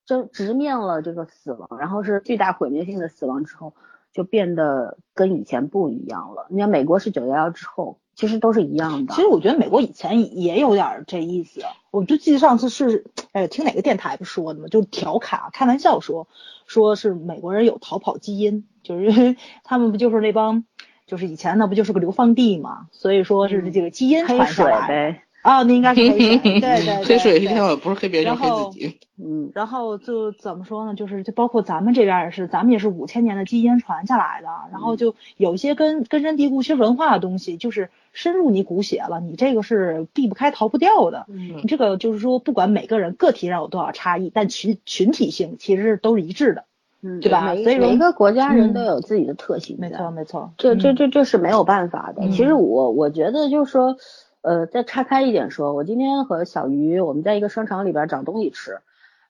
[0.07, 3.74] 就直面了这个死亡，然后是巨大毁灭性的死亡之后，
[4.12, 6.47] 就变得跟以前不一样了。
[6.51, 9.15] 你看美国是九幺幺之后，其实都是一样的。
[9.15, 16.28] 其实我觉得美国以前也有点儿这意思，我就记得上次是，哎，听哪个电台不说的嘛，就调侃开玩笑说，
[16.66, 20.65] 说是美国人有逃跑基因，就是因 为他们不就是那帮，
[21.07, 25.51] 就是以前那不就是个流放地嘛，所以说是这个基因黑水传下来的。
[25.51, 28.99] 呗，啊，那应该是黑水，对对对，黑水是对天晚不是黑别人黑自己。
[29.16, 30.95] 嗯，然后就怎么说呢？
[30.95, 41.27] 就是就包括咱们这边也是，咱们也是五千年的基因传下来的，然后就有一些根根深蒂固、一些文化的东西，就是深入你骨血了，你这个是避不开、逃不掉的。
[41.29, 46.65] 嗯你这个就是说，不管每个人个体上有多少差异，但群群体性其实都是一致的。
[47.07, 50.51] 嗯，对吧所以每一个国家人嗯都有自己的特性在，没错，没错。
[50.57, 52.23] 这这嗯这这是没有办法的。
[52.25, 53.97] 嗯其实我我觉得就是说，
[54.45, 58.81] 呃，再岔开一点说，我今天和小鱼我们在一个商场里边找东西吃，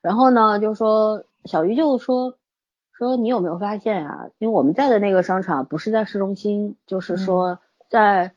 [0.01, 2.35] 然后呢就说小鱼就说
[2.91, 7.59] 说你有没有发现啊、因为我们在的那个商场不是在市中心，就是说
[7.89, 8.33] 在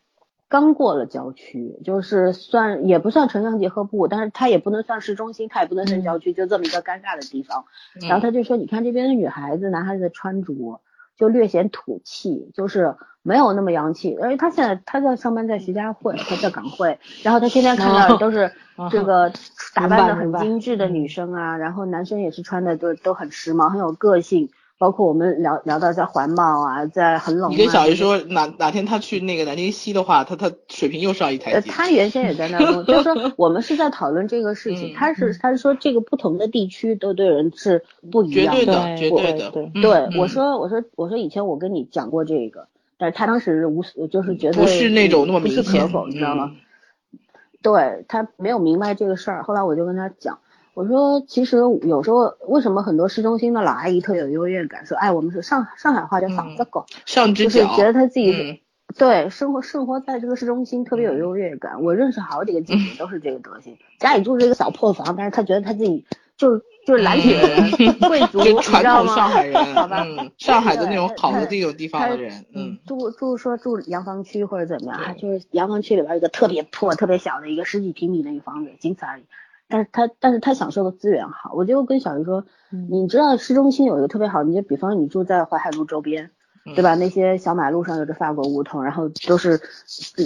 [0.47, 7.65] 刚过了郊区，就是算也不算城乡结合部，但是它也不能算市中心，它也不能算郊区，就这么一个尴尬的地方。
[8.09, 10.81] 然后他就说，你看这边的女孩子、男孩子的穿着
[11.19, 14.17] 就略显土气，就是没有那么洋气。
[14.23, 18.51] 而且他现在他在上班在徐家汇，他在港汇，然后他天天看到的都是
[18.91, 19.31] 这个
[19.75, 24.49] 打扮的很精致的女生啊，然后男生也是穿的都都很时髦，很有个性，
[24.79, 31.71] 包括我们聊聊到在环贸啊，在很冷、啊，你跟小姨说哪哪天他去那个南京西的话，他他水平又上一台呃，阶。
[31.71, 38.65] 他原先也在那 就是说我们是在讨论这个事情，嗯他是他是说这个不同的地区都对人是不一样的。
[38.65, 39.51] 对的，绝对对的。
[39.51, 46.53] 对嗯对，嗯我说我说我说以前我跟你讲过这个，但是他当时无所就是觉得不是那种那么不是明显可否，你知道吗？
[46.55, 46.57] 嗯
[47.61, 50.39] 对他没有明白这个事儿，后来我就跟他讲，
[50.79, 58.59] 我说其实有时候为什么很多市中心的老阿姨特有优越感，说哎我们是上上海话叫嗓子狗，上只就是，觉得他自己、嗯
[58.97, 61.83] 对生活生活在这个市中心特别有优越感。
[61.83, 66.07] 我认识好几个姐姐都是这个德行，家里住着一个小破房，但是她觉得她自己
[66.39, 67.71] 就是就是蓝铁人、
[68.09, 69.15] 贵族，就传统？
[69.15, 79.25] 上海人，好吧嗯，上海的那种好的他这种地方的人，嗯，住住说住洋房区或者怎么样，就是洋房区里边有一个特别破、特别小的一个十几平米的一个房子，仅此而已。
[79.69, 86.31] 但是他但是他享受的资源好，我就跟小鱼说，嗯你知道市中心有一个特别好，你就比方你住在淮海路周边，
[86.65, 86.95] 嗯对吧？
[86.95, 89.61] 那些小马路上有着法国梧桐，然后都是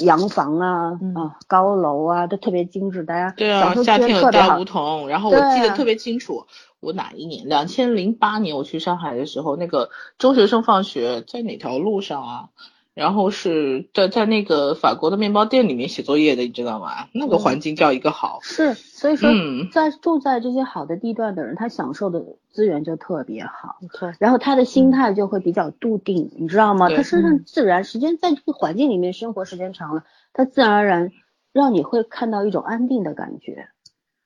[0.03, 4.65] 洋房啊、嗯啊高楼啊，都特别精致，大家对啊，享受资夏天源特别好有带梧。
[4.65, 6.47] 桐，然后我记得特别清楚，
[6.81, 7.49] 我哪一年？
[7.49, 12.49] 两千零八年我去上海的时候，那个中学生放学在哪条路上啊？
[12.95, 17.09] 然后是在在那个法国的面包店里面写作业的，你知道吗？
[17.13, 18.41] 那个环境叫一个好。
[18.43, 23.79] 是，所以说嗯在住在这些好的地段的人，他享受的资源就特别好。
[23.99, 26.89] 对，然后他的心态就会比较笃定，你知道吗？
[26.89, 30.05] 对他身上自然时间在这个环境里面生活时间长了，
[30.35, 31.11] 他自然而然
[31.53, 33.69] 让你会看到一种安定的感觉，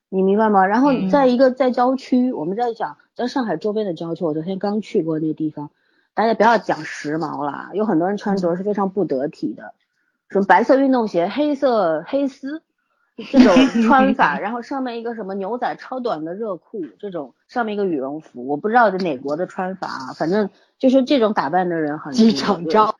[0.09, 0.65] 你明白吗？
[0.65, 5.71] 然后嗯在一个在郊区，我们在讲在上海周边的郊区，我昨天刚去过那地方，
[6.17, 9.73] 大家不要讲时髦啦，有很多人穿着是非常不得体的，
[10.29, 12.63] 什么白色运动鞋、黑色黑丝。
[13.31, 22.95] 这种穿法， 然后上面一个什么牛仔超短的热裤，这种上面一个羽绒服，我不知道这哪国的穿法啊，反正就是这种打扮的人很多机场照，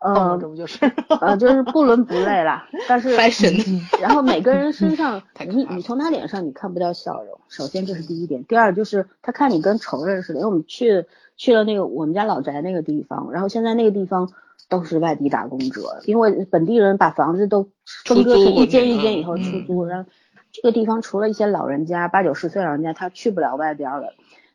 [0.00, 0.90] 呃这不就是？
[1.20, 2.68] 呃，就是不伦不类啦。
[2.88, 3.14] 但是
[4.02, 8.42] 然后每个人身上，你你从他脸上你看不到笑容，首先这是第一点。
[8.44, 11.06] 第二就是他看你跟仇人似的，因为我们去
[11.40, 14.30] 去了那个我们家老宅那个地方，然后现在那个地方
[14.68, 17.70] 都是外地打工者，因为本地人把房子都
[18.04, 20.10] 分割成一间一间以后嗯出租，然后
[20.52, 24.12] 这个地方除了一些老人家八九十岁老人家，他去不了外边了，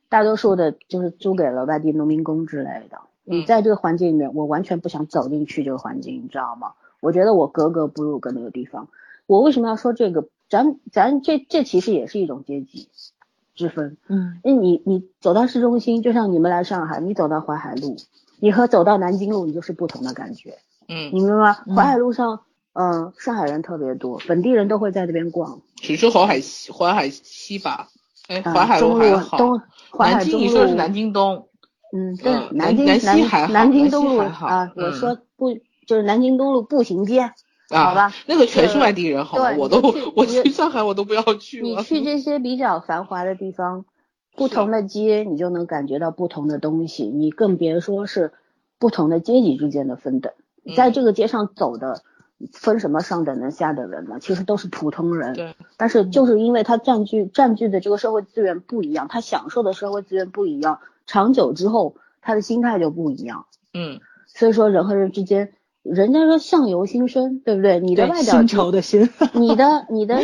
[0.09, 2.99] 大多数的就是租给了外地农民工之类的。
[3.23, 6.73] 你嗯在这个环境里面，我完全不想走进去这个环境，你知道吗？
[7.01, 8.89] 我觉得我格格不入跟那个地方。
[9.25, 10.27] 我为什么要说这个？
[10.47, 12.89] 咱咱这这其实也是一种阶级
[13.55, 13.97] 之分。
[14.07, 17.95] 嗯因为你你走到市中心，就像你们来上海，你走到淮海路，
[18.39, 20.57] 你和走到南京路，你就是不同的感觉，
[20.87, 21.57] 嗯，你明白吗？
[21.65, 22.41] 嗯淮海路上，
[22.73, 25.61] 嗯、上海人特别多，本地人都会在这边逛。
[25.77, 27.87] 只是淮海西，淮海西吧？
[28.27, 29.37] 哎，啊淮海路中还好。
[29.37, 29.61] 东
[29.91, 31.47] 淮海南京中路你说的是南京东，
[31.93, 35.53] 嗯，对，嗯南京南西还好南京东路好啊，我嗯说不
[35.87, 37.31] 就是南京东路步行街，
[37.69, 38.13] 啊，好吧？
[38.27, 39.55] 那个全是外地人，好吧？
[39.57, 39.81] 我都
[40.15, 41.67] 我去上海我都不要去了。
[41.67, 43.85] 你去这些比较繁华的地方，
[44.35, 47.05] 不同的街，你就能感觉到不同的东西。
[47.05, 48.33] 你更别说是
[48.77, 50.31] 不同的阶级之间的分等。
[50.63, 52.01] 嗯在这个街上走的，
[52.51, 54.17] 分什么上等人、下等人呢？
[54.19, 55.33] 其实都是普通人。
[55.33, 63.45] 对，但是就是因为他占据占据的这个社会资源不一样，他享受的社会资源不一样，长久之后他的心态就不一样。
[63.75, 65.53] 嗯，所以说人和人之间，
[65.85, 67.79] 人家说相由心生，对不对？
[67.79, 70.19] 你的外表新仇的心，你的 你的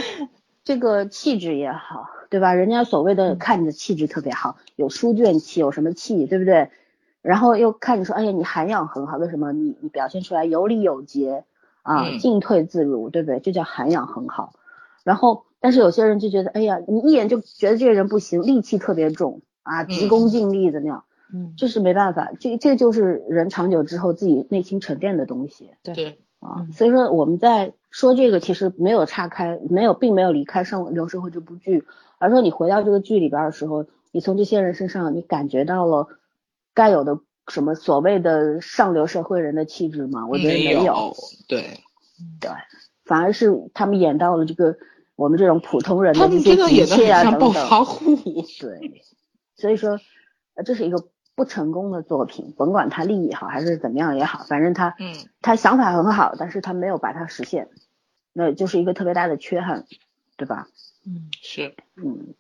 [0.64, 2.54] 这个气质也好，对吧？
[2.56, 6.72] 人家所谓嗯的看你的气质特别好，有书卷气，有什么气，对不对？
[7.22, 11.44] 然后又看你说，哎呀，你涵养很好，为什么你你表现出来有礼有节
[11.84, 13.40] 啊，嗯进退自如，对不对？
[13.40, 14.54] 这叫涵养很好。
[15.04, 21.04] 然后，但是有些人就觉得，哎呀，你一眼就觉得这个人不行，戾气特别重啊，急功近利的那样？
[21.34, 25.72] 嗯，这是没办法，这这就是人长久之后自己内心沉淀的东西。
[25.84, 31.86] 对，啊嗯，所以说我们在说这个其实没有岔开，没有并没有离开《上流社会》这部剧，
[32.18, 36.08] 而说你回到这个剧里边的时候，你从这些人身上你感觉到了
[36.74, 40.28] 该有的什么所谓的上流社会人的气质吗？
[40.28, 41.16] 我觉得没没有，
[41.48, 41.80] 对，
[42.40, 42.52] 对，
[43.06, 44.76] 反而是他们演到了这个
[45.16, 47.54] 我们这种普通人的这些急切啊等等。
[48.60, 49.04] 对，
[49.56, 50.00] 所以说，
[50.56, 51.06] 呃，这是一个
[51.42, 57.68] 不成功的作品，甭管他利益好还是怎么样也好，反正他，嗯，他想法很好，但是他没有把它实现，
[58.32, 59.86] 那就是一个特别大的缺憾，
[60.38, 60.68] 对吧？
[61.04, 62.36] 嗯，是，嗯，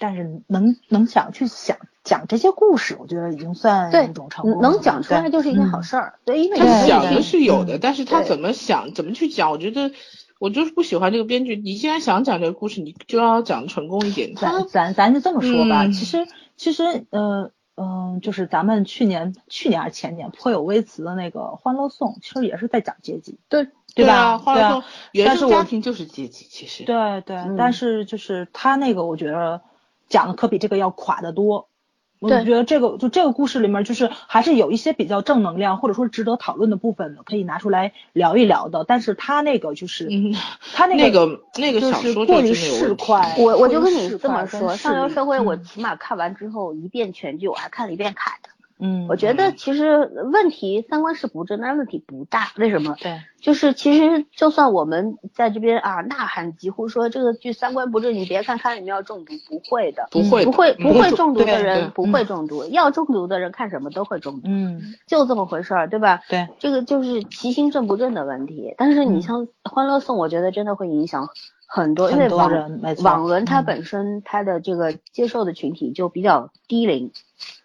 [0.00, 4.68] 但是能能想去想讲这些故事，我觉得已经算对一种成功了。
[4.72, 9.92] 能讲出来就是一件好嗯事儿，对，因为他你想的是有的，嗯但是他怎么想，怎么去讲，我觉得
[10.40, 11.54] 我就是不喜欢这个编剧。
[11.54, 14.34] 你既然想讲这个故事，你就要讲成功一点。
[14.34, 16.26] 他咱咱咱就这么说吧，嗯其实
[16.56, 24.82] 其实呃，嗯，就是咱们去年去年还是前年颇有微词的那个《欢乐颂》，其实也是在讲阶级，对对吧对啊，欢乐颂
[25.12, 29.62] 原生家庭就是阶级，其实对对，嗯但是就是他那个，我觉得
[30.08, 31.69] 讲的可比这个要垮得多。
[32.20, 38.84] 我就觉得这个就这个故事里面，就是还是有一些比较正能量，或者说值得讨论的部分的，可以拿出来聊一聊的。
[38.86, 40.34] 但是他那个就是，嗯，
[40.74, 43.40] 他那那个个那个就是小说过于市侩。
[43.42, 48.50] 我我就跟你这么说，上流社会我嗯起码看完之后一遍全剧，我还看了一遍凯的。
[48.80, 52.52] 嗯，我觉得其实问题三观是不正，但是问题不大。
[52.56, 52.96] 为什么？
[53.00, 66.22] 对，就是其实就算我们在这边啊呐喊疾呼说这个剧三观不正，你别看看里面要中毒，不会的，不会不会嗯不会中毒的人不嗯会中毒，要中毒的人看什么都会中毒，嗯，就这么回事儿，对吧？
[66.28, 68.74] 对，这个就是其心正不正的问题。
[68.76, 71.28] 但是你嗯像《欢乐颂》，我觉得真的会影响
[71.66, 77.12] 很多，因为很多网人没错网文它嗯本身它的这个接受的群体就比较低龄，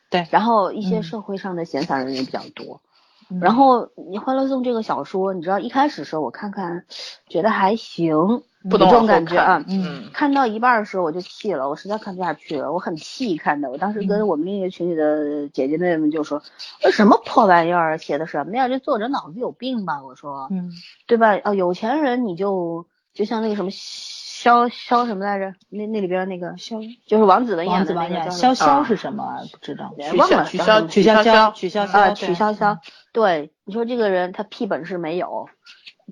[0.10, 2.82] 对然后一些嗯社会上的闲散人也比较多。
[3.30, 6.86] 嗯然后你《欢乐颂》这个小说，你知道一开始时候我看看，
[7.28, 9.66] 觉得还行，有这种感觉啊。
[9.68, 13.72] 嗯看到一半儿的时候我就气了，我实在看不下去了，我很气看的。
[13.72, 16.44] 我当时嗯跟我们那个群里的姐姐妹妹们就说
[16.84, 18.68] ：“呃，什么破玩意儿啊，写的什么呀？
[18.68, 20.72] 这作者脑子有病吧？”我说，嗯
[21.08, 21.36] 对吧？
[21.44, 23.72] 哦，有钱人你就就像那个什么
[24.46, 25.56] 萧萧什么来着？
[25.70, 26.78] 那那里边那个萧
[27.08, 29.40] 就是王子的那个叫潇潇啊是什么啊？
[29.52, 29.92] 不知道。
[30.16, 32.78] 忘了消取消叫什么曲筱绡，筱绡曲筱绡啊，对曲筱绡，
[33.12, 35.50] 对，你说这个人他屁本事没有，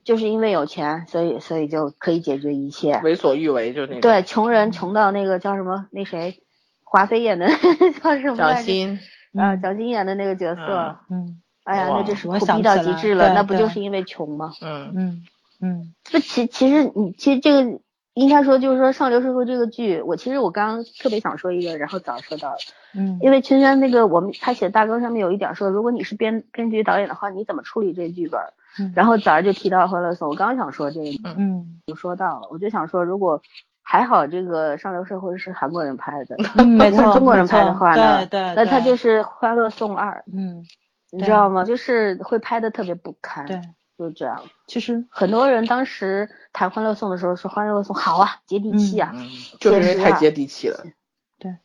[0.03, 2.99] 就是因为有钱，所以所以就可以解决一切。
[3.03, 5.85] 为所欲为就那个对，穷人穷到那个叫什么？
[5.91, 6.41] 那谁，
[6.83, 7.47] 华妃演的
[8.01, 8.55] 叫什么来着？
[8.55, 8.99] 蒋欣，
[9.37, 14.53] 啊，蒋欣演的那个角色，嗯哎呀，那真是我苦逼到极致了，那不就是因为穷吗？
[14.59, 15.23] 嗯嗯
[15.61, 17.79] 嗯不，其其实你其实这个
[18.13, 22.57] 应该说就是说上流社会这个剧，我其实我刚刚特别想说一个，然后早说到了。
[22.95, 28.39] 嗯，因为圈圈那个我们他写大纲上面有一点说，如果你是编编剧导演的话，你怎么处理这剧本？
[28.79, 33.39] 嗯然后早上就提到《欢乐颂》，我刚刚想说这个嗯就说到了，我就想说，如果
[33.83, 40.65] 还好这个上流社会是韩国人拍的，嗯，没中国人拍的话呢，对对，那他就是《欢乐颂二》，嗯
[41.11, 41.63] 你知道吗？
[41.63, 43.61] 就是会拍的特别不堪，对，
[43.97, 44.43] 就这样。
[44.67, 49.29] 其实很多人当时谈《欢乐颂》的时候说，《欢乐颂》好啊，接地气啊，嗯，
[49.59, 50.83] 就是因为太接地气了。
[51.39, 51.57] 对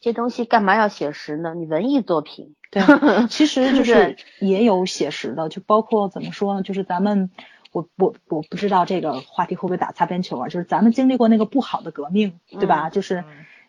[0.00, 1.54] 这东西干嘛要写实呢？
[1.54, 2.82] 你文艺作品，对，
[3.30, 6.62] 其实就 是也有写实的，就包括怎么说呢？
[6.62, 7.30] 就是咱们，
[7.70, 10.48] 我我我不知道这个话题会不会打擦边球啊？
[10.48, 12.90] 就是咱们经历过那个不好的革命，对吧？
[12.90, 13.24] 就是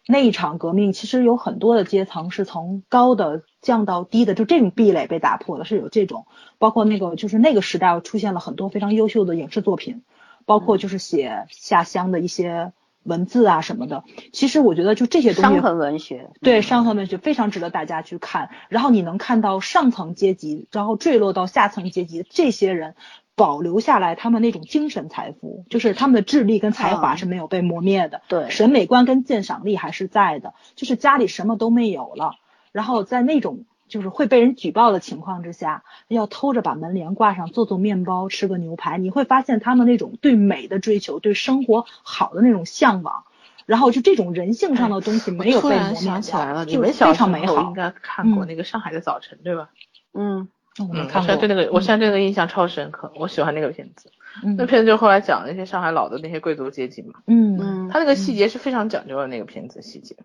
[0.07, 6.25] 那一场革命，其实有很多的阶层是从高的降到低的，就这种壁垒被打破了，是有这种。
[6.57, 10.03] 包括那个就是那个时代出现了很多非常优秀的影视作品，
[10.45, 12.71] 包括就是写下乡的一些
[13.03, 14.05] 文字啊什么的。
[14.31, 18.49] 其实我觉得就这些东西伤痕文学，对，伤痕文学非常值得大家去看。
[18.69, 22.95] 然后你能看到上层阶级，然后坠落到下层阶级这些人
[23.38, 30.55] 保留下来他们那种精神财富，就是他们的智力跟才华嗯是没有被磨灭的，对审美观跟鉴赏力还是在的。
[30.76, 32.34] 就是家里什么都没有了，
[32.72, 43.23] 然后在那种就是会被人举报的情况之下，要偷着把门帘挂上，做做面包，吃个牛排，你会发现他们那种对美的追求，对生活好的那种向往。
[43.68, 47.55] 然后就这种人性上的东西没有被磨灭掉想起来了，你就们小时非常美好。
[47.55, 49.69] 候应该看过嗯那个《上海的早晨》，对吧？
[50.14, 50.47] 嗯，嗯，
[50.79, 54.11] 我我没看过现在对那个，我现在对那个印象超深刻，我喜欢那个片子。
[54.43, 60.15] 那嗯片子就后来讲那些上海老的那些贵族阶级嘛，嗯嗯他那个细节是非常讲究的，那个片子细节。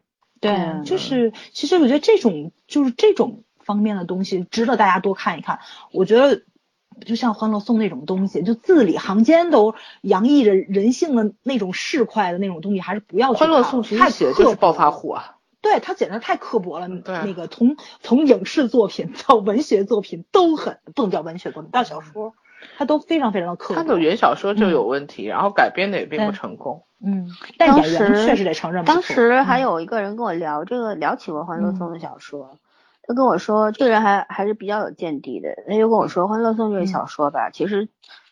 [0.41, 5.61] 对，嗯就是其实我觉得这种就是这种方面的东西值得大家多看一看。
[5.93, 6.43] 我觉得
[7.07, 16.89] 就像《欢乐颂》那种东西，就字里行间都洋溢着人性的那种市侩的那种东西，还是不要去欢乐颂其实写的就是暴发户啊，对他简直太刻薄了。
[16.89, 22.35] 对那个从从影视作品到文学作品都很不能叫文学作品，到小说，
[22.77, 23.81] 他都非常非常的刻薄。
[23.81, 26.83] 他的原小说就有问题，然后改编的也并不成功。
[27.05, 27.29] 嗯，
[27.59, 28.85] 但当演员确实得承认。
[28.85, 32.59] 当时还嗯有一个人跟我聊这个，聊起过《欢乐颂》的小说，
[33.03, 35.49] 他跟我说，这个人还还是比较有见地的。
[35.69, 37.89] 他就跟我说，《欢乐颂》这个小说吧，其实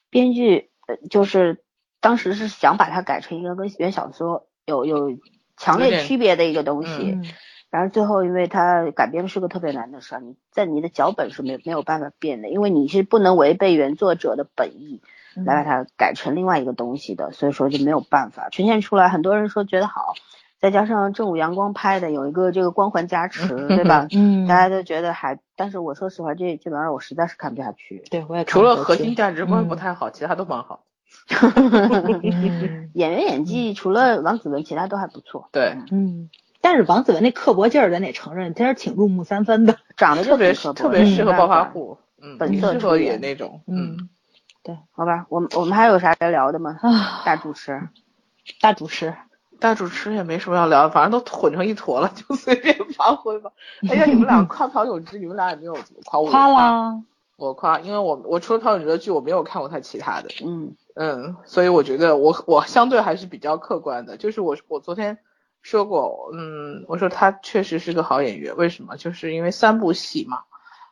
[0.09, 1.65] 编剧呃就是
[2.01, 5.19] 当时是想把它改成一个跟原小说有有
[5.61, 7.25] 强烈区别的一个东西，嗯
[7.71, 15.01] 然后最后因为它改编是个特别难的事儿，你在你的脚本是没有没有办法变的，因为你是不能违背原作者的本意。
[15.37, 19.09] 嗯来把它改成另外一个东西的，所以说就没有办法呈现出来。
[19.09, 20.15] 很多人说觉得好，
[20.59, 24.09] 再加上正午阳光拍的有一个这个光环加持， 对吧？
[24.13, 28.03] 嗯，大家都觉得还，但是我说实话，这这玩意儿我实在是看不下去。
[28.11, 30.81] 对我也除了核心价值观不嗯太好，其他都蛮好。
[31.29, 35.49] 嗯 演员演技除了王子文，其他都还不错。
[35.53, 36.29] 对，嗯，
[36.61, 43.05] 但是王子文那刻薄劲儿，咱得承认，真是挺入木三分的，长得特别挺刻薄特别适合暴发嗯户，嗯，本挺适合色出演。
[43.13, 44.09] 演那种，嗯，
[44.63, 44.77] 对。
[44.93, 46.79] 好吧，我们我们还有啥要聊的吗？
[46.83, 47.89] 啊，大主持，
[48.61, 49.15] 大主持，
[49.61, 53.53] 大主持也没什么要聊的，反正都混成一坨了，就随便发挥吧。
[53.89, 56.29] 哎呀，你们俩夸朴炯植，你们俩也没有怎么夸我。
[56.29, 57.01] 夸，啦，
[57.37, 64.17] 我夸，因为我我除了朴炯植的剧，我没有看过他其他的，嗯嗯，所以我觉得我我相对还是比较客观的。
[64.17, 65.19] 就是我我昨天
[65.63, 68.97] 说过，嗯，我说他确实是个好演员，为什么？
[68.97, 70.43] 就是因为三部戏嘛，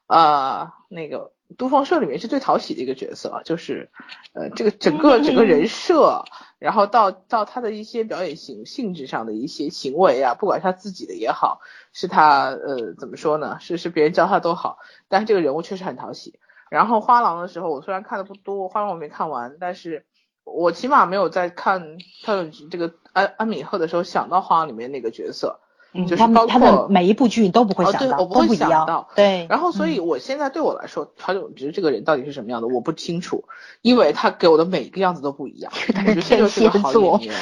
[0.07, 3.91] 呃，那个《都风社》里面是最讨喜的一个角色，就是
[4.35, 6.25] 呃这个整个整个人设，
[6.59, 11.61] 然后到到他的一些表演性性质上的一些行为啊，不管他自己的也好，
[11.93, 13.59] 是他呃怎么说呢？
[13.61, 16.39] 是是别人教他都好，但是这个人物确实很讨喜。
[16.70, 20.07] 然后花郎的时候，我虽然看的不多，花郎我没看完，但是
[20.45, 25.61] 我起码没有在看他这个安安米赫的时候想到花郎里面那个角色。
[25.99, 33.45] 嗯就是包他们他每一部剧你都不会哦想到，对我不会都不一样想到，对，然后，所以我现在对我来说，朴炯植这个人到底是什么样的，我不清楚，
[33.83, 35.73] 因为他给我的每一个样子都不一样。
[35.89, 37.35] 我觉得这就是个好演员，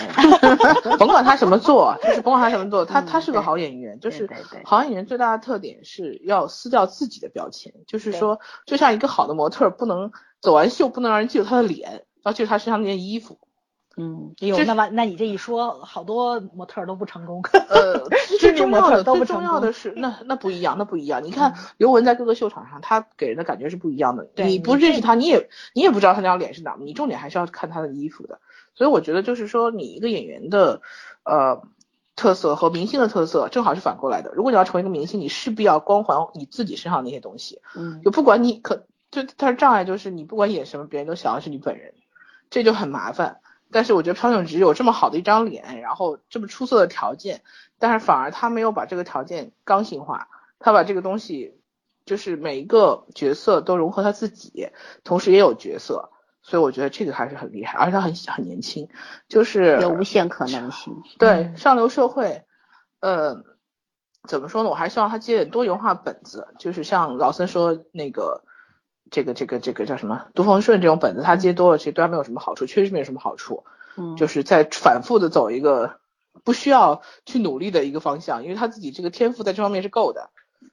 [0.98, 4.00] 甭管他什么做，就是甭管他什么做，他嗯他是个好演员。
[4.00, 4.28] 就是
[4.64, 13.38] 好演员最大的特点是要撕掉自己的标签，就是说，就像一个好的模特，不能走完秀不能让人记住他的脸，要记住他身上那件衣服。
[13.96, 17.42] 嗯，哎呦，这那完，那你这一说，好多模特儿都不成功。
[17.70, 21.24] 呃，知最重要的最重要的是， 那那不一样，那不一样。
[21.24, 24.24] 你看刘雯在各个秀场上，她给人的感觉是不一样的。
[24.24, 28.38] 对你不认识她，你也你也不知道她那张脸是哪，你重点还是要看她的衣服的。
[28.74, 30.82] 所以我觉得就是说，你一个演员的
[31.24, 31.62] 呃
[32.16, 34.30] 特色和明星的特色正好是反过来的。
[34.34, 37.62] 如果你要成为一个明星，你势必要光环你自己身上那些东西。
[37.74, 41.94] 嗯就不管你可，就他的障碍就是你不管演什么，别人都想要是你本人，
[42.50, 43.40] 这就很麻烦。
[43.72, 47.42] 但是我觉得朴炯植有这么好的一张脸，然后这么出色的条件，
[47.78, 50.28] 但是反而他没有把这个条件刚性化，
[50.58, 51.60] 他把这个东西
[52.04, 54.70] 就是每一个角色都融合他自己，
[55.02, 56.10] 同时也有角色，
[56.42, 58.88] 所以我觉得这个还是很厉害，而且他很很年轻，
[59.28, 61.02] 就是有无限可能性。
[61.18, 62.44] 对上流社会，
[63.00, 63.42] 呃，
[64.28, 64.70] 怎么说呢？
[64.70, 68.44] 我还是希望他接点多元化本子，就是像老森说那个，
[69.10, 73.64] 这个这个这个叫什么《杜丰顺》这种本子，他接多了，其实对他没有什么好处，确实没有什么好处，
[73.96, 75.96] 嗯，就是在反复的走一个
[76.44, 80.30] 不需要去努力的一个方向，因为他自己这个天赋在这方面是够的，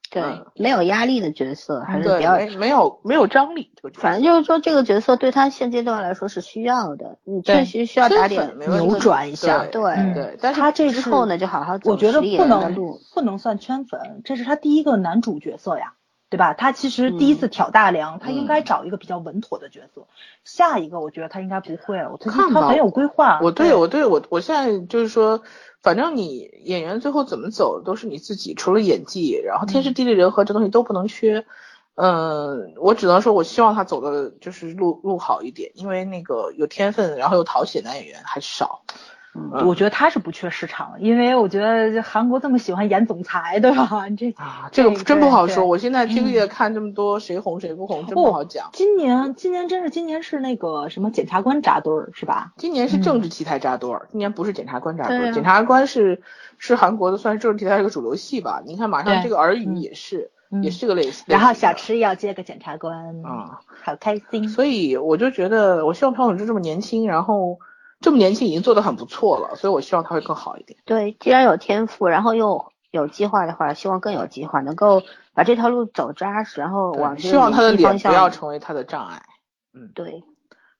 [0.09, 9.81] 对嗯，没有压力的角色还是比对，较，没没有没有张力，这个反正就是说这个角色对他现阶段来说是需要的，你确实需要打点扭转一下对
[10.13, 12.99] 对但是他这之后呢，就好好走我觉得不能人的路。
[13.13, 15.93] 不能算圈粉，这是他第一个男主角色呀，
[16.33, 16.55] 对吧？
[16.55, 20.07] 他其实第一次挑大梁，他应该找一个比较稳妥的角色。
[20.43, 23.39] 下一个我觉得他应该不会，我看他很有规划。
[23.43, 25.43] 我对我对我我现在就是说，
[25.83, 31.45] 反正你演员最后怎么走都是你自己，除了演技，然后天时地利人和这东西都不能缺。
[31.93, 38.81] 嗯，我只能说，我希望他走的就是路路好一点，因为那个有天分，然后又讨喜的男演员还少。
[39.35, 43.89] 嗯我觉得他是不缺市场，因为我觉得韩国这么喜欢演总裁，对吧？
[44.17, 45.65] 这啊，这个真不好说。
[45.65, 48.69] 我现在经历了嗯看这么多，谁红谁不红，真不好讲。
[48.73, 52.53] 今年今年真是今年是那个什么检察官扎堆儿是吧？
[52.57, 55.27] 今年是政治题材扎堆儿，今年不是检察官扎堆儿。
[55.29, 56.21] 啊检察官是
[56.59, 58.61] 是韩国的算是政治题材一个主流戏吧。
[58.65, 61.23] 你看马上这个耳语嗯也是，嗯也是个类似。
[61.27, 63.61] 然后小池要接个检察官，啊。
[63.83, 64.47] 好开心。
[64.47, 67.57] 所以我就觉得，我希望朴炯植这么年轻，然后
[68.03, 70.77] 这么年轻已经做得很不错了，所以我希望他会更好一点。
[70.83, 75.01] 对，既然有天赋，然后又有计划的话，希望更有计划，能够
[75.33, 79.23] 把这条路走扎实，然后往希望他的脸不要成为他的障碍。
[79.73, 80.23] 嗯，对，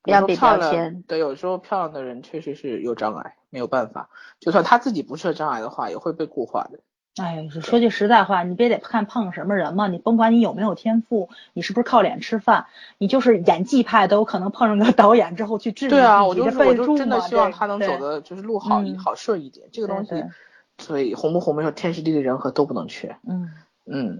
[0.02, 1.02] 不要被标签。
[1.08, 4.10] 对，有时候漂亮的人确实是有障碍，没有办法。
[4.38, 6.80] 就算他自己不设障碍的话，也会被固化的。
[7.16, 12.66] 哎，说句实在话，你别得看碰什么人嘛，你甭管你有没有天赋，你是不是靠脸吃饭，
[12.98, 16.56] 你就是演技派都有可能碰上个 导演之后去质疑对啊，我就是
[16.96, 20.24] 真的希望他能走的就是路好好顺一点，这个东西
[20.78, 23.16] 所以红不红没有天时地利人和都不能缺。
[23.28, 23.52] 嗯，
[23.86, 24.18] 嗯，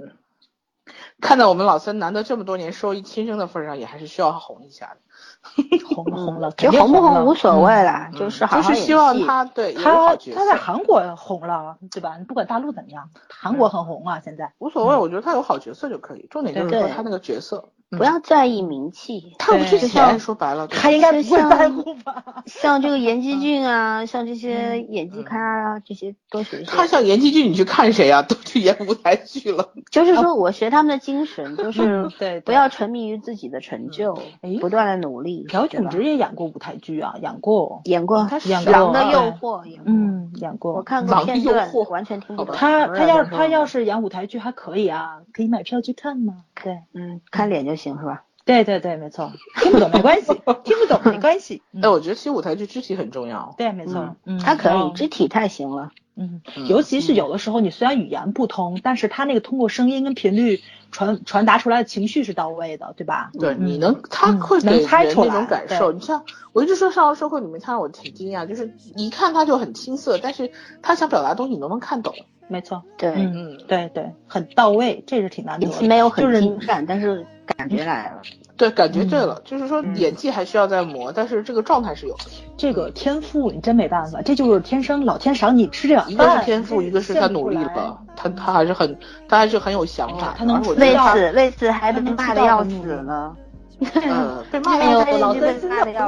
[1.21, 4.97] 看在我们老三难得这么多年收益亲生的份上，也还是需要红一下的。
[5.95, 12.17] 红了红了，其实红不红无所谓嗯啦，嗯就是好好就是希望他对他他在，韩国红了，对吧？
[12.19, 14.53] 你不管大陆怎么样，韩国很红啊，现在。
[14.59, 17.69] 无所谓，我觉得他有好角色就可以，重点就是说他那个角色。
[17.97, 22.25] 不要在意名气，他不是对钱，说白了，他应该不在乎吧？
[22.47, 26.65] 像这个严基俊啊，像这些演技咖啊，这些多学学。
[26.67, 28.23] 他像严基俊，你去看谁啊？
[28.23, 29.71] 都去演舞台剧了。
[29.91, 35.45] 就是说，我学他们的精神， 就是嗯对，不要沉迷于自己的成就哎，不断的努力。
[35.49, 39.81] 朴炯植也演过舞台剧啊，演过，演过他《演过狼的诱惑》，演。
[39.85, 40.75] 嗯，演过。
[40.75, 42.55] 我看过片段，完全听不懂。
[42.55, 46.45] 他他要他要是演舞台剧还可以啊，可以买票去看吗？
[46.63, 48.25] 对嗯，看脸就行是吧？
[48.47, 49.33] 对对对，没错，
[49.63, 50.27] 听不懂没关系，
[50.65, 51.63] 听不懂没关系。
[51.73, 53.55] 嗯哎，我觉得其实舞台剧肢体很重要。
[53.57, 55.91] 对，没错，嗯，他可以，肢体太行了。
[56.17, 60.61] 嗯，嗯尤其是有的时候，你虽然语言不通，但是他那个通过声音跟频率
[60.91, 63.31] 传传达出来的情绪是到位的，对吧？
[63.39, 65.93] 对，嗯你能，他嗯会能给人那猜出来种感受。
[65.93, 70.51] 对你像我一直说上了社会里面看到我挺惊讶，就是一看他就很青涩，但是
[70.83, 72.15] 他想表达的东西你都能看懂。
[72.47, 75.83] 没错，对，嗯，嗯，对对，很到位，这是挺难得的。
[75.87, 78.21] 没有很就是精湛，但是感觉来了。
[78.57, 82.25] 对，感觉对了，就是说嗯演技还需要再磨，但是这个状态是有的。
[82.57, 86.45] 这个天赋，你真没办法，这就是天生老天赏你吃这碗一个是。
[86.45, 88.97] 天赋，一个是他努力了，他他还是很
[89.29, 90.35] 他还是很有想法的。
[90.39, 93.37] 他能为此为此还被骂的 要死力了。
[93.81, 95.05] 呃被骂的要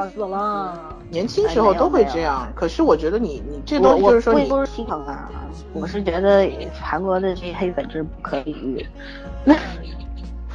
[0.09, 0.73] 死了。
[1.11, 5.29] 年轻时候都会这样，可是我觉得你你这东西我我就是说你不不是心疼啊，
[5.73, 6.49] 我是觉得
[6.81, 8.87] 韩国的这些黑粉是不可理喻。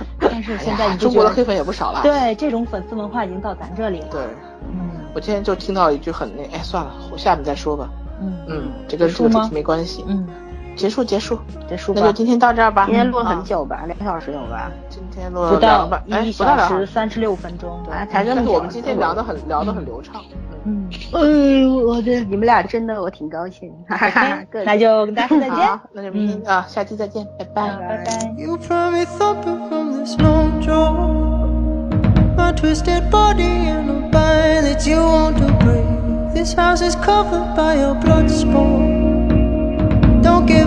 [0.19, 2.01] 但是现在中国的黑粉也不少了。
[2.03, 4.07] 对这种粉丝文化已经到咱这里了。
[4.11, 4.21] 对，
[4.71, 7.89] 嗯我今天就听到一句很那，哎，算了，我下面再说吧。
[8.21, 10.05] 嗯嗯，这跟这个主题没关系。
[10.07, 10.27] 嗯，
[10.75, 11.37] 结束结束，
[11.67, 11.93] 结束。
[11.95, 12.85] 那就今天到这儿吧。
[12.85, 14.71] 今天录很久吧，两个小时有吧？
[14.89, 15.87] 今天录了不到
[16.21, 17.79] 一不到两小时三十六分钟。
[17.91, 18.23] 啊才
[18.53, 20.21] 我们今天聊得很聊得很流畅。
[20.63, 21.19] 嗯，哎
[21.61, 24.37] 呦，我这你们俩真的我挺高兴，哈哈哈。
[24.65, 25.51] 那就跟大家再见。
[25.51, 27.67] 好， 那就明天啊，下期再见，拜拜。
[27.77, 28.35] 拜拜。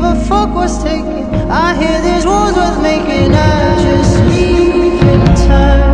[0.04, 1.24] a fuck what's taken.
[1.50, 3.32] I hear these wars worth making.
[3.32, 5.00] I just need
[5.48, 5.93] time.